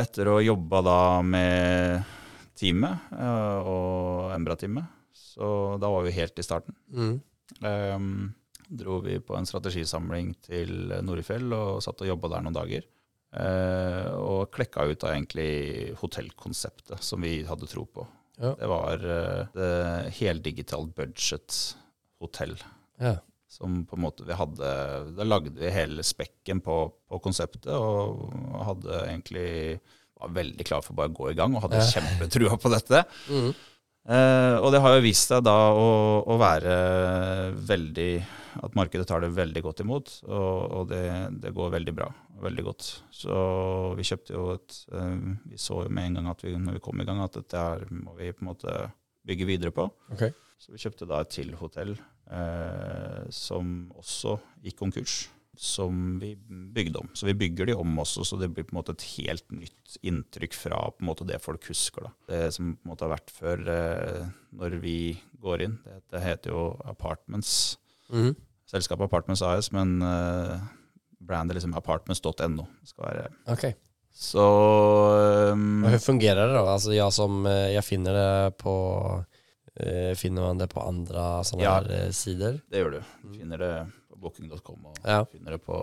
etter 0.00 0.28
å 0.28 0.38
ha 0.40 0.44
jobba 0.44 0.82
da 0.82 1.00
med 1.22 2.16
teamet 2.58 3.12
eh, 3.14 3.68
og 3.68 4.34
Embra-teamet, 4.34 4.90
så 5.14 5.76
da 5.80 5.90
var 5.92 6.06
vi 6.06 6.16
helt 6.16 6.38
i 6.40 6.44
starten. 6.44 6.74
Mm. 6.90 7.14
Um, 7.62 8.34
dro 8.66 8.98
vi 9.04 9.20
på 9.22 9.36
en 9.38 9.46
strategisamling 9.46 10.32
til 10.44 10.90
Norefjell 11.06 11.52
og 11.54 11.82
satt 11.84 12.02
og 12.02 12.10
jobba 12.10 12.32
der 12.34 12.46
noen 12.46 12.56
dager. 12.56 12.86
Uh, 13.36 14.10
og 14.16 14.54
klekka 14.54 14.86
ut 14.88 15.04
av 15.04 15.12
egentlig 15.12 15.92
hotellkonseptet 16.00 17.04
som 17.04 17.22
vi 17.22 17.42
hadde 17.46 17.68
tro 17.70 17.84
på. 17.86 18.06
Ja. 18.40 18.54
Det 18.58 18.68
var 18.70 19.04
uh, 19.04 20.08
heldigitalt 20.18 20.96
budget-hotell. 20.96 22.56
Ja. 23.02 23.16
Som 23.48 23.84
på 23.86 23.94
en 23.96 24.02
måte 24.02 24.24
vi 24.26 24.34
hadde 24.34 24.70
Da 25.14 25.24
lagde 25.24 25.52
vi 25.54 25.70
hele 25.70 26.02
spekken 26.04 26.58
på, 26.64 26.80
på 27.06 27.20
konseptet 27.22 27.70
og 27.76 28.32
hadde 28.66 29.04
egentlig 29.04 29.46
var 30.16 30.32
veldig 30.32 30.66
klar 30.66 30.84
for 30.84 30.96
bare 30.96 31.12
å 31.12 31.16
gå 31.16 31.30
i 31.30 31.38
gang 31.38 31.54
og 31.56 31.66
hadde 31.66 31.82
ja. 31.82 31.88
kjempetrua 31.92 32.56
på 32.60 32.72
dette. 32.72 33.02
Mm. 33.28 33.50
Eh, 34.06 34.56
og 34.62 34.70
det 34.70 34.80
har 34.84 34.94
jo 34.94 35.04
vist 35.04 35.32
seg 35.32 35.42
da 35.44 35.54
å, 35.74 35.86
å, 36.22 36.36
være 36.38 36.74
veldig 37.66 38.10
At 38.62 38.76
markedet 38.78 39.02
tar 39.10 39.24
det 39.24 39.32
veldig 39.34 39.62
godt 39.64 39.82
imot, 39.82 40.12
og, 40.28 40.60
og 40.78 40.84
det, 40.92 41.02
det, 41.42 41.50
går 41.56 41.72
veldig 41.74 41.94
bra. 41.96 42.06
Veldig 42.40 42.64
godt. 42.68 42.86
Så 43.10 43.36
vi 43.98 44.06
kjøpte 44.06 44.36
jo 44.36 44.46
et 44.54 44.78
eh, 44.94 45.16
Vi 45.50 45.60
så 45.60 45.82
jo 45.84 45.92
med 45.92 46.10
en 46.10 46.20
gang 46.20 46.30
at 46.32 46.46
vi, 46.46 46.54
når 46.54 46.78
vi 46.78 46.84
kom 46.86 47.02
i 47.02 47.08
gang, 47.08 47.20
at 47.24 47.36
dette 47.36 47.66
her 47.66 47.84
må 47.90 48.14
vi 48.18 48.32
på 48.32 48.46
en 48.46 48.52
måte 48.52 48.76
bygge 49.26 49.48
videre 49.48 49.74
på. 49.74 49.88
Okay. 50.14 50.32
Så 50.62 50.72
vi 50.72 50.80
kjøpte 50.80 51.08
da 51.10 51.20
et 51.20 51.34
til 51.34 51.52
hotell 51.58 51.96
som 53.30 53.92
også 53.94 54.38
gikk 54.64 54.80
konkurs. 54.80 55.28
som 55.56 56.18
vi 56.20 56.34
bygde 56.74 56.98
om. 56.98 57.08
Så 57.14 57.26
vi 57.26 57.34
bygger 57.34 57.66
de 57.70 57.74
om 57.74 57.98
også, 57.98 58.24
så 58.28 58.36
det 58.36 58.50
blir 58.52 58.66
på 58.68 58.74
en 58.74 58.78
måte 58.80 58.92
et 58.92 59.04
helt 59.16 59.46
nytt 59.54 59.94
inntrykk 60.04 60.52
fra 60.52 60.80
på 60.92 61.00
en 61.00 61.08
måte 61.08 61.24
det 61.24 61.38
folk 61.40 61.64
husker. 61.70 62.08
da. 62.08 62.10
Det 62.28 62.52
som 62.52 62.74
på 62.76 62.84
en 62.84 62.90
måte 62.92 63.06
har 63.06 63.14
vært 63.14 63.32
før 63.32 63.62
eh, 63.72 64.26
når 64.52 64.76
vi 64.82 64.98
går 65.40 65.64
inn. 65.64 65.78
Det, 65.84 66.02
det 66.12 66.20
heter 66.26 66.52
jo 66.52 66.66
Apartments. 66.84 67.78
Mhm. 68.12 68.34
Selskapet 68.68 69.06
Apartments 69.06 69.40
AS, 69.46 69.70
men 69.72 70.02
eh, 70.02 70.60
brandet 71.22 71.56
liksom 71.56 71.74
apartments.no. 71.78 72.66
skal 72.84 73.06
være. 73.06 73.28
Okay. 73.54 73.76
Så 74.16 74.44
um, 75.52 75.82
Hvordan 75.84 76.00
fungerer 76.00 76.48
det 76.48 76.56
da? 76.56 76.62
Altså, 76.72 76.92
jeg, 76.96 77.12
som, 77.12 77.44
jeg 77.46 77.84
finner 77.84 78.16
det 78.16 78.56
på, 78.60 78.74
eh, 79.20 79.35
finner 80.16 80.42
man 80.48 80.58
det 80.58 80.68
på 80.72 80.80
andre 80.82 81.22
sånne 81.44 81.62
Ja. 81.66 81.74
her 81.80 81.90
eh, 81.92 82.10
sidor? 82.16 82.60
det 82.70 82.80
gjør 82.82 82.90
du. 82.96 83.00
Du 83.22 83.34
finner 83.38 83.58
det 83.58 83.72
på 84.10 84.16
booking.com 84.22 84.86
og 84.92 84.98
Ja. 85.04 85.24
finner 85.24 85.50
det 85.56 85.62
på 85.66 85.80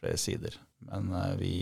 flere 0.00 0.16
sider. 0.16 0.54
Men 0.80 1.12
eh, 1.12 1.34
vi 1.36 1.54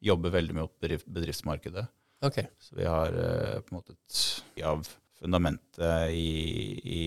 jobber 0.00 0.30
veldig 0.30 0.54
med 0.56 0.64
opp 0.64 0.78
bedrift, 0.80 1.06
bedriftsmarkedet. 1.06 1.86
Okay. 2.22 2.46
Så 2.58 2.76
vi 2.76 2.84
har 2.84 3.06
eh, 3.12 3.60
på 3.60 3.74
en 3.74 3.78
måte 3.80 3.92
et 3.92 4.62
av 4.64 4.86
fundamentet 5.20 6.10
i, 6.16 6.80
i 6.84 7.00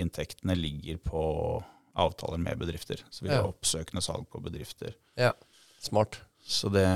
inntektene 0.00 0.54
ligger 0.54 0.96
på 1.02 1.24
avtaler 1.96 2.38
med 2.38 2.58
bedrifter. 2.58 3.02
Så 3.10 3.24
vi 3.24 3.30
Ja. 3.32 3.40
har 3.42 3.48
oppsøkende 3.50 4.02
salg 4.02 4.28
på 4.30 4.40
bedrifter. 4.42 4.94
Ja, 5.16 5.32
Smart. 5.80 6.20
Så, 6.46 6.68
det, 6.70 6.86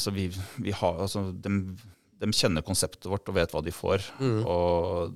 så 0.00 0.10
vi, 0.14 0.28
vi 0.62 0.70
har 0.70 1.00
altså 1.02 1.32
de, 1.34 1.76
de 2.22 2.30
kjenner 2.34 2.62
konseptet 2.66 3.08
vårt 3.10 3.26
og 3.28 3.34
vet 3.40 3.50
hva 3.54 3.62
de 3.66 3.74
får, 3.74 4.04
Mm. 4.22 4.42
og 4.46 5.14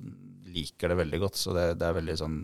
liker 0.51 0.91
det 0.91 0.97
veldig 0.99 1.19
godt. 1.23 1.39
Så 1.39 1.53
det, 1.55 1.67
det 1.79 1.87
er 1.87 1.95
veldig 2.01 2.17
sånn 2.19 2.39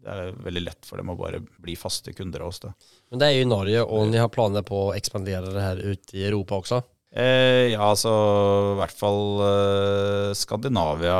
det 0.00 0.08
er 0.16 0.30
veldig 0.32 0.62
lett 0.64 0.86
for 0.88 0.96
dem 0.96 1.10
å 1.12 1.16
bare 1.18 1.42
bli 1.60 1.74
faste 1.76 2.14
kunder 2.16 2.40
av 2.40 2.48
oss. 2.54 2.58
da. 2.62 2.70
Men 3.12 3.20
det 3.20 3.26
er 3.26 3.34
jo 3.36 3.42
i 3.44 3.50
Norge 3.50 3.82
og 3.84 4.12
de 4.14 4.22
har 4.22 4.30
planer 4.32 4.62
på 4.64 4.78
å 4.88 4.94
ekspandere 4.96 5.50
det 5.52 5.60
her 5.60 5.76
ut 5.92 6.14
i 6.16 6.22
Europa 6.24 6.56
også? 6.62 6.78
Eh, 7.12 7.72
ja, 7.74 7.82
altså 7.90 8.08
i 8.08 8.78
hvert 8.80 8.96
fall 8.96 9.42
eh, 9.44 10.30
Skandinavia 10.38 11.18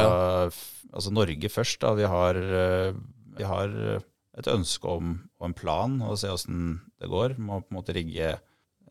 Ja. 0.00 0.48
Altså 0.92 1.12
Norge 1.12 1.48
først, 1.52 1.78
da. 1.84 1.92
Vi 1.96 2.04
har, 2.08 2.36
eh, 2.36 2.92
vi 3.36 3.44
har 3.44 3.68
et 4.38 4.48
ønske 4.48 4.88
om 4.88 5.12
og 5.40 5.46
en 5.50 5.54
plan 5.56 6.00
og 6.04 6.16
se 6.20 6.28
åssen 6.32 6.80
det 7.00 7.08
går. 7.12 7.36
Må 7.38 7.60
på 7.62 7.72
en 7.72 7.78
måte 7.82 7.94
rigge 7.96 8.38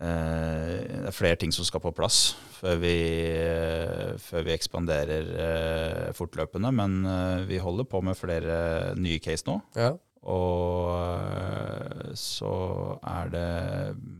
Det 0.01 1.09
er 1.11 1.13
flere 1.13 1.37
ting 1.37 1.51
som 1.53 1.65
skal 1.67 1.83
på 1.83 1.91
plass 1.93 2.31
før 2.55 2.79
vi, 2.81 2.95
eh, 3.31 4.13
før 4.21 4.45
vi 4.47 4.53
ekspanderer 4.55 5.27
eh, 5.45 6.07
fortløpende. 6.17 6.71
Men 6.73 7.01
eh, 7.05 7.43
vi 7.49 7.59
holder 7.61 7.87
på 7.89 8.01
med 8.05 8.17
flere 8.17 8.95
nye 8.97 9.21
case 9.21 9.45
nå. 9.49 9.59
Ja. 9.77 9.91
Og 10.21 10.89
eh, 10.97 12.15
så 12.17 12.53
er 13.01 13.31
det 13.33 13.47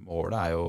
Målet 0.06 0.38
er 0.40 0.54
jo 0.56 0.68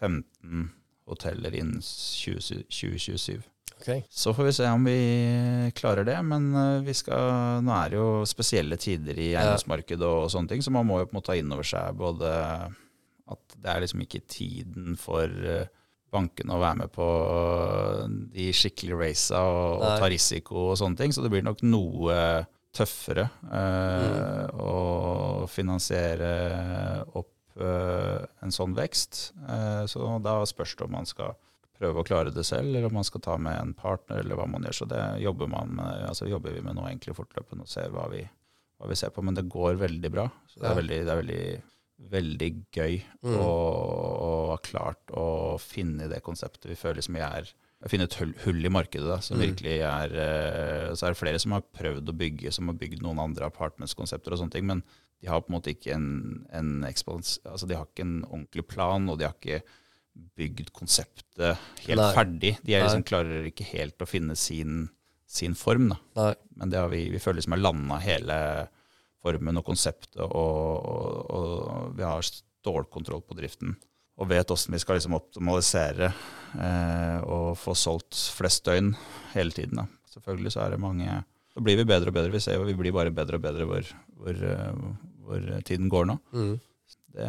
15 0.00 0.70
hoteller 1.10 1.56
innen 1.56 1.80
20, 1.84 2.64
2027. 2.70 3.40
Okej. 3.80 4.02
Så 4.12 4.34
får 4.36 4.44
vi 4.44 4.52
se 4.52 4.68
om 4.68 4.84
vi 4.84 5.00
klarer 5.76 6.04
det, 6.04 6.18
men 6.24 6.50
eh, 6.52 6.82
vi 6.84 6.94
skal, 6.96 7.64
nå 7.64 7.72
er 7.76 7.92
det 7.92 8.00
jo 8.00 8.08
spesielle 8.28 8.76
tider 8.80 9.16
i 9.16 9.32
eiendomsmarkedet 9.32 10.04
og 10.04 10.28
sånne 10.32 10.52
ting, 10.52 10.64
så 10.64 10.72
man 10.74 10.88
må 10.88 11.00
jo 11.00 11.08
på 11.08 11.14
en 11.16 11.20
måte 11.20 11.32
ta 11.32 11.38
inn 11.40 11.52
over 11.56 11.66
seg 11.66 11.96
både 12.00 12.32
at 13.30 13.56
det 13.60 13.70
er 13.74 13.80
liksom 13.84 14.02
ikke 14.06 14.22
tiden 14.30 14.96
for 15.00 15.24
eh, 15.26 15.66
bankene 16.10 16.56
å 16.56 16.60
være 16.62 16.80
med 16.82 16.90
på 16.94 17.06
de 18.34 18.48
skikkelige 18.56 18.98
raca 18.98 19.42
og, 19.46 19.76
og 19.78 20.00
ta 20.02 20.08
risiko 20.10 20.64
og 20.72 20.78
sånne 20.80 20.98
ting, 20.98 21.12
så 21.14 21.22
det 21.22 21.30
blir 21.30 21.44
nok 21.46 21.62
noe 21.66 22.16
tøffere 22.74 23.28
eh, 23.50 24.46
å 24.58 25.46
finansiere 25.50 26.32
opp 27.18 27.60
eh, 27.60 28.24
en 28.44 28.52
sånn 28.54 28.74
vekst. 28.78 29.30
Eh, 29.48 29.84
så 29.90 30.10
da 30.22 30.40
spørs 30.48 30.76
det 30.78 30.86
om 30.86 30.94
man 30.98 31.08
skal 31.08 31.34
prøve 31.80 32.02
å 32.02 32.06
klare 32.06 32.32
det 32.34 32.44
selv, 32.44 32.68
eller 32.74 32.90
om 32.90 32.98
man 33.00 33.06
skal 33.08 33.22
ta 33.24 33.38
med 33.40 33.56
en 33.56 33.72
partner, 33.74 34.20
eller 34.20 34.36
hva 34.36 34.46
man 34.50 34.66
gjør. 34.66 34.76
Så 34.82 34.88
det 34.90 35.00
jobber, 35.24 35.48
man, 35.48 35.70
med- 35.78 36.06
altså 36.10 36.28
jobber 36.28 36.52
vi 36.52 36.60
med 36.66 36.76
nå 36.76 36.84
egentlig 36.90 37.14
fortløpende 37.16 37.64
og 37.64 37.72
ser 37.72 37.88
hva 37.94 38.04
vi, 38.12 38.20
hva 38.78 38.90
vi 38.90 38.98
ser 39.00 39.14
på. 39.16 39.24
Men 39.24 39.38
det 39.38 39.46
går 39.50 39.78
veldig 39.80 40.10
bra. 40.12 40.26
Så 40.50 40.60
det 40.60 40.68
er 40.70 40.76
veldig, 40.82 40.98
det 41.06 41.14
er 41.14 41.22
veldig, 41.22 41.42
veldig 42.10 42.50
gøy 42.72 43.02
Mm. 43.22 43.36
ha 43.40 44.56
klart 44.64 45.12
å 45.12 45.58
finne 45.60 46.08
det 46.08 46.22
konseptet. 46.22 46.68
Vi 46.70 46.78
føler 46.78 47.02
som 47.04 47.14
vi 47.14 47.20
er 47.20 47.50
finne 47.88 48.04
et 48.04 48.14
hull, 48.20 48.34
hull 48.44 48.64
i 48.66 48.68
markedet, 48.72 49.06
da, 49.08 49.18
som 49.24 49.38
Mm. 49.38 49.44
virkelig 49.54 49.76
er 49.80 50.12
eh, 50.14 50.94
Så 50.94 51.06
er 51.06 51.10
det 51.14 51.18
flere 51.20 51.38
som 51.40 51.52
har 51.52 51.62
prøvd 51.62 52.08
å 52.08 52.16
bygge, 52.16 52.52
som 52.52 52.66
har 52.68 52.74
bygd 52.74 53.02
noen 53.02 53.18
andre 53.18 53.46
apartmentskonsepter 53.48 54.32
og 54.32 54.38
sånne 54.38 54.50
ting, 54.52 54.66
men 54.66 54.82
de 55.22 55.28
har 55.28 55.40
på 55.40 55.48
en 55.50 55.60
måte 55.60 55.70
ikke 55.74 55.94
en, 55.94 56.46
en 56.52 56.82
ekspans... 56.84 57.38
Altså 57.44 57.66
de 57.68 57.74
har 57.76 57.86
ikke 57.86 58.04
en 58.04 58.24
ordentlig 58.24 58.66
plan, 58.68 59.08
og 59.08 59.18
de 59.18 59.24
har 59.24 59.34
ikke 59.34 59.62
bygd 60.36 60.72
konseptet 60.72 61.56
helt 61.86 62.00
Nei. 62.00 62.12
ferdig. 62.14 62.58
De 62.64 62.74
er 62.74 62.82
liksom, 62.84 63.04
klarer 63.04 63.46
ikke 63.48 63.64
helt 63.72 63.98
å 64.02 64.08
finne 64.08 64.36
sin, 64.36 64.88
sin 65.26 65.54
form, 65.54 65.88
da. 65.92 65.98
Nei. 66.16 66.34
Men 66.56 66.70
det 66.70 66.78
har 66.80 66.88
vi, 66.92 67.08
vi 67.12 67.18
føler 67.22 67.40
liksom 67.40 67.52
har 67.56 67.64
landa 67.64 67.98
hele 68.02 68.68
formen 69.22 69.58
og 69.60 69.64
konseptet, 69.66 70.16
og, 70.20 70.30
og, 70.32 71.30
og 71.36 71.96
vi 71.98 72.04
har 72.06 72.22
stålkontroll 72.24 73.22
på 73.26 73.36
driften. 73.38 73.74
Og 74.20 74.28
vet 74.28 74.50
åssen 74.52 74.74
vi 74.74 74.80
skal 74.82 74.98
liksom 74.98 75.14
optimalisere 75.16 76.10
eh, 76.60 77.18
og 77.24 77.54
få 77.60 77.72
solgt 77.78 78.16
flest 78.36 78.64
døgn 78.68 78.90
hele 79.34 79.52
tiden. 79.56 79.80
Da. 79.80 79.86
Selvfølgelig 80.12 80.52
så 80.52 80.64
er 80.66 80.74
det 80.74 80.80
mange 80.82 81.20
Så 81.54 81.62
blir 81.64 81.78
vi 81.80 81.86
bedre 81.88 82.12
og 82.12 82.16
bedre. 82.18 82.32
Vi 82.34 82.40
ser 82.44 82.58
jo 82.58 82.66
vi 82.68 82.74
blir 82.78 82.92
bare 82.94 83.10
bedre 83.14 83.38
og 83.40 83.44
bedre 83.46 83.64
hvor, 83.68 83.86
hvor, 84.20 84.42
eh, 84.50 84.82
hvor 85.24 85.46
tiden 85.64 85.88
går 85.92 86.10
nå. 86.12 86.18
Mm. 86.36 86.52
Det, 87.10 87.28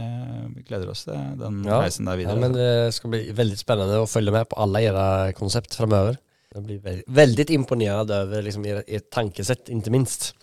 vi 0.56 0.62
gleder 0.68 0.92
oss 0.92 1.06
til 1.08 1.16
den 1.39 1.64
Ja. 1.66 1.80
reisen 1.82 2.06
der 2.06 2.20
Ja, 2.20 2.26
videre. 2.26 2.39
men 2.44 2.54
det 2.54 2.94
skal 2.94 3.10
bli 3.16 3.24
veldig 3.34 3.58
spennende 3.58 4.02
å 4.04 4.10
følge 4.10 4.32
med 4.36 4.50
på 4.52 4.60
alle 4.62 4.84
era 4.86 5.08
konsept 5.34 5.74
framover. 5.80 6.20
Jeg 6.54 6.64
blir 6.68 6.80
veldig, 6.84 7.04
veldig 7.08 7.46
imponert 7.56 8.12
over 8.12 8.44
liksom 8.44 8.66
i, 8.68 8.76
i 8.94 9.00
tankesett, 9.00 9.72
ikke 9.72 9.94
minst. 9.96 10.34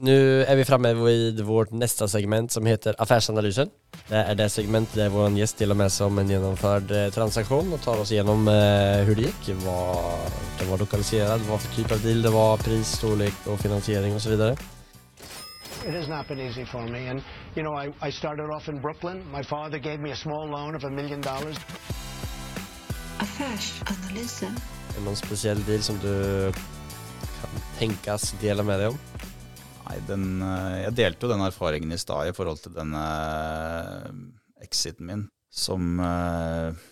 Nu 0.00 0.44
är 0.44 0.56
vi 0.56 0.64
framme 0.64 0.94
vid 0.94 1.40
vårt 1.40 1.70
nästa 1.70 2.08
segment 2.08 2.52
som 2.52 2.66
heter 2.66 2.94
Affärsanalysen. 2.98 3.68
Det 4.08 4.16
är 4.16 4.34
det 4.34 4.48
segment 4.48 4.94
där 4.94 5.08
vår 5.08 5.30
gäst 5.30 5.58
delar 5.58 5.74
med 5.74 5.92
sig 5.92 6.06
om 6.06 6.18
en 6.18 6.30
genomförd 6.30 6.90
eh, 6.90 7.10
transaktion 7.10 7.72
och 7.72 7.82
tar 7.82 8.00
oss 8.00 8.12
igenom 8.12 8.48
eh, 8.48 8.54
hur 9.04 9.14
det 9.14 9.22
gick, 9.22 9.48
vad 9.48 10.18
den 10.58 10.70
var 10.70 10.78
lokaliserad, 10.78 11.40
vad 11.40 11.60
för 11.60 11.76
typ 11.76 11.92
av 11.92 12.02
deal 12.02 12.22
det 12.22 12.30
var, 12.30 12.56
pris, 12.56 12.86
storlek 12.88 13.34
och 13.46 13.60
finansiering 13.60 14.14
och 14.14 14.22
så 14.22 14.30
vidare. 14.30 14.52
It 15.88 15.94
has 15.94 16.08
not 16.08 16.28
been 16.28 16.40
easy 16.40 16.64
for 16.64 16.88
me. 16.88 17.10
And, 17.10 17.22
you 17.54 17.62
know, 17.62 17.84
I, 17.84 18.08
I 18.08 18.12
started 18.12 18.50
off 18.56 18.68
in 18.68 18.80
Brooklyn. 18.80 19.32
My 19.32 19.42
father 19.42 19.78
gave 19.78 19.98
me 19.98 20.12
a 20.12 20.16
small 20.16 20.50
loan 20.50 20.76
of 20.76 20.84
a 20.84 20.90
million 20.90 21.20
dollars. 21.20 21.56
Affärsanalysen. 23.18 24.56
Är 24.90 24.98
det 24.98 25.04
någon 25.04 25.16
speciell 25.16 25.64
deal 25.64 25.82
som 25.82 25.98
du 25.98 26.52
kan 27.40 27.50
tänkas 27.78 28.34
dela 28.40 28.62
med 28.62 28.78
dig 28.78 28.88
om? 28.88 28.98
Nei, 29.86 30.00
den, 30.08 30.26
eh, 30.42 30.82
jeg 30.86 30.96
delte 30.98 31.26
jo 31.26 31.32
den 31.32 31.46
erfaringen 31.46 31.94
i 31.94 32.00
stad 32.00 32.30
i 32.30 32.34
forhold 32.34 32.62
til 32.64 32.74
denne 32.74 33.06
eh, 33.06 34.12
exiten 34.66 35.06
min, 35.06 35.24
som 35.52 36.00
eh, 36.02 36.84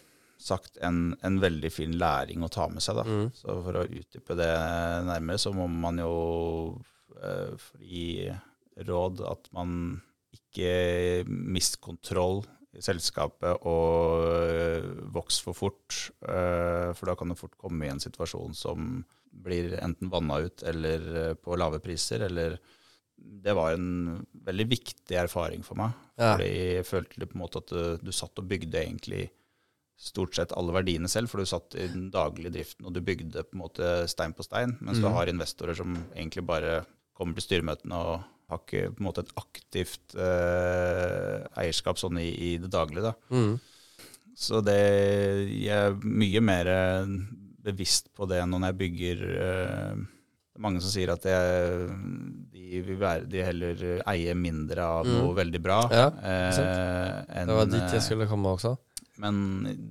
sagt 0.44 0.78
en, 0.84 1.14
en 1.24 1.38
veldig 1.42 1.70
fin 1.72 1.96
læring 1.98 2.44
å 2.44 2.52
ta 2.52 2.68
med 2.70 2.84
seg. 2.84 3.00
da. 3.00 3.04
Mm. 3.08 3.28
Så 3.34 3.58
for 3.66 3.80
å 3.80 3.86
utdype 3.88 4.38
det 4.38 4.50
nærmere, 5.08 5.40
så 5.42 5.54
må 5.56 5.66
man 5.70 5.98
jo 6.02 6.16
eh, 7.18 7.70
gi 7.80 8.08
råd 8.84 9.24
at 9.26 9.50
man 9.56 9.96
ikke 10.34 11.24
mister 11.28 11.80
kontroll 11.82 12.42
i 12.74 12.82
selskapet 12.82 13.66
og 13.70 15.10
vokser 15.14 15.46
for 15.46 15.56
fort. 15.56 15.98
Eh, 16.26 16.90
for 16.94 17.10
da 17.10 17.14
kan 17.18 17.30
det 17.30 17.38
fort 17.38 17.54
komme 17.58 17.86
i 17.86 17.92
en 17.92 18.02
situasjon 18.02 18.56
som 18.58 19.04
blir 19.44 19.76
enten 19.80 20.10
vanna 20.10 20.40
ut 20.44 20.62
eller 20.66 21.34
på 21.42 21.58
lave 21.58 21.80
priser. 21.82 22.26
Eller 22.26 22.58
Det 23.16 23.54
var 23.56 23.72
en 23.76 24.26
veldig 24.44 24.66
viktig 24.70 25.16
erfaring 25.20 25.62
for 25.64 25.76
meg. 25.78 25.92
Ja. 26.18 26.34
Fordi 26.36 26.48
jeg 26.78 26.86
følte 26.88 27.26
på 27.28 27.36
en 27.38 27.42
måte 27.44 27.60
at 27.62 27.72
du, 27.72 27.96
du 28.02 28.12
satt 28.12 28.38
og 28.40 28.48
bygde 28.50 28.80
egentlig 28.82 29.30
stort 29.96 30.34
sett 30.34 30.52
alle 30.58 30.72
verdiene 30.74 31.06
selv, 31.08 31.30
for 31.30 31.38
du 31.38 31.46
satt 31.46 31.76
i 31.78 31.86
den 31.86 32.08
daglige 32.10 32.50
driften 32.56 32.86
og 32.88 32.92
du 32.96 33.00
bygde 33.00 33.44
på 33.46 33.54
en 33.54 33.60
måte 33.62 33.90
stein 34.10 34.32
på 34.34 34.42
stein, 34.42 34.76
mens 34.80 34.98
du 34.98 35.06
Mhm. 35.06 35.14
har 35.14 35.30
investorer 35.30 35.76
som 35.78 35.94
egentlig 36.16 36.42
bare 36.46 36.84
kommer 37.14 37.34
til 37.38 37.46
styremøtene 37.46 37.94
og 37.94 38.24
har 38.50 38.58
ikke 38.58 38.90
på 38.96 39.00
en 39.00 39.06
måte 39.06 39.22
et 39.24 39.30
aktivt 39.40 40.16
eh, 40.18 41.46
eierskap 41.62 41.96
sånn 42.00 42.18
i, 42.20 42.28
i 42.34 42.50
det 42.60 42.70
daglige. 42.74 43.12
da. 43.12 43.14
Mm. 43.30 43.54
Så 44.34 44.60
det, 44.66 44.80
jeg 45.62 45.70
er 45.70 45.94
mye 46.02 46.42
mer 46.42 46.66
eh, 46.72 47.06
bevisst 47.64 48.10
på 48.18 48.26
det 48.28 48.42
når 48.50 48.66
jeg 48.68 48.78
bygger 48.82 49.22
eh, 49.46 50.02
Det 50.54 50.60
er 50.60 50.66
mange 50.68 50.80
som 50.84 50.92
sier 50.94 51.10
at 51.10 51.24
det, 51.26 51.34
de, 52.54 52.80
vil 52.86 52.98
være, 53.00 53.24
de 53.26 53.40
heller 53.42 53.80
eier 54.06 54.36
mindre 54.38 54.84
av 55.00 55.08
noe 55.08 55.32
veldig 55.34 55.60
bra. 55.64 55.80
Mm. 55.90 55.94
Ja, 55.98 56.04
eh, 56.30 57.40
enn, 57.40 57.48
Det 57.50 57.56
var 57.58 57.72
dit 57.72 57.96
jeg 57.96 58.04
skulle 58.06 58.28
komme 58.30 58.52
også. 58.54 58.76
men 59.18 59.40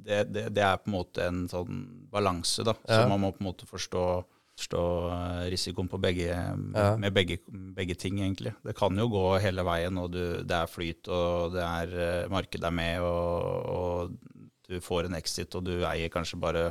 det, 0.08 0.22
det, 0.32 0.46
det 0.56 0.64
er 0.64 0.80
på 0.80 0.88
en 0.92 0.96
måte 0.98 1.28
en 1.28 1.44
sånn 1.52 1.82
balanse, 2.12 2.64
da. 2.68 2.74
Ja. 2.88 3.02
Så 3.04 3.10
man 3.12 3.22
må 3.24 3.34
på 3.36 3.44
en 3.44 3.50
måte 3.52 3.68
forstå 3.68 4.06
forstå 4.54 4.82
eh, 5.10 5.44
risikoen 5.50 5.88
på 5.90 5.98
begge, 6.00 6.28
Ja. 6.30 6.96
med 7.02 7.12
begge, 7.16 7.40
begge 7.76 7.96
ting, 7.98 8.20
egentlig. 8.22 8.52
Det 8.64 8.76
kan 8.78 8.96
jo 8.96 9.08
gå 9.10 9.24
hele 9.42 9.64
veien, 9.66 9.98
og 9.98 10.12
du, 10.14 10.44
det 10.46 10.54
er 10.60 10.70
flyt, 10.70 11.08
og 11.10 11.56
det 11.56 11.64
er, 11.66 11.96
eh, 12.08 12.28
markedet 12.32 12.68
er 12.70 12.76
med, 12.78 13.02
og, 13.02 13.66
og 13.74 14.52
du 14.70 14.78
får 14.80 15.10
en 15.10 15.18
exit, 15.18 15.56
og 15.58 15.66
du 15.66 15.74
eier 15.90 16.08
kanskje 16.14 16.38
bare 16.40 16.68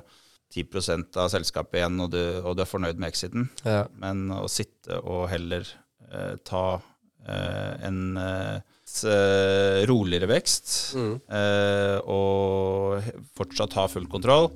10 0.53 1.16
av 1.16 1.30
selskapet 1.32 1.80
igjen, 1.80 2.00
og 2.05 2.11
du, 2.12 2.20
og 2.44 2.57
du 2.57 2.62
er 2.62 2.68
fornøyd 2.68 2.98
med 3.00 3.09
exiten. 3.12 3.48
Ja. 3.64 3.86
Men 3.96 4.26
å 4.36 4.44
sitte 4.53 4.98
og 5.00 5.28
heller 5.32 5.64
eh, 6.12 6.34
ta 6.44 6.80
eh, 7.26 7.86
en 7.88 8.16
eh, 8.20 8.61
eh, 9.09 9.82
roligere 9.88 10.28
vekst 10.28 10.94
Mm. 10.98 11.14
eh, 11.32 11.98
og 12.05 13.03
fortsatt 13.38 13.72
ha 13.78 13.86
full 13.88 14.07
kontroll, 14.12 14.50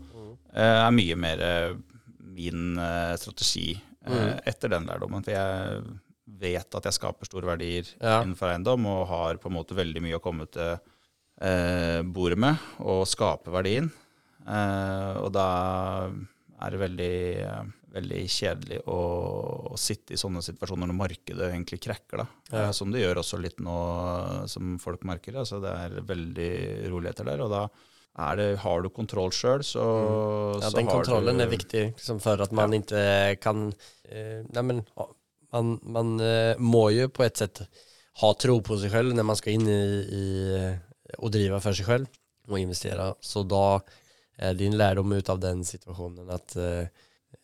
eh, 0.53 0.85
er 0.87 0.91
mye 0.93 1.17
mer 1.17 1.45
min 2.37 2.77
strategi 3.17 3.71
eh, 3.73 4.13
Mm. 4.13 4.41
etter 4.47 4.69
den 4.71 4.85
lærdommen. 4.87 5.25
For 5.25 5.33
jeg 5.33 5.83
vet 6.39 6.75
at 6.77 6.85
jeg 6.85 6.93
skaper 6.99 7.27
store 7.27 7.49
verdier 7.57 7.89
Ja. 8.03 8.21
innenfor 8.23 8.53
eiendom, 8.53 8.85
og 8.87 9.07
har 9.09 9.35
på 9.41 9.49
en 9.49 9.57
måte 9.57 9.75
veldig 9.75 10.03
mye 10.05 10.19
å 10.19 10.23
komme 10.23 10.47
til 10.53 10.77
eh, 11.41 12.03
bordet 12.03 12.39
med, 12.39 12.57
og 12.81 13.07
skape 13.09 13.51
verdien. 13.53 13.91
Eh, 14.47 15.17
og 15.23 15.33
da 15.35 15.49
er 16.63 16.73
det 16.73 16.81
veldig, 16.81 17.17
veldig 17.97 18.21
kjedelig 18.33 18.79
å, 18.89 19.01
å 19.73 19.81
sitte 19.81 20.15
i 20.15 20.21
sånne 20.21 20.43
situasjoner 20.45 20.89
når 20.89 20.99
markedet 21.01 21.51
egentlig 21.51 21.81
krekker, 21.85 22.23
da. 22.23 22.27
Ja. 22.53 22.63
Eh, 22.67 22.71
som 22.77 22.95
det 22.95 23.03
gjør 23.03 23.21
også 23.23 23.41
litt 23.43 23.61
nå, 23.65 23.77
eh, 24.13 24.47
som 24.53 24.77
folk 24.83 25.05
merker. 25.09 25.37
Altså 25.43 25.61
det 25.65 25.75
er 25.75 25.99
veldig 26.09 26.53
roligheter 26.93 27.29
der, 27.29 27.45
og 27.45 27.53
da 27.53 27.67
er 28.27 28.39
det, 28.41 28.47
har 28.63 28.81
du 28.81 28.89
kontroll 28.89 29.35
sjøl, 29.35 29.65
så, 29.67 29.85
Mm. 29.85 30.63
Ja, 30.63 30.71
så 30.71 30.77
den 30.79 30.87
kontrollen 30.89 31.37
du, 31.37 31.43
är 31.43 31.51
viktig 31.53 31.83
liksom 31.93 32.21
for 32.21 32.41
at 32.41 32.53
man 32.53 32.73
ikke 32.73 33.37
kan, 33.41 33.75
eh, 34.09 34.41
Nei, 34.49 34.63
men, 34.63 34.87
ja, 34.97 35.07
man, 35.53 35.79
man 35.83 36.21
eh, 36.21 36.57
må 36.57 36.89
jo 36.95 37.11
på 37.13 37.27
et 37.27 37.37
sett 37.37 37.61
ha 38.23 38.33
tro 38.41 38.63
på 38.65 38.79
seg 38.81 38.91
selv 38.95 39.13
når 39.13 39.27
man 39.29 39.37
skal 39.37 39.53
inn 39.53 39.69
i, 39.69 39.83
i 40.09 40.25
og 41.19 41.31
drive 41.35 41.61
for 41.61 41.77
seg 41.77 41.87
själv 41.87 42.07
og 42.49 42.59
investere. 42.59 43.15
Så 43.21 43.43
då 43.43 43.81
är 44.37 44.55
din 44.55 45.13
ut 45.13 45.29
av 45.29 45.41
den 45.41 45.65
situasjonen? 45.65 46.31
At 46.31 46.57
eh, 46.57 46.89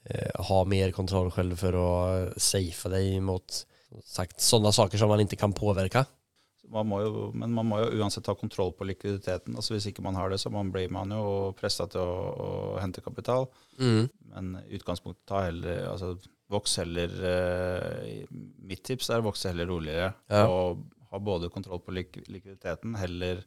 eh, 0.05 0.40
ha 0.49 0.64
mer 0.64 0.90
kontroll 0.90 1.30
selv 1.32 1.57
for 1.59 1.76
å 1.76 1.90
safe 2.36 2.88
deg 2.93 3.22
mot 3.22 3.64
sagt 4.05 4.40
sånne 4.40 4.72
saker 4.72 4.99
som 4.99 5.09
man 5.12 5.20
ikke 5.20 5.40
kan 5.40 5.53
påvirke? 5.53 6.07
man 6.72 6.88
jo, 7.05 7.30
men 7.36 7.53
man 7.53 7.68
må 7.68 7.80
jo 7.82 8.01
uansett 8.01 8.26
ha 8.30 8.34
kontroll 8.38 8.72
på 8.72 8.86
likviditeten. 8.88 9.57
altså 9.57 9.74
Hvis 9.74 9.90
ikke 9.90 10.05
man 10.05 10.16
har 10.16 10.32
det, 10.32 10.38
så 10.40 10.51
man 10.53 10.70
blir 10.72 10.88
man 10.93 11.12
jo 11.12 11.53
pressa 11.59 11.84
til 11.90 12.01
å, 12.01 12.14
å 12.32 12.78
hente 12.80 13.05
kapital. 13.05 13.49
Mm. 13.76 14.07
Men 14.32 14.55
utgangspunktet 14.72 15.26
ta 15.28 15.45
heller 15.49 15.90
altså 15.93 16.16
Voks 16.53 16.74
heller 16.82 17.12
eh, 17.24 18.24
Mitt 18.61 18.82
tips 18.84 19.07
er 19.09 19.22
å 19.22 19.24
vokse 19.24 19.49
heller 19.49 19.70
roligere. 19.70 20.11
Ja. 20.32 20.45
Og 20.49 20.82
ha 21.12 21.20
både 21.20 21.49
kontroll 21.53 21.80
på 21.84 21.95
lik 21.97 22.18
likviditeten, 22.26 22.97
heller 23.01 23.40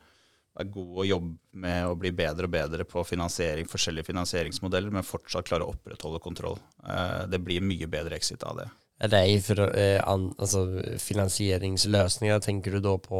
være 0.55 0.71
god 0.71 1.01
å 1.03 1.07
jobbe 1.09 1.33
med 1.65 1.89
å 1.89 1.97
bli 1.99 2.11
bedre 2.15 2.47
og 2.49 2.53
bedre 2.55 2.87
på 2.87 3.03
finansiering, 3.07 3.67
forskjellige 3.67 4.07
finansieringsmodeller, 4.11 4.93
men 4.95 5.03
fortsatt 5.07 5.47
klare 5.49 5.67
å 5.67 5.73
opprettholde 5.75 6.21
kontroll. 6.23 6.57
Eh, 6.87 7.25
det 7.31 7.41
blir 7.43 7.61
mye 7.65 7.87
bedre 7.91 8.15
exit 8.19 8.43
av 8.47 8.61
det. 8.63 8.69
Er 9.03 9.09
det 9.11 9.19
for, 9.43 9.59
altså, 9.59 10.61
finansieringsløsninger, 11.03 12.39
tenker 12.39 12.77
du 12.77 12.79
da 12.85 12.93
på 13.03 13.19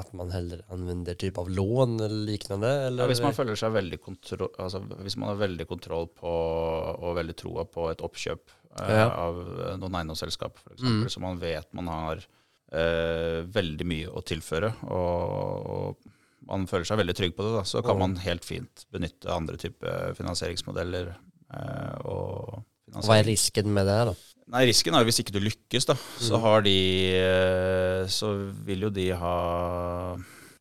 at 0.00 0.12
man 0.16 0.30
heller 0.32 0.62
anvender 0.72 1.18
typ 1.20 1.36
av 1.42 1.50
lån 1.52 1.98
eller 2.00 2.22
lignende? 2.30 2.70
Eller? 2.86 3.04
Ja, 3.04 3.10
hvis 3.10 3.20
man 3.24 3.36
føler 3.36 3.58
seg 3.60 3.74
veldig 3.76 3.98
kontroll, 4.00 4.48
altså 4.56 4.80
hvis 5.04 5.18
man 5.20 5.34
har 5.34 5.42
veldig 5.42 5.66
kontroll 5.68 6.08
på 6.16 6.32
og 6.32 7.16
veldig 7.18 7.36
troa 7.40 7.66
på 7.68 7.90
et 7.92 8.04
oppkjøp 8.04 8.54
eh, 8.80 8.94
Ja. 8.94 9.10
av 9.26 9.42
eh, 9.44 9.76
noen 9.82 10.00
eiendomsselskap, 10.00 10.56
f.eks., 10.62 10.80
eksempel, 10.80 11.12
så 11.12 11.24
man 11.24 11.38
vet 11.44 11.68
man 11.76 11.92
har 11.92 12.24
eh, 12.72 13.44
veldig 13.44 13.86
mye 13.92 14.16
å 14.16 14.24
tilføre, 14.24 14.72
og, 14.88 15.70
og 15.76 16.13
man 16.46 16.66
føler 16.66 16.84
seg 16.88 16.98
veldig 17.00 17.14
trygg 17.16 17.34
på 17.36 17.42
det, 17.46 17.52
da, 17.56 17.62
så 17.62 17.82
kan 17.84 17.96
Mm. 17.96 18.00
man 18.04 18.16
helt 18.16 18.44
fint 18.44 18.84
benytte 18.92 19.30
andre 19.32 19.56
typer 19.56 20.14
finansieringsmodeller. 20.14 21.14
eh, 21.54 21.98
og 22.04 22.64
finansiering. 22.88 23.04
Hva 23.06 23.18
er 23.20 23.24
risken 23.28 23.66
med 23.72 23.86
det 23.86 23.98
da? 24.08 24.14
Nei, 24.48 24.66
risken 24.66 24.94
er 24.94 25.04
hvis 25.04 25.20
ikke 25.22 25.32
du 25.32 25.40
lykkes, 25.40 25.86
da, 25.86 25.94
så 26.18 26.34
Mm. 26.36 26.40
har 26.42 26.60
de 26.62 27.14
eh, 27.14 28.06
Så 28.08 28.50
vil 28.64 28.80
jo 28.80 28.90
de 28.90 29.10
ha 29.12 30.16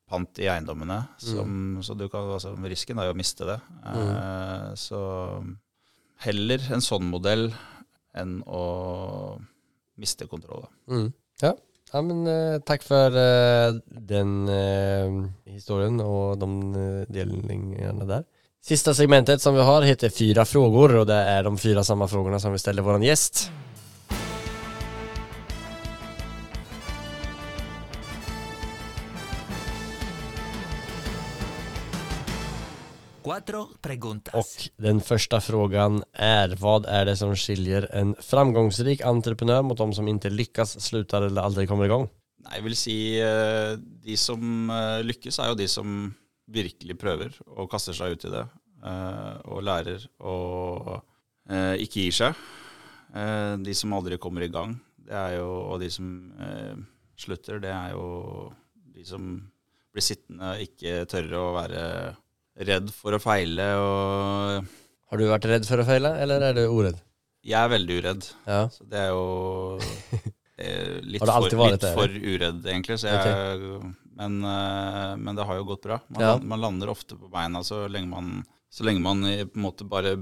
pant 0.07 0.39
i 0.39 0.43
eiendommene. 0.47 1.07
Som, 1.17 1.79
Så 1.81 1.97
du 1.97 2.07
kan, 2.09 2.21
altså, 2.29 2.53
risken 2.63 2.99
er 2.99 3.05
jo 3.09 3.13
å 3.13 3.17
miste 3.17 3.43
det. 3.45 3.59
Eh, 3.85 4.75
Så 4.75 5.55
heller 6.19 6.59
en 6.71 6.79
sånn 6.81 7.09
modell 7.09 7.51
enn 8.15 8.41
å 8.45 9.41
miste 9.99 10.27
kontroll. 10.29 10.67
Da. 10.87 10.93
Mm. 10.93 11.13
Ja. 11.41 11.53
Ja, 11.93 12.01
men 12.01 12.27
uh, 12.27 12.59
takk 12.65 12.85
for 12.85 13.15
uh, 13.15 13.75
den 13.87 14.31
uh, 14.49 15.17
historien 15.53 15.99
og 16.01 16.39
de 16.41 16.49
eh, 16.79 17.01
delningarna 17.13 18.07
der. 18.09 18.23
Sista 18.63 18.93
segmentet 18.95 19.43
som 19.43 19.55
vi 19.57 19.65
har 19.67 19.85
heter 19.85 20.09
Fyra 20.13 20.45
frågor 20.47 20.95
og 21.01 21.07
det 21.09 21.19
er 21.29 21.43
de 21.43 21.57
fyra 21.59 21.83
samme 21.83 22.07
spørsmålene 22.07 22.39
som 22.39 22.55
vi 22.55 22.61
ställer 22.63 22.81
våran 22.81 23.03
gäst. 23.03 23.49
Cuatro 33.45 33.67
preguntas. 33.81 34.33
Och 34.33 34.83
den 34.83 35.01
första 35.01 35.41
frågan 35.41 36.03
är 36.13 36.55
vad 36.59 36.85
är 36.85 37.05
det 37.05 37.17
som 37.17 37.35
skiljer 37.35 37.89
en 37.95 38.15
framgångsrik 38.19 39.01
entreprenör 39.01 39.61
mot 39.61 39.77
de 39.77 39.93
som 39.93 40.07
inte 40.07 40.29
lyckas, 40.29 40.81
slutar 40.81 41.21
eller 41.21 41.41
aldrig 41.41 41.67
kommer 41.69 41.85
igång? 41.85 42.09
Nei, 42.43 42.57
jeg 42.59 42.63
vil 42.65 42.75
si 42.75 42.95
eh, 43.23 43.75
de 44.03 44.15
som 44.19 44.69
eh, 44.71 44.99
lykkes, 45.07 45.37
er 45.39 45.51
jo 45.53 45.55
de 45.59 45.67
som 45.71 45.93
virkelig 46.51 46.97
prøver 46.99 47.35
og 47.47 47.69
kaster 47.71 47.95
seg 47.95 48.15
ut 48.17 48.25
i 48.27 48.31
det. 48.33 48.43
eh, 48.83 49.35
Og 49.47 49.63
lærer 49.63 50.03
og 50.19 50.89
eh, 51.49 51.75
ikke 51.83 52.03
gir 52.03 52.17
seg. 52.17 52.41
Eh, 53.15 53.55
De 53.63 53.73
som 53.75 53.93
aldri 53.95 54.17
kommer 54.19 54.43
i 54.43 54.51
gang, 54.51 54.75
det 54.97 55.15
er 55.15 55.37
jo, 55.37 55.47
og 55.71 55.79
de 55.79 55.89
som 55.91 56.09
eh, 56.39 56.75
slutter, 57.15 57.59
det 57.63 57.71
er 57.71 57.95
jo 57.95 58.51
de 58.93 59.05
som 59.07 59.29
blir 59.93 60.03
sittende, 60.03 60.57
ikke 60.67 61.05
tørre 61.07 61.39
å 61.39 61.53
være 61.55 61.81
redd 62.57 62.91
for 62.93 63.15
å 63.17 63.21
feile. 63.23 63.65
Og 63.79 64.67
Har 65.09 65.17
du 65.21 65.25
vært 65.29 65.47
redd 65.49 65.65
for 65.69 65.81
å 65.81 65.87
feile, 65.87 66.15
eller 66.23 66.41
er 66.49 66.53
du 66.57 66.65
uredd? 66.67 67.01
jeg 67.43 67.59
er 67.59 67.71
veldig 67.73 67.95
uredd. 67.99 68.27
Ja. 68.47 68.61
Så 68.71 68.85
det 68.87 68.99
er 69.01 69.09
jo 69.11 69.23
eh, 70.57 71.01
litt, 71.03 71.19
for, 71.19 71.49
litt 71.67 71.81
det, 71.83 71.89
for 71.97 72.07
uredd, 72.07 72.61
egentlig. 72.63 72.95
Så 73.01 73.11
jeg, 73.11 73.81
men, 74.15 74.37
eh, 74.47 75.09
men 75.19 75.35
det 75.35 75.43
har 75.49 75.59
jo 75.59 75.65
gått 75.73 75.83
bra. 75.83 75.99
Man, 76.07 76.23
Ja. 76.23 76.37
man 76.39 76.63
lander 76.63 76.93
ofte 76.93 77.17
på 77.19 77.27
beina 77.33 77.59
så 77.67 77.81
lenge 77.91 78.07
man, 78.13 78.45
så 78.71 78.87
lenge 78.87 79.03
man 79.03 79.25
på 79.27 79.59
en 79.59 79.65
måte 79.65 79.83
bare 79.83 80.15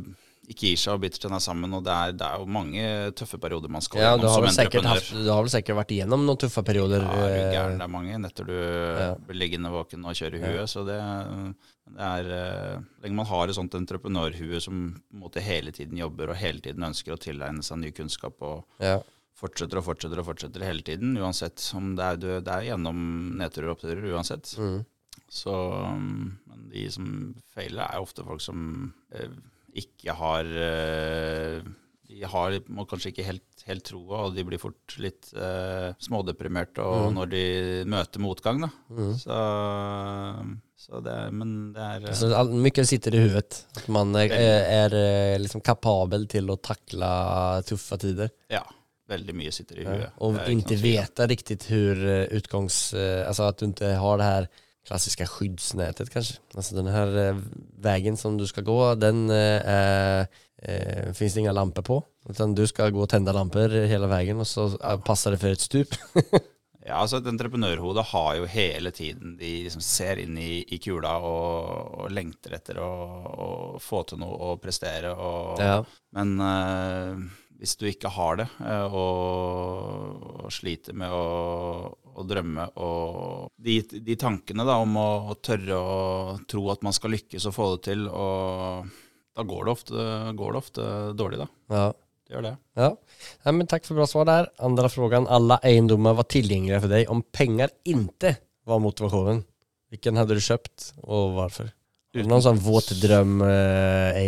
ikke 0.52 0.72
seg 0.78 0.93
og 0.93 1.02
biter 1.04 1.22
tenna 1.24 1.39
sammen. 1.43 1.74
Og 1.78 1.84
det 1.88 1.93
er, 1.95 2.12
det 2.20 2.28
er 2.28 2.39
jo 2.43 2.45
mange 2.52 2.84
tøffe 3.18 3.39
perioder 3.41 3.72
man 3.72 3.82
skal 3.86 4.02
Ja, 4.04 4.12
gjennom 4.18 4.34
som 4.36 4.47
entreprenør. 4.49 4.93
haft, 4.99 5.12
du 5.16 5.30
har 5.32 5.41
vel 5.45 5.54
sikkert 5.56 5.80
vært 5.82 5.93
igjennom 5.95 6.26
noen 6.28 6.38
tøffe 6.43 6.64
perioder. 6.68 7.06
Ja, 7.08 7.12
er 7.26 7.32
du 7.36 7.41
eh, 7.41 7.54
gæren, 7.56 7.78
det 7.82 7.86
er 7.88 7.93
mange 7.97 8.20
netter 8.26 8.49
du 8.52 8.54
Ja. 8.56 9.10
blir 9.28 9.39
liggende 9.41 9.72
våken 9.74 10.06
og 10.06 10.14
kjører 10.20 10.38
i 10.41 10.54
Ja. 10.60 10.66
Så 10.68 10.86
det, 10.86 10.99
det 11.91 12.06
er 12.12 12.30
eh, 12.36 12.78
Lenge 13.04 13.16
man 13.18 13.26
har 13.32 13.47
et 13.49 13.56
sånt 13.58 13.74
entreprenørhue 13.80 14.62
som 14.62 14.84
måte 15.14 15.41
hele 15.43 15.72
tiden 15.76 15.97
jobber 15.97 16.30
og 16.32 16.39
hele 16.39 16.60
tiden 16.62 16.84
ønsker 16.88 17.16
å 17.16 17.20
tilegne 17.20 17.64
seg 17.66 17.82
ny 17.82 17.91
kunnskap 17.91 18.39
og 18.41 18.66
Ja. 18.80 18.99
fortsetter 19.41 19.80
og 19.82 19.86
fortsetter 19.88 20.20
og 20.22 20.28
fortsetter 20.28 20.62
hele 20.68 20.84
tiden, 20.86 21.16
uansett 21.18 21.58
om 21.76 21.95
det 21.97 22.04
er, 22.06 22.18
du- 22.18 22.41
det 22.45 22.54
er 22.54 22.68
gjennom 22.70 23.38
nedturer 23.39 23.72
og 23.72 23.78
oppturer 23.80 24.12
uansett. 24.14 24.52
Mm. 24.60 24.86
Så 25.32 25.49
um, 25.56 26.38
men 26.45 26.70
de 26.70 26.84
som 26.91 27.08
feiler, 27.56 27.88
er 27.88 28.02
ofte 28.04 28.24
folk 28.28 28.41
som 28.43 28.93
eh, 29.16 29.30
ikke 29.78 30.15
har 30.17 30.45
eh, 30.45 31.61
De 32.11 32.24
har 32.28 32.57
må 32.67 32.84
kanskje 32.89 33.13
ikke 33.13 33.24
helt, 33.28 33.63
helt 33.67 33.86
troa, 33.88 34.26
og 34.26 34.36
de 34.36 34.43
blir 34.43 34.59
fort 34.59 34.97
litt 34.99 35.30
uh, 35.38 35.93
smådeprimerte 36.03 36.84
mm. 36.84 37.15
når 37.15 37.30
de 37.32 37.45
møter 37.88 38.24
motgang, 38.24 38.65
da. 38.65 38.69
Så, 39.22 39.38
så 40.76 40.99
det 41.05 41.15
Men 41.32 41.55
det 41.76 41.88
er 41.88 42.09
eh, 42.09 42.17
Så 42.17 42.34
all, 42.36 42.51
mycket 42.51 42.89
sitter 42.89 43.15
i. 43.15 43.24
Att 43.38 43.88
man 43.88 44.15
er, 44.15 44.32
er, 44.32 44.93
är 44.93 45.39
liksom 45.39 45.61
kapabel 45.61 46.28
til 46.28 46.51
å 46.51 46.59
takle 46.59 47.09
tøffe 47.63 47.97
tider. 47.97 48.32
Ja. 48.51 48.65
Veldig 49.11 49.36
mye 49.36 49.51
sitter 49.51 49.80
i 49.80 49.84
Ja. 49.84 49.89
huet. 49.91 50.11
Och 50.17 50.34
Det 50.34 50.41
er 50.41 50.51
ikke 50.51 51.17
noe 51.17 51.28
riktig 51.28 51.57
hvor 51.67 51.95
utgangs... 51.95 52.03
Altså 52.03 52.03
hur 52.03 52.07
eh, 52.07 52.26
utgångs... 52.38 52.93
eh, 52.93 53.28
Alltså 53.28 53.43
att 53.43 53.57
du 53.57 53.65
ikke 53.65 53.95
har 53.95 54.17
det 54.17 54.24
här 54.24 54.47
klassiska 54.88 55.28
skyddsnätet 55.28 56.10
kanske. 56.10 56.34
Alltså 56.56 56.76
den 56.76 56.88
här 56.88 57.28
eh, 57.30 57.36
vägen 57.80 58.18
som 58.18 58.38
du 58.38 58.48
ska 58.48 58.62
gå, 58.62 58.96
den 58.96 59.30
eh, 59.30 60.20
eh, 60.20 61.14
finns 61.14 61.34
det 61.34 61.40
inga 61.40 61.52
lampor 61.52 61.82
på. 61.82 62.04
Utan 62.30 62.56
du 62.56 62.68
ska 62.68 62.90
gå 62.90 63.02
och 63.02 63.10
tända 63.10 63.32
lampor 63.32 63.70
hela 63.70 64.08
vägen 64.08 64.40
och 64.40 64.48
så 64.48 64.66
eh, 64.84 65.00
passar 65.00 65.32
det 65.32 65.38
för 65.38 65.52
ett 65.52 65.60
stup. 65.60 65.88
Ja, 66.86 66.96
altså 66.96 67.18
Et 67.18 67.28
entreprenörhode 67.30 68.02
har 68.02 68.36
jo 68.36 68.46
hele 68.50 68.90
tiden 68.92 69.36
De 69.38 69.64
liksom 69.64 69.82
ser 69.86 70.18
inn 70.18 70.38
i, 70.38 70.66
i 70.68 70.78
kula 70.82 71.18
och 71.18 72.12
lengter 72.12 72.56
etter 72.58 72.80
å, 72.82 72.88
å 73.46 73.50
få 73.80 74.02
til 74.04 74.18
noe 74.18 74.34
och 74.34 74.62
prestere. 74.62 75.12
Och, 75.14 75.62
Ja. 75.62 75.86
Men 76.12 76.40
eh, 76.42 77.22
hvis 77.60 77.76
du 77.78 77.86
ikke 77.86 78.10
har 78.10 78.36
det, 78.42 78.48
eh, 78.66 78.94
og 78.98 80.50
sliter 80.52 80.98
med 80.98 81.14
å, 81.14 81.94
å 82.16 82.26
drømme 82.28 82.68
og 82.84 83.49
de, 83.62 83.80
de 84.03 84.18
tankene 84.20 84.66
da, 84.68 84.78
om 84.84 84.97
å, 84.99 85.09
å 85.32 85.38
tørre 85.43 85.78
å 85.80 86.38
tro 86.49 86.68
at 86.74 86.86
man 86.86 86.95
skal 86.95 87.14
lykkes 87.16 87.47
og 87.49 87.55
få 87.55 87.68
det 87.76 87.82
til, 87.89 88.05
og 88.09 88.88
da 89.38 89.45
går 89.47 89.68
det 89.68 89.76
ofte, 89.76 90.07
går 90.38 90.55
det 90.55 90.64
ofte 90.64 90.88
dårlig, 91.18 91.43
da. 91.43 91.51
Ja. 91.74 91.89
Det 92.32 92.38
gjør 92.38 92.45
det. 92.45 92.51
Ja. 92.80 92.88
ja, 93.43 93.51
men 93.51 93.68
takk 93.68 93.84
for 93.84 93.99
bra 93.99 94.05
svar 94.07 94.28
der. 94.30 94.45
Andra 94.64 94.88
frågan. 94.88 95.26
Alle 95.28 95.57
eiendommer 95.68 96.16
var 96.16 96.30
tilgjengelige 96.32 96.80
for 96.80 96.93
deg 96.93 97.09
om 97.12 97.26
penger 97.28 97.74
ikke 97.84 98.38
var 98.72 98.80
motivasjonen. 98.80 99.41
Hvilken 99.91 100.16
hadde 100.16 100.38
du 100.38 100.43
kjøpt, 100.45 100.93
og 101.03 101.34
hvorfor? 101.36 101.74
Uten... 102.16 102.30
Noen 102.32 102.43
sånn 102.45 102.62
våt 102.64 102.93
drøm 103.01 103.43
eh? 103.43 104.22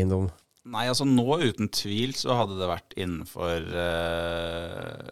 Nei, 0.74 0.84
altså 0.88 1.08
nå 1.08 1.40
uten 1.44 1.72
tvil 1.76 2.14
så 2.16 2.36
hadde 2.40 2.56
det 2.60 2.68
vært 2.70 2.96
innenfor 3.00 3.66
eh, 3.84 5.10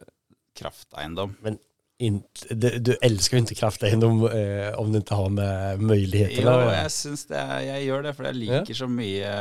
krafteiendom. 0.59 1.34
Inte, 1.47 1.63
du, 2.02 2.91
elsker 3.06 3.38
jo 3.38 3.43
ikke 3.45 3.60
krafteiendom 3.60 4.24
eh, 4.32 4.72
om 4.80 4.89
du 4.91 4.99
ikke 5.02 5.18
har 5.20 5.34
med 5.34 5.84
muligheter 5.84 6.41
Jo, 6.41 6.56
jeg 6.74 6.93
syns 6.95 7.26
det. 7.30 7.41
Jeg 7.68 7.86
gjør 7.88 8.06
det, 8.08 8.14
for 8.18 8.30
jeg 8.30 8.39
liker 8.39 8.78
så 8.78 8.88
mye 8.89 9.34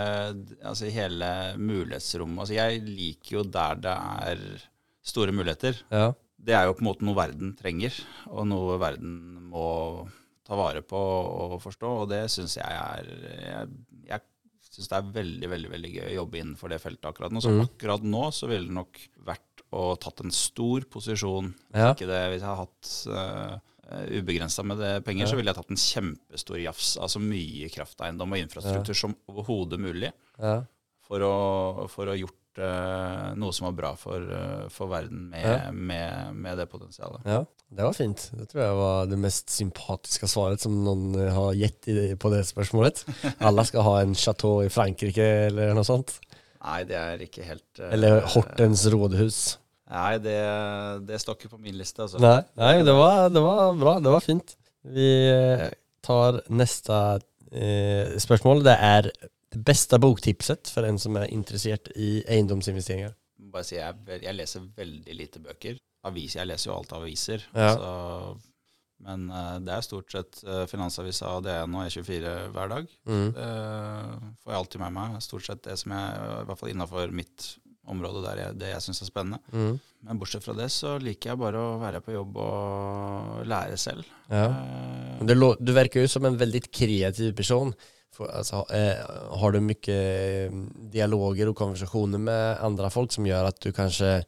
Altså 0.68 0.90
hele 0.92 1.30
mulighetsrommet. 1.56 2.42
Altså 2.44 2.58
jeg 2.58 2.82
liker 2.84 3.38
jo 3.38 3.44
der 3.48 3.80
det 3.80 3.94
er 3.96 4.44
store 5.10 5.32
muligheter. 5.32 5.80
Ja, 5.90 6.12
Det 6.36 6.56
er 6.56 6.68
jo 6.68 6.76
på 6.76 6.84
en 6.84 6.90
måte 6.90 7.06
noe 7.08 7.18
verden 7.18 7.54
trenger, 7.58 7.96
og 8.28 8.46
noe 8.48 8.76
verden 8.80 9.14
må 9.50 9.68
ta 10.46 10.58
vare 10.58 10.82
på 10.84 10.98
og 10.98 11.60
forstå, 11.62 11.90
og 12.02 12.10
det 12.10 12.24
syns 12.32 12.58
jeg 12.58 12.76
er 12.76 13.08
Jeg, 13.44 13.68
jeg 14.08 14.70
syns 14.70 14.90
det 14.90 14.98
er 14.98 15.12
veldig, 15.16 15.50
veldig 15.54 15.72
veldig 15.72 15.92
gøy 15.96 16.06
å 16.08 16.16
jobbe 16.20 16.40
innenfor 16.42 16.72
det 16.72 16.80
feltet 16.82 17.10
akkurat 17.10 17.34
nå. 17.34 17.42
Så 17.44 17.52
mm. 17.54 17.62
akkurat 17.68 18.04
nå 18.06 18.24
så 18.34 18.50
ville 18.50 18.68
det 18.68 18.76
nok 18.76 19.00
vært 19.26 19.49
å 19.72 19.94
tatt 20.02 20.20
en 20.24 20.32
stor 20.34 20.82
posisjon. 20.90 21.52
Ja. 21.74 21.92
Ikke 21.94 22.08
det, 22.10 22.22
hvis 22.32 22.42
jeg 22.42 22.48
hadde 22.48 22.64
hatt 22.64 22.90
uh, 23.14 24.08
ubegrensa 24.20 24.64
med 24.66 24.78
det 24.82 24.92
penger, 25.06 25.26
Ja. 25.26 25.30
så 25.30 25.38
ville 25.38 25.50
jeg 25.52 25.58
tatt 25.60 25.70
en 25.70 25.80
kjempestor 25.84 26.58
jafs. 26.62 26.96
Altså 26.98 27.22
mye 27.22 27.70
krafteiendom 27.70 28.32
og 28.34 28.42
infrastruktur 28.42 28.94
som 28.98 29.14
overhodet 29.30 29.78
mulig 29.82 30.10
ja, 30.40 30.60
for 31.06 31.22
å, 31.26 31.34
for 31.90 32.10
å 32.10 32.18
gjort 32.18 32.36
uh, 32.62 33.30
noe 33.38 33.54
som 33.54 33.68
var 33.70 33.76
bra 33.78 33.92
for, 33.98 34.26
uh, 34.26 34.66
for 34.74 34.90
verden 34.90 35.28
med, 35.30 35.46
Ja. 35.46 35.70
med, 35.70 36.34
med 36.34 36.58
det 36.58 36.66
potensialet. 36.70 37.22
ja. 37.26 37.44
Det 37.70 37.84
var 37.86 37.94
fint. 37.94 38.24
Det 38.34 38.48
tror 38.50 38.64
jeg 38.64 38.74
var 38.80 39.04
det 39.06 39.16
mest 39.22 39.52
sympatiske 39.54 40.26
svaret 40.26 40.58
som 40.58 40.74
eh, 41.14 41.28
har 41.30 41.52
gitt 41.54 41.86
på 42.18 42.30
det 42.32 42.40
spørsmålet. 42.48 43.04
Alle 43.46 43.62
skal 43.68 43.84
ha 43.86 43.92
en 44.02 44.16
chateau 44.18 44.56
i 44.64 44.72
Frankrike 44.74 45.22
eller 45.46 45.70
noe 45.78 45.86
sånt. 45.86 46.16
Nei, 46.60 46.80
det 46.88 46.96
er 46.98 47.24
ikke 47.24 47.44
helt 47.46 47.80
uh, 47.80 47.88
Eller 47.94 48.20
Hortens 48.34 48.84
rådhus. 48.92 49.40
Nei, 49.90 50.18
det, 50.22 50.36
det 51.08 51.18
står 51.18 51.38
ikke 51.38 51.54
på 51.56 51.60
min 51.64 51.78
liste. 51.78 52.04
Altså. 52.04 52.20
Nei, 52.22 52.38
nei 52.60 52.74
det, 52.86 52.94
var, 52.94 53.26
det 53.32 53.42
var 53.42 53.72
bra. 53.78 53.96
Det 54.02 54.12
var 54.12 54.22
fint. 54.22 54.54
Vi 54.86 55.08
eh, 55.32 55.66
tar 56.06 56.38
neste 56.54 56.98
uh, 57.18 58.18
spørsmål. 58.22 58.62
Det 58.68 58.76
er 58.76 59.10
det 59.10 59.62
beste 59.66 59.98
boktipset 59.98 60.70
for 60.70 60.86
en 60.86 61.00
som 61.00 61.18
er 61.18 61.32
interessert 61.34 61.90
i 61.98 62.20
eiendomsinvesteringer. 62.22 63.16
Bare 63.50 63.66
si, 63.66 63.80
jeg, 63.80 64.20
jeg 64.22 64.36
leser 64.36 64.68
veldig 64.78 65.16
lite 65.18 65.42
bøker. 65.42 65.80
Avis, 66.06 66.36
jeg 66.38 66.48
leser 66.48 66.70
jo 66.70 66.76
alt 66.76 66.94
av 66.94 67.02
aviser. 67.02 67.42
Ja. 67.50 67.72
Så, 67.74 67.90
men 69.06 69.26
eh, 69.32 69.56
det 69.64 69.72
er 69.74 69.86
stort 69.86 70.12
sett 70.12 70.42
uh, 70.44 70.66
Finansavisa, 70.70 71.32
DN 71.44 71.76
og 71.78 71.86
E24 71.86 72.36
hver 72.54 72.72
dag. 72.74 72.92
Mm. 73.08 73.26
Det 73.36 73.48
får 74.42 74.52
jeg 74.52 74.60
alltid 74.60 74.84
med 74.84 74.96
meg. 74.98 75.18
Stort 75.24 75.46
sett 75.48 75.64
det 75.66 75.76
som 75.80 75.96
jeg, 75.96 76.30
i 76.42 76.46
hvert 76.48 76.60
fall 76.60 76.72
innafor 76.74 77.14
mitt 77.14 77.52
område, 77.90 78.22
der 78.24 78.42
jeg, 78.44 78.58
det 78.60 78.72
jeg 78.72 78.84
syns 78.84 79.02
er 79.02 79.08
spennende. 79.10 79.40
Mm. 79.52 79.78
Men 80.06 80.20
bortsett 80.20 80.44
fra 80.44 80.54
det 80.56 80.68
så 80.72 80.96
liker 81.02 81.32
jeg 81.32 81.40
bare 81.40 81.60
å 81.60 81.78
være 81.80 82.02
på 82.04 82.14
jobb 82.14 82.36
og 82.40 83.40
lære 83.48 83.78
selv. 83.80 84.08
Ja. 84.30 84.46
Eh, 84.48 85.16
Men 85.20 85.30
Du, 85.30 85.34
du 85.58 85.72
verkar 85.76 86.04
jo 86.04 86.10
som 86.12 86.28
en 86.28 86.38
veldig 86.40 86.62
kreativ 86.70 87.34
person. 87.36 87.74
For, 88.14 88.30
altså, 88.34 88.64
eh, 88.74 89.00
har 89.40 89.54
du 89.54 89.60
eh, 89.92 90.50
dialoger 90.92 91.50
og 91.50 91.56
konversasjoner 91.56 92.18
med 92.18 92.62
andre 92.64 92.90
folk 92.90 93.12
som 93.14 93.26
gjør 93.28 93.52
at 93.52 93.60
du 93.62 93.70
kanske 93.72 94.20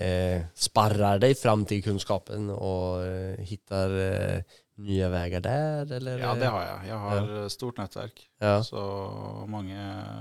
eh, 0.00 0.42
sparrar 0.54 1.18
dig 1.18 1.34
fram 1.34 1.64
till 1.64 1.82
kunskapen 1.82 2.50
och 2.50 3.02
eh, 3.06 3.38
hittar 3.44 3.90
eh, 3.98 4.42
nye 4.78 5.08
veier 5.10 5.40
der, 5.42 5.92
Eller? 5.96 6.18
ja, 6.22 6.34
det 6.38 6.46
har 6.54 6.62
jeg. 6.62 6.88
Jeg 6.88 6.98
har 7.02 7.30
ja. 7.42 7.48
stort 7.50 7.80
nettverk. 7.82 8.20
Ja. 8.38 8.60
Så 8.62 8.82
mange, 9.50 9.78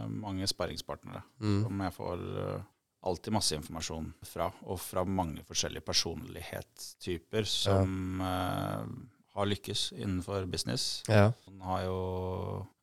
mange 0.09 0.47
sparringspartnere 0.49 1.21
Mm. 1.39 1.59
som 1.67 1.83
jeg 1.85 1.93
får 1.93 2.23
eh, 2.45 2.63
alltid 3.07 3.33
masse 3.33 3.55
informasjon 3.55 4.07
fra. 4.25 4.49
Og 4.65 4.79
fra 4.81 5.03
mange 5.05 5.43
forskjellige 5.45 5.85
personlighetstyper 5.85 7.45
som 7.45 8.21
eh, 8.21 8.89
har 9.37 9.45
lykkes 9.45 9.91
innenfor 9.93 10.47
business. 10.49 11.03
Ja. 11.07 11.29
Han 11.45 11.61
har 11.61 11.83
jo, 11.85 11.99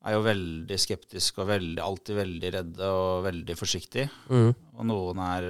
er 0.07 0.14
jo 0.14 0.22
veldig 0.22 0.78
skeptisk 0.78 1.42
og 1.42 1.49
veldig, 1.51 1.82
alltid 1.82 2.20
veldig 2.22 2.53
redde 2.55 2.90
og 2.95 3.24
veldig 3.26 3.57
forsiktig. 3.59 4.07
Mm. 4.30 4.53
Og 4.78 4.86
noen 4.86 5.18
er 5.26 5.49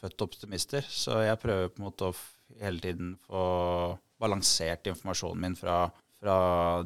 født 0.00 0.26
optimister. 0.26 0.86
Så 0.86 1.20
jeg 1.24 1.40
prøver 1.42 1.72
på 1.72 1.82
en 1.82 1.88
måte 1.88 2.10
å 2.10 2.14
hele 2.60 2.82
tiden 2.82 3.16
få 3.26 3.42
balansert 4.20 4.88
informasjonen 4.90 5.44
min 5.44 5.56
fra, 5.56 5.84
fra 6.20 6.36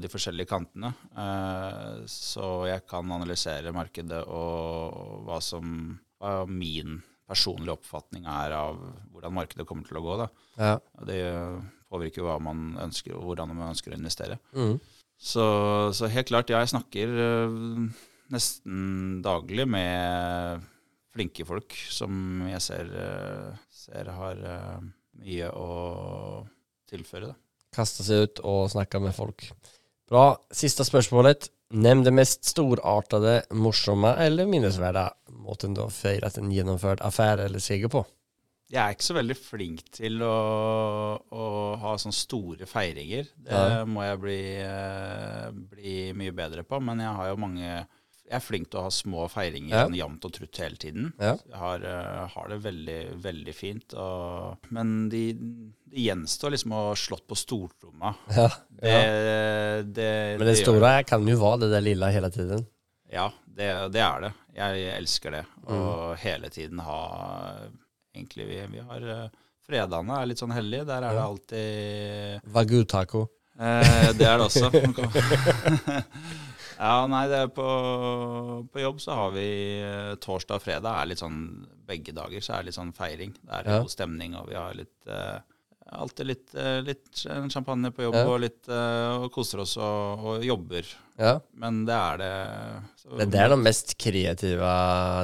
de 0.00 0.10
forskjellige 0.10 0.50
kantene. 0.50 0.92
Eh, 1.18 2.04
så 2.10 2.50
jeg 2.70 2.84
kan 2.90 3.16
analysere 3.16 3.74
markedet 3.74 4.22
og 4.28 5.24
hva 5.26 5.40
som 5.42 5.96
hva 6.24 6.44
min 6.48 7.00
personlige 7.28 7.78
oppfatning 7.78 8.26
er 8.28 8.54
av 8.56 8.80
hvordan 9.12 9.34
markedet 9.34 9.66
kommer 9.68 9.88
til 9.88 9.98
å 10.00 10.04
gå. 10.04 10.18
Da. 10.20 10.28
Ja. 10.58 10.74
Det 11.08 11.20
påvirker 11.92 12.22
jo 12.22 12.28
hva 12.28 12.38
man 12.42 12.74
ønsker, 12.84 13.16
og 13.16 13.30
hvordan 13.30 13.54
man 13.54 13.72
ønsker 13.72 13.94
å 13.94 13.98
investere. 13.98 14.38
Mm. 14.56 14.76
Så, 15.20 15.44
så 15.96 16.10
helt 16.10 16.28
klart, 16.28 16.50
ja, 16.52 16.60
jeg 16.64 16.74
snakker 16.74 17.12
øh, 17.24 17.84
nesten 18.34 19.20
daglig 19.24 19.66
med 19.70 20.64
flinke 21.14 21.46
folk 21.46 21.74
som 21.90 22.42
jeg 22.50 22.60
ser, 22.64 22.90
øh, 22.90 23.56
ser 23.70 24.10
har 24.16 24.40
øh, 24.54 24.86
mye 25.22 25.50
å 25.54 25.68
tilføre. 26.90 27.32
Da. 27.32 27.36
Kasta 27.74 28.06
seg 28.06 28.26
ut 28.28 28.42
og 28.46 28.68
snakke 28.74 29.00
med 29.02 29.14
folk. 29.16 29.46
Bra. 30.10 30.34
Siste 30.54 30.84
spørsmålet. 30.86 31.48
Nevn 31.74 32.04
det 32.06 32.12
mest 32.14 32.44
storartede, 32.46 33.40
morsomme 33.56 34.12
eller 34.22 34.46
minnesverdige 34.46 35.08
måten 35.42 35.72
du 35.74 35.80
har 35.82 35.90
feiret 35.94 36.36
en 36.38 36.52
gjennomført 36.54 37.00
affære 37.02 37.48
eller 37.48 37.62
seger 37.64 37.90
på. 37.90 38.04
Jeg 38.70 38.80
er 38.80 38.94
ikke 38.94 39.06
så 39.06 39.16
veldig 39.16 39.34
flink 39.38 39.80
til 39.94 40.22
å, 40.24 40.34
å 41.34 41.46
ha 41.82 41.94
sånne 42.00 42.16
store 42.16 42.66
feiringer. 42.68 43.26
Det 43.36 43.52
Ja. 43.58 43.82
må 43.86 44.02
jeg 44.06 44.20
bli, 44.22 44.38
øh, 44.62 45.50
bli 45.72 45.96
mye 46.16 46.32
bedre 46.36 46.62
på. 46.66 46.80
Men 46.82 47.02
jeg 47.02 47.14
har 47.18 47.28
jo 47.32 47.36
mange 47.42 47.74
Jeg 48.24 48.38
er 48.38 48.40
flink 48.44 48.70
til 48.72 48.80
å 48.80 48.84
ha 48.86 48.90
små 48.94 49.26
feiringer 49.28 49.74
Ja. 49.74 49.82
sånn 49.84 49.96
jevnt 49.98 50.24
og 50.24 50.32
trutt 50.32 50.60
hele 50.62 50.78
tiden. 50.80 51.10
Ja. 51.20 51.34
Jeg 51.36 51.58
har, 51.60 51.82
eh, 51.84 52.28
har 52.32 52.48
det 52.48 52.58
veldig, 52.64 53.00
veldig 53.20 53.54
fint. 53.54 53.94
Og, 54.00 54.56
men 54.72 55.10
de, 55.12 55.24
det 55.92 56.06
gjenstår 56.06 56.54
liksom 56.56 56.72
å 56.72 56.80
ha 56.88 56.94
slått 56.96 57.26
på 57.28 57.36
stortromma. 57.36 58.14
Ja. 58.32 58.48
Det, 58.70 58.94
det, 59.92 60.08
Men 60.40 60.46
det 60.48 60.56
gjør 60.62 61.04
kan 61.06 61.28
jo 61.28 61.36
være 61.36 61.60
det 61.66 61.70
der 61.76 61.84
lilla 61.84 62.08
hele 62.10 62.30
tiden. 62.32 62.64
Ja, 63.12 63.28
det, 63.44 63.68
det 63.92 64.00
er 64.00 64.24
det. 64.24 64.32
Jeg 64.56 64.88
elsker 64.96 65.30
det. 65.36 65.44
Mm. 65.68 66.16
Hele 66.24 66.50
tiden 66.50 66.78
ha 66.84 66.98
Egentlig, 68.14 68.44
vi, 68.46 68.58
vi 68.70 68.82
har 68.86 69.06
eh, 69.10 69.30
Fredagene 69.66 70.18
er 70.20 70.28
litt 70.30 70.38
sånn 70.38 70.52
hellige. 70.54 70.84
Der 70.86 71.02
er 71.02 71.16
det 71.16 71.22
alltid 71.24 72.52
Wagyu 72.54 72.84
taco. 72.86 73.24
Eh, 73.58 74.10
det 74.14 74.26
er 74.28 74.38
det 74.38 74.46
også. 74.46 74.70
ja, 76.84 77.06
nei, 77.08 77.22
det 77.32 77.38
er 77.46 77.50
på, 77.56 77.64
på 78.72 78.82
jobb 78.82 79.00
så 79.00 79.16
har 79.16 79.32
vi 79.36 79.46
eh, 79.80 80.12
torsdag 80.20 80.58
og 80.60 80.64
fredag 80.66 81.00
er 81.00 81.10
litt 81.12 81.22
sånn 81.22 81.40
Begge 81.84 82.14
dager 82.16 82.40
så 82.44 82.54
er 82.56 82.62
det 82.62 82.70
litt 82.70 82.76
sånn 82.78 82.94
feiring. 82.96 83.34
Det 83.42 83.52
er 83.58 83.66
Ja. 83.68 83.80
god 83.84 83.90
stemning, 83.92 84.32
og 84.40 84.46
vi 84.48 84.54
har 84.56 84.72
litt 84.78 85.08
eh, 85.12 85.40
Alltid 85.92 86.26
litt, 86.26 86.54
eh, 86.56 86.80
litt 86.82 87.10
champagne 87.52 87.90
på 87.92 88.02
jobb 88.06 88.14
Ja. 88.16 88.24
og 88.26 88.40
litt 88.40 88.68
eh, 88.72 89.16
og 89.20 89.30
koser 89.34 89.60
oss 89.60 89.76
og, 89.76 90.22
og 90.24 90.42
jobber. 90.44 90.86
Ja. 91.20 91.34
Men 91.60 91.84
det 91.86 91.94
er 91.94 92.16
det 92.18 92.30
så, 92.98 93.18
Det 93.30 93.38
er 93.38 93.48
de 93.52 93.58
mest 93.60 93.92
kreative 94.00 94.70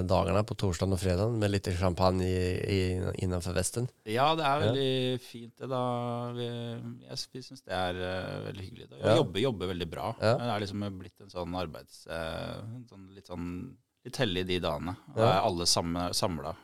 dagene 0.07 0.45
på 0.47 0.55
torsdag 0.61 0.93
og 0.93 1.01
fredag 1.01 1.33
med 1.41 1.51
litt 1.51 1.67
champagne 1.81 2.23
i, 2.29 2.45
i, 2.77 2.81
innenfor 3.25 3.57
vesten. 3.57 3.89
Ja, 4.05 4.29
det 4.39 4.45
er 4.45 4.61
Ja. 4.61 4.67
veldig 4.69 5.21
fint 5.25 5.57
det, 5.57 5.69
da. 5.73 5.83
Vi, 6.37 6.47
jeg, 7.09 7.19
vi 7.33 7.43
syns 7.49 7.63
det 7.65 7.73
er 7.75 7.95
eh, 8.13 8.39
veldig 8.53 8.65
hyggelig. 8.69 8.89
Da. 8.93 8.97
Ja. 9.01 9.17
Jobber, 9.17 9.41
jobber 9.41 9.67
veldig 9.73 9.91
bra. 9.91 10.15
Ja. 10.21 10.37
Det 10.39 10.51
er 10.55 10.61
liksom 10.67 10.87
blitt 11.01 11.21
en 11.25 11.31
sånn 11.33 11.57
arbeids... 11.57 12.05
en 12.07 12.85
sånn, 12.87 13.09
litt 13.17 13.27
sånn 13.33 13.49
litt 14.05 14.17
hellig 14.17 14.47
de 14.49 14.61
dagene. 14.65 14.95
Da 15.17 15.21
Ja. 15.21 15.33
er 15.41 15.43
alle 15.49 15.67
samla, 15.67 16.55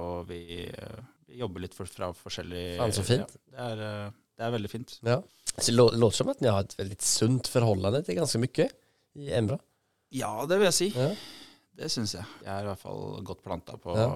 og 0.00 0.26
vi, 0.26 0.40
vi 0.66 1.19
jobber 1.38 1.60
litt 1.60 1.74
for, 1.76 1.86
fra 1.86 2.10
forskjellig 2.16 2.64
Faen, 2.78 2.92
så 2.96 3.02
fint. 3.06 3.36
Ja, 3.52 3.56
det, 3.56 3.66
er, 3.66 3.82
eh, 4.06 4.10
det 4.40 4.46
er 4.46 4.54
veldig 4.56 4.70
fint. 4.72 4.96
Ja. 5.06 5.20
Så 5.60 5.72
lå- 5.74 5.92
låter 5.94 6.16
som 6.22 6.28
at 6.32 6.40
ni 6.40 6.48
har 6.48 6.60
et 6.64 6.76
veldig 6.78 7.00
sunt 7.02 7.46
forhold 7.50 8.04
til 8.06 8.16
ganske 8.16 8.40
mye 8.40 8.68
i 9.20 9.30
Embra. 9.36 9.58
Ja, 10.12 10.32
det 10.46 10.58
vil 10.58 10.66
jeg 10.70 10.74
si. 10.74 10.88
Ja. 10.96 11.10
Det 11.80 11.88
syns 11.90 12.14
jeg. 12.14 12.24
Jeg 12.44 12.50
er 12.52 12.64
i 12.66 12.68
hvert 12.70 12.78
fall 12.82 13.22
godt 13.24 13.42
planta 13.44 13.76
på, 13.80 13.94
Ja. 13.96 14.08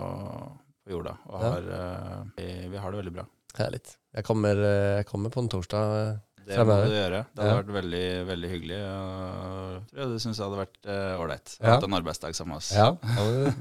på 0.85 0.91
jorda, 0.91 1.17
og 1.29 1.41
Ja. 1.41 1.51
har, 1.51 1.63
eh, 1.79 2.25
vi, 2.37 2.69
vi 2.69 2.77
har 2.77 2.91
det 2.91 2.99
veldig 3.05 3.13
bra. 3.15 3.27
Herlig. 3.57 3.81
Jeg 4.15 4.25
kommer, 4.25 4.51
eh, 4.59 4.97
jeg 4.99 5.07
kommer 5.07 5.31
på 5.31 5.41
en 5.41 5.49
torsdag. 5.49 6.21
Det 6.45 6.59
må 6.59 6.75
du 6.85 6.91
gjøre. 6.93 7.25
Det 7.35 7.41
hadde 7.41 7.49
Ja. 7.49 7.63
vært 7.63 7.73
veldig 7.73 8.27
veldig 8.29 8.49
hyggelig. 8.51 8.77
Jeg 8.77 9.87
tror 9.89 10.01
jeg 10.03 10.09
du 10.13 10.19
syns 10.19 10.37
det 10.37 10.45
hadde 10.45 10.59
vært 10.61 10.89
ålreit. 11.23 11.55
Uh, 11.63 11.67
Hatt 11.71 11.85
en 11.85 11.95
arbeidsdag 11.97 12.35
sammen 12.37 12.49
med 12.53 12.57
oss. 12.59 12.73
Ja, 12.73 12.91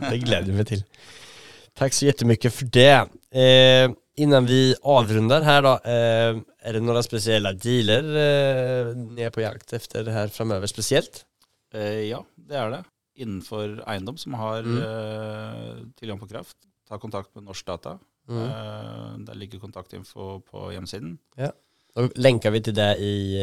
det 0.10 0.20
gleder 0.28 0.48
jeg 0.52 0.56
meg 0.58 0.68
til. 0.68 0.84
Tack 1.76 1.94
så 1.94 2.06
jättemycket 2.06 2.54
för 2.54 2.66
det. 2.66 3.08
Eh, 3.40 3.92
innan 4.16 4.46
vi 4.46 4.76
avrundar 4.82 5.42
här 5.42 5.62
då, 5.62 5.70
eh, 5.70 6.42
är 6.70 6.74
det 6.74 6.80
några 6.80 7.04
speciella 7.04 7.54
dealer 7.54 8.04
eh, 8.04 8.96
ni 8.96 9.22
är 9.22 9.30
på 9.30 9.42
jakt 9.42 9.74
efter 9.74 10.06
här 10.06 10.28
framöver 10.28 10.68
speciellt? 10.68 11.26
Eh, 11.74 11.82
ja, 11.84 12.26
det 12.36 12.56
er 12.56 12.70
det. 12.70 12.84
Innenfor 13.16 13.84
eiendom 13.88 14.18
som 14.18 14.34
har 14.34 14.60
Mm. 14.60 14.78
eh, 14.78 15.78
tilgang 16.00 16.20
på 16.20 16.28
kraft, 16.28 16.58
ta 16.90 16.98
kontakt 17.00 17.36
med 17.36 17.44
Norsk 17.44 17.66
Data. 17.66 18.00
Mm. 18.30 18.44
Eh, 18.44 19.18
der 19.20 19.34
ligger 19.36 19.60
kontaktinfo 19.60 20.40
på 20.40 20.72
hjemmesiden. 20.74 21.18
Då 21.96 22.10
länkar 22.16 22.52
vi 22.52 22.62
till 22.62 22.74
det 22.76 22.98
i 22.98 23.38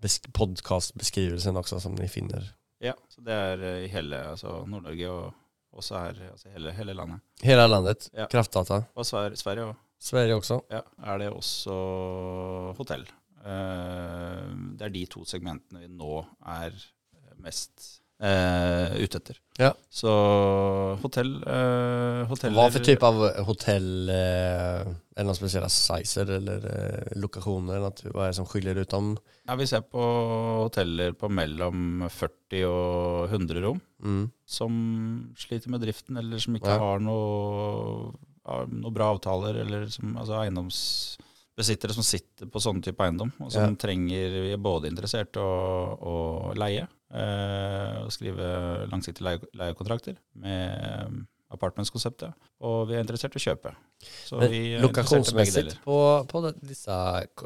besk- 0.00 0.32
podcastbeskrivelsen 0.32 1.56
också 1.56 1.80
som 1.80 1.94
ni 1.94 2.08
finner. 2.08 2.52
Ja, 2.78 2.94
så 3.08 3.20
det 3.20 3.32
er 3.32 3.62
i 3.84 3.86
hele 3.86 4.24
altså 4.30 4.64
Nord-Norge 4.66 5.08
og 5.08 5.32
også 5.72 5.94
er 5.96 6.18
altså 6.32 6.48
hele, 6.52 6.72
hele 6.72 6.94
landet. 6.94 7.20
Hele 7.42 7.66
landet, 7.68 8.08
Ja. 8.14 8.26
kraftdata. 8.26 8.82
Og 8.94 9.06
Sver 9.06 9.34
Sverige 9.38 9.70
òg. 9.70 9.76
Sverige 10.00 10.34
også. 10.40 10.60
Ja, 10.70 10.80
er 11.04 11.18
det 11.18 11.28
også 11.30 11.74
hotell. 12.76 13.06
Uh, 13.40 14.74
det 14.76 14.82
er 14.84 14.92
de 14.92 15.06
to 15.06 15.24
segmentene 15.24 15.80
vi 15.80 15.88
nå 15.88 16.24
er 16.46 16.74
mest 17.40 17.99
eh, 18.20 18.96
ute 19.02 19.16
etter. 19.18 19.38
Ja. 19.58 19.72
Så 19.90 20.10
hotell 21.02 21.34
eh, 21.42 22.22
hoteller 22.30 22.56
Hva 22.56 22.70
for 22.72 22.84
type 22.84 23.02
av 23.06 23.18
hotell, 23.48 24.08
eh, 24.08 24.80
er 24.88 25.20
det 25.20 25.26
noen 25.28 25.36
spesielle 25.38 25.68
sizer 25.72 26.30
eller 26.38 26.64
eh, 26.70 27.18
lokasjoner? 27.20 27.80
vad 28.12 28.24
är 28.24 28.28
det 28.28 28.34
som 28.34 28.46
skiller 28.46 28.76
ut 28.80 28.88
dem? 28.90 29.16
Ja, 29.46 29.54
Vi 29.56 29.66
ser 29.66 29.80
på 29.82 30.00
hoteller 30.64 31.12
på 31.12 31.28
mellom 31.28 32.08
40 32.08 32.64
og 32.68 33.28
100 33.32 33.60
rom, 33.62 33.80
Mm. 34.02 34.30
som 34.46 35.34
sliter 35.36 35.68
med 35.68 35.80
driften, 35.82 36.16
eller 36.16 36.38
som 36.38 36.54
ikke 36.56 36.68
Ja. 36.72 36.78
har 36.78 37.00
noe, 37.00 38.12
noe 38.68 38.90
bra 38.90 39.10
avtaler, 39.14 39.60
eller 39.60 39.86
som 39.88 40.16
altså 40.16 40.38
eiendomsbesittere 40.40 41.92
som 41.92 42.02
sitter 42.02 42.46
på 42.46 42.60
sånn 42.62 42.80
type 42.82 43.00
eiendom, 43.04 43.32
og 43.40 43.52
som 43.52 43.76
trenger 43.76 44.30
Vi 44.46 44.52
er 44.52 44.56
både 44.56 44.88
interessert 44.88 45.36
og, 45.36 46.00
og 46.02 46.56
leie, 46.56 46.82
eh, 46.86 46.88
og 47.10 48.12
skrive 48.14 48.46
langsiktige 48.86 49.26
leie, 49.26 49.46
leiekontrakter 49.58 50.14
med 50.38 51.24
apartmentskonseptet, 51.50 52.34
og 52.62 52.84
vi 52.88 52.96
er 52.96 53.04
interessert 53.04 53.34
i 53.34 53.40
å 53.40 53.44
kjøpe. 53.48 53.72
Så 54.28 54.38
Men 54.40 54.52
vi 54.52 54.62
er 54.76 54.84
lokasjonsmessig. 54.84 55.66
På, 55.84 55.98
på 56.30 56.42
disse 56.46 56.62
dessa 56.70 56.98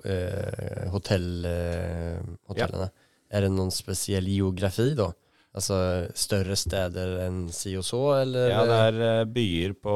eh, 0.04 0.86
hotell, 0.92 1.28
uh, 1.48 2.34
hotellene, 2.50 2.90
er 3.34 3.46
det 3.46 3.52
noen 3.54 3.72
spesiell 3.74 4.28
geografi 4.30 4.92
da? 4.98 5.08
Altså 5.54 5.76
større 6.18 6.56
steder 6.58 7.20
enn 7.28 7.44
si 7.54 7.76
og 7.78 7.84
så 7.86 8.00
eller? 8.18 8.48
Ja, 8.50 8.62
det 8.66 8.78
er 8.88 8.96
eh, 9.06 9.26
byer 9.30 9.76
på 9.78 9.92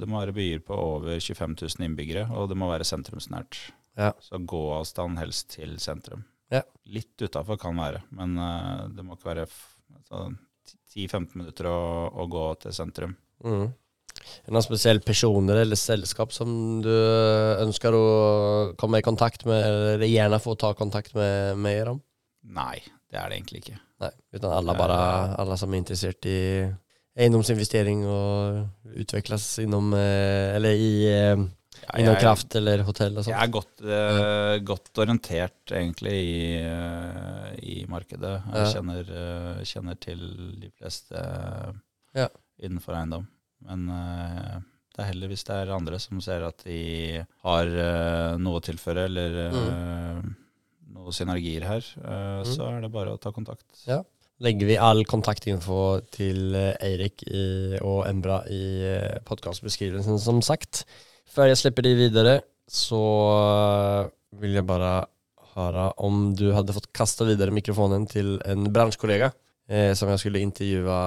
Det 0.00 0.06
må 0.08 0.22
være 0.22 0.32
byer 0.32 0.62
på 0.64 0.72
over 0.72 1.20
25 1.20 1.58
000 1.60 1.84
innbyggere, 1.84 2.24
og 2.32 2.48
det 2.48 2.56
må 2.56 2.70
være 2.70 2.88
sentrumsnært. 2.88 3.60
Ja. 4.00 4.14
Så 4.24 4.40
gåavstand 4.40 5.20
helst 5.20 5.52
til 5.58 5.76
sentrum. 5.82 6.24
Ja. 6.50 6.62
Litt 6.90 7.22
utafor 7.22 7.58
kan 7.60 7.76
være, 7.78 8.00
men 8.16 8.32
uh, 8.40 8.88
det 8.90 9.04
må 9.06 9.14
ikke 9.16 9.30
være 9.30 9.44
f- 9.46 9.76
altså, 9.94 10.24
10-15 10.96 11.36
minutter 11.38 11.68
å, 11.70 11.78
å 12.10 12.26
gå 12.30 12.46
til 12.64 12.74
sentrum. 12.74 13.12
Mm. 13.46 13.68
Er 14.20 14.50
det 14.50 14.52
noen 14.56 14.64
spesielle 14.66 15.00
personer 15.06 15.60
eller 15.62 15.78
selskap 15.78 16.32
som 16.34 16.50
du 16.84 16.90
ønsker 16.90 17.94
å 17.96 18.04
komme 18.80 18.98
i 19.00 19.06
kontakt 19.06 19.46
med 19.48 19.62
eller 19.62 20.04
gjerne 20.10 20.40
få 20.42 20.56
ta 20.60 20.72
kontakt 20.76 21.14
med, 21.16 21.54
med 21.62 21.92
om? 21.94 22.00
Nei, 22.50 22.80
det 23.10 23.20
er 23.20 23.30
det 23.30 23.38
egentlig 23.38 23.62
ikke. 23.62 23.78
Nei, 24.02 24.10
utan 24.34 24.52
alle, 24.58 24.74
bare, 24.76 24.98
alle 25.40 25.56
som 25.60 25.72
er 25.72 25.80
interessert 25.82 26.26
i 26.28 26.36
eiendomsinvestering 27.20 28.02
og 28.08 28.94
utvikles 29.02 29.46
inom, 29.64 29.92
eh, 29.96 30.54
eller 30.56 30.78
i, 30.78 30.92
eh, 31.10 31.42
Ja, 31.78 31.98
inom 31.98 32.14
jeg- 32.14 32.22
kraft 32.22 32.54
eller 32.58 32.82
hotell 32.82 33.16
og 33.16 33.24
sånt. 33.24 33.34
Jeg 33.34 33.48
er 33.48 33.52
godt, 33.54 33.82
uh, 33.86 34.58
godt 34.58 34.98
orientert 34.98 35.72
egentlig 35.72 36.12
i, 36.12 36.62
uh, 36.66 37.54
i 37.62 37.86
markedet. 37.88 38.42
Jeg 38.44 38.66
Ja. 38.66 38.72
kjenner, 38.74 39.10
uh, 39.10 39.62
kjenner 39.62 40.00
til 40.00 40.18
de 40.60 40.70
fleste 40.70 41.14
Ja. 42.14 42.28
innenfor 42.60 42.94
eiendom. 42.94 43.26
Men 43.62 43.86
det 43.86 44.98
er 44.98 45.12
heller 45.12 45.28
hvis 45.28 45.44
det 45.44 45.54
er 45.54 45.74
andre 45.74 45.98
som 45.98 46.20
ser 46.20 46.42
at 46.44 46.64
de 46.64 47.24
har 47.44 47.66
noe 48.38 48.58
å 48.58 48.62
tilføre, 48.62 49.04
eller 49.04 49.52
mm. 49.52 50.36
noen 50.94 51.12
synergier 51.12 51.62
her, 51.62 51.80
mm. 51.80 52.44
så 52.46 52.76
er 52.76 52.80
det 52.80 52.90
bare 52.90 53.12
å 53.12 53.20
ta 53.20 53.30
kontakt. 53.30 53.86
Ja. 53.86 54.02
legger 54.40 54.66
vi 54.66 54.76
all 54.78 55.04
kontaktinfo 55.04 56.00
til 56.10 56.54
Eirik 56.56 57.22
og 57.82 58.06
Embra 58.08 58.42
i 58.48 59.20
podkastbeskrivelsen, 59.26 60.18
som 60.18 60.40
sagt. 60.40 60.86
Før 61.30 61.50
jeg 61.50 61.60
slipper 61.60 61.86
de 61.86 61.94
videre 61.98 62.40
så 62.70 63.00
vil 64.40 64.54
jeg 64.54 64.66
bare 64.66 64.92
høre 65.56 65.88
om 66.06 66.30
du 66.38 66.50
hadde 66.54 66.74
fått 66.76 66.90
kasta 66.94 67.26
videre 67.26 67.54
mikrofonen 67.54 68.06
til 68.10 68.36
en 68.46 68.68
bransjekollega 68.70 69.32
eh, 69.70 69.90
som 69.98 70.10
jeg 70.12 70.22
skulle 70.22 70.42
intervjue 70.44 71.00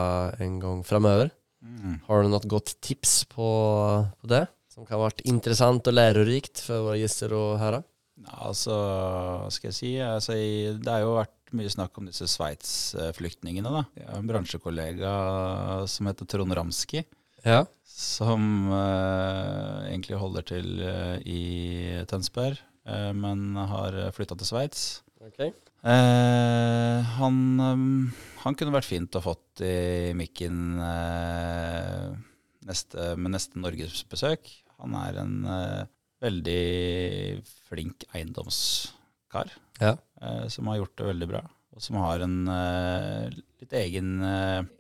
en 0.44 0.58
gang 0.60 0.82
framover. 0.88 1.32
Mm. 1.64 2.02
Har 2.10 2.24
du 2.26 2.32
noe 2.34 2.52
godt 2.52 2.76
tips 2.84 3.22
på, 3.32 3.48
på 4.20 4.32
det? 4.32 4.44
Som 4.74 4.84
kan 4.88 4.98
ha 4.98 5.06
vært 5.06 5.24
interessant 5.30 5.88
og 5.88 5.96
lærerikt 5.96 6.60
for 6.66 6.90
våre 6.90 7.00
gjester 7.00 7.32
å 7.38 7.44
høre? 7.62 7.84
Altså, 8.44 8.74
hva 8.76 9.50
skal 9.52 9.70
jeg 9.72 9.78
si, 9.78 9.94
altså, 10.04 10.36
det 10.36 10.92
har 10.92 11.04
jo 11.06 11.16
vært 11.18 11.54
mye 11.56 11.72
snakk 11.72 11.98
om 12.00 12.08
disse 12.10 12.28
Sveits-flyktningene. 12.32 13.72
da. 13.72 13.84
Jeg 14.00 14.10
har 14.10 14.20
en 14.20 14.30
bransjekollega 14.30 15.14
som 15.92 16.10
heter 16.10 16.30
Trond 16.36 16.56
Ramski, 16.60 17.04
Ja. 17.44 17.66
Som 17.94 18.72
uh, 18.74 19.86
egentlig 19.86 20.18
holder 20.18 20.46
til 20.50 20.70
uh, 20.82 21.18
i 21.30 22.02
Tønsberg, 22.10 22.58
uh, 22.90 23.12
men 23.14 23.54
har 23.70 23.98
flytta 24.16 24.38
til 24.40 24.50
Sveits. 24.50 24.86
Okay. 25.24 25.54
Eh, 25.84 27.14
han, 27.20 27.38
um, 27.60 27.86
han 28.42 28.56
kunne 28.60 28.74
vært 28.74 28.88
fint 28.88 29.16
å 29.16 29.22
fått 29.24 29.62
i 29.64 30.12
mikken 30.16 30.80
neste, 32.68 33.14
med 33.20 33.32
neste 33.36 33.60
norgesbesøk. 33.60 34.52
Han 34.80 34.96
er 35.00 35.20
en 35.22 35.36
veldig 36.24 36.64
flink 37.70 38.04
eiendomskar 38.16 39.52
Ja. 39.80 39.96
som 40.52 40.72
har 40.72 40.82
gjort 40.82 40.96
det 41.00 41.10
veldig 41.12 41.30
bra. 41.32 41.44
Og 41.76 41.84
som 41.84 42.00
har 42.04 42.24
en 42.24 42.38
litt 43.32 43.76
egen, 43.80 44.20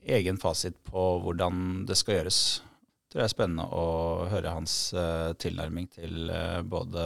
egen 0.03 0.39
fasit 0.43 0.76
på 0.88 1.07
hvordan 1.24 1.84
det 1.88 1.99
skal 1.99 2.20
gjøres. 2.20 2.43
Tror 3.14 3.22
jeg 3.22 3.30
er 3.30 3.34
spennende 3.36 3.64
å 3.70 3.88
høre 4.26 4.55
hans 4.55 4.72
eh, 4.97 5.36
tilnærming 5.38 5.86
til 5.93 6.32
eh, 6.34 6.64
både 6.66 7.03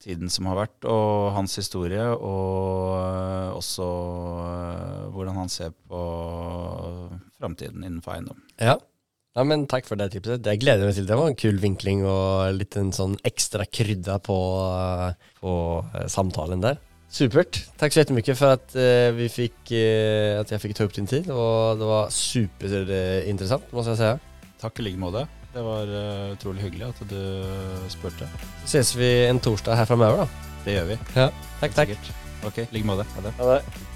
tiden 0.00 0.32
som 0.32 0.48
har 0.48 0.56
vært, 0.56 0.86
og 0.88 1.34
hans 1.36 1.58
historie, 1.60 2.00
og 2.00 2.94
eh, 2.96 3.50
også 3.52 3.88
hvordan 5.12 5.42
han 5.42 5.52
ser 5.52 5.76
på 5.76 6.00
framtiden 7.36 7.84
innenfor 7.84 8.16
eiendom. 8.16 8.40
Ja. 8.56 8.78
ja, 9.36 9.44
men 9.44 9.68
takk 9.68 9.84
for 9.84 10.00
det 10.00 10.14
tipset. 10.16 10.40
Det 10.48 10.56
gleder 10.64 10.86
jeg 10.86 10.94
meg 10.94 10.98
til. 11.02 11.12
Det 11.12 11.20
var 11.20 11.28
en 11.34 11.40
kul 11.44 11.60
vinkling 11.60 12.08
og 12.08 12.56
litt 12.56 12.80
en 12.80 12.96
sånn 12.96 13.20
ekstra 13.28 13.68
krydda 13.68 14.22
på, 14.24 14.40
på 15.44 15.56
samtalen 16.08 16.64
der. 16.64 16.80
Supert. 17.12 17.66
Takk 17.76 17.92
så 17.92 18.00
jättemycket 18.00 18.40
for 18.40 18.56
at 18.56 18.72
vi 19.14 19.28
fikk 19.28 19.76
at 20.40 20.56
jeg 20.56 20.64
fikk 20.64 20.80
ta 20.80 20.88
opp 20.88 20.96
din 20.96 21.06
tid. 21.06 21.28
Og 21.28 21.76
det 21.76 21.96
var 21.96 22.08
superinteressant, 22.16 23.68
må 23.76 23.84
jeg 23.92 24.00
si. 24.00 24.16
Takk 24.64 24.80
i 24.80 24.86
like 24.86 25.00
måte. 25.00 25.26
Det 25.52 25.62
var 25.62 25.90
eh, 25.92 26.30
utrolig 26.34 26.64
hyggelig 26.64 26.86
at 26.88 27.02
du 27.10 27.18
spurte. 27.92 28.28
Så 28.64 28.78
ses 28.78 28.94
vi 28.96 29.10
en 29.28 29.40
torsdag 29.44 29.76
her 29.76 29.90
framover, 29.90 30.24
da. 30.24 30.52
Det 30.64 30.78
gjør 30.78 30.86
vi. 30.94 31.00
Ja. 31.18 31.26
Takk, 31.60 31.76
takk. 31.76 31.92
Sikkert. 31.92 32.14
Ok, 32.48 32.62
i 32.64 32.70
like 32.78 32.88
måte. 32.88 33.04
Ha 33.14 33.26
det. 33.28 33.34
Ha 33.42 33.50
det. 33.52 33.92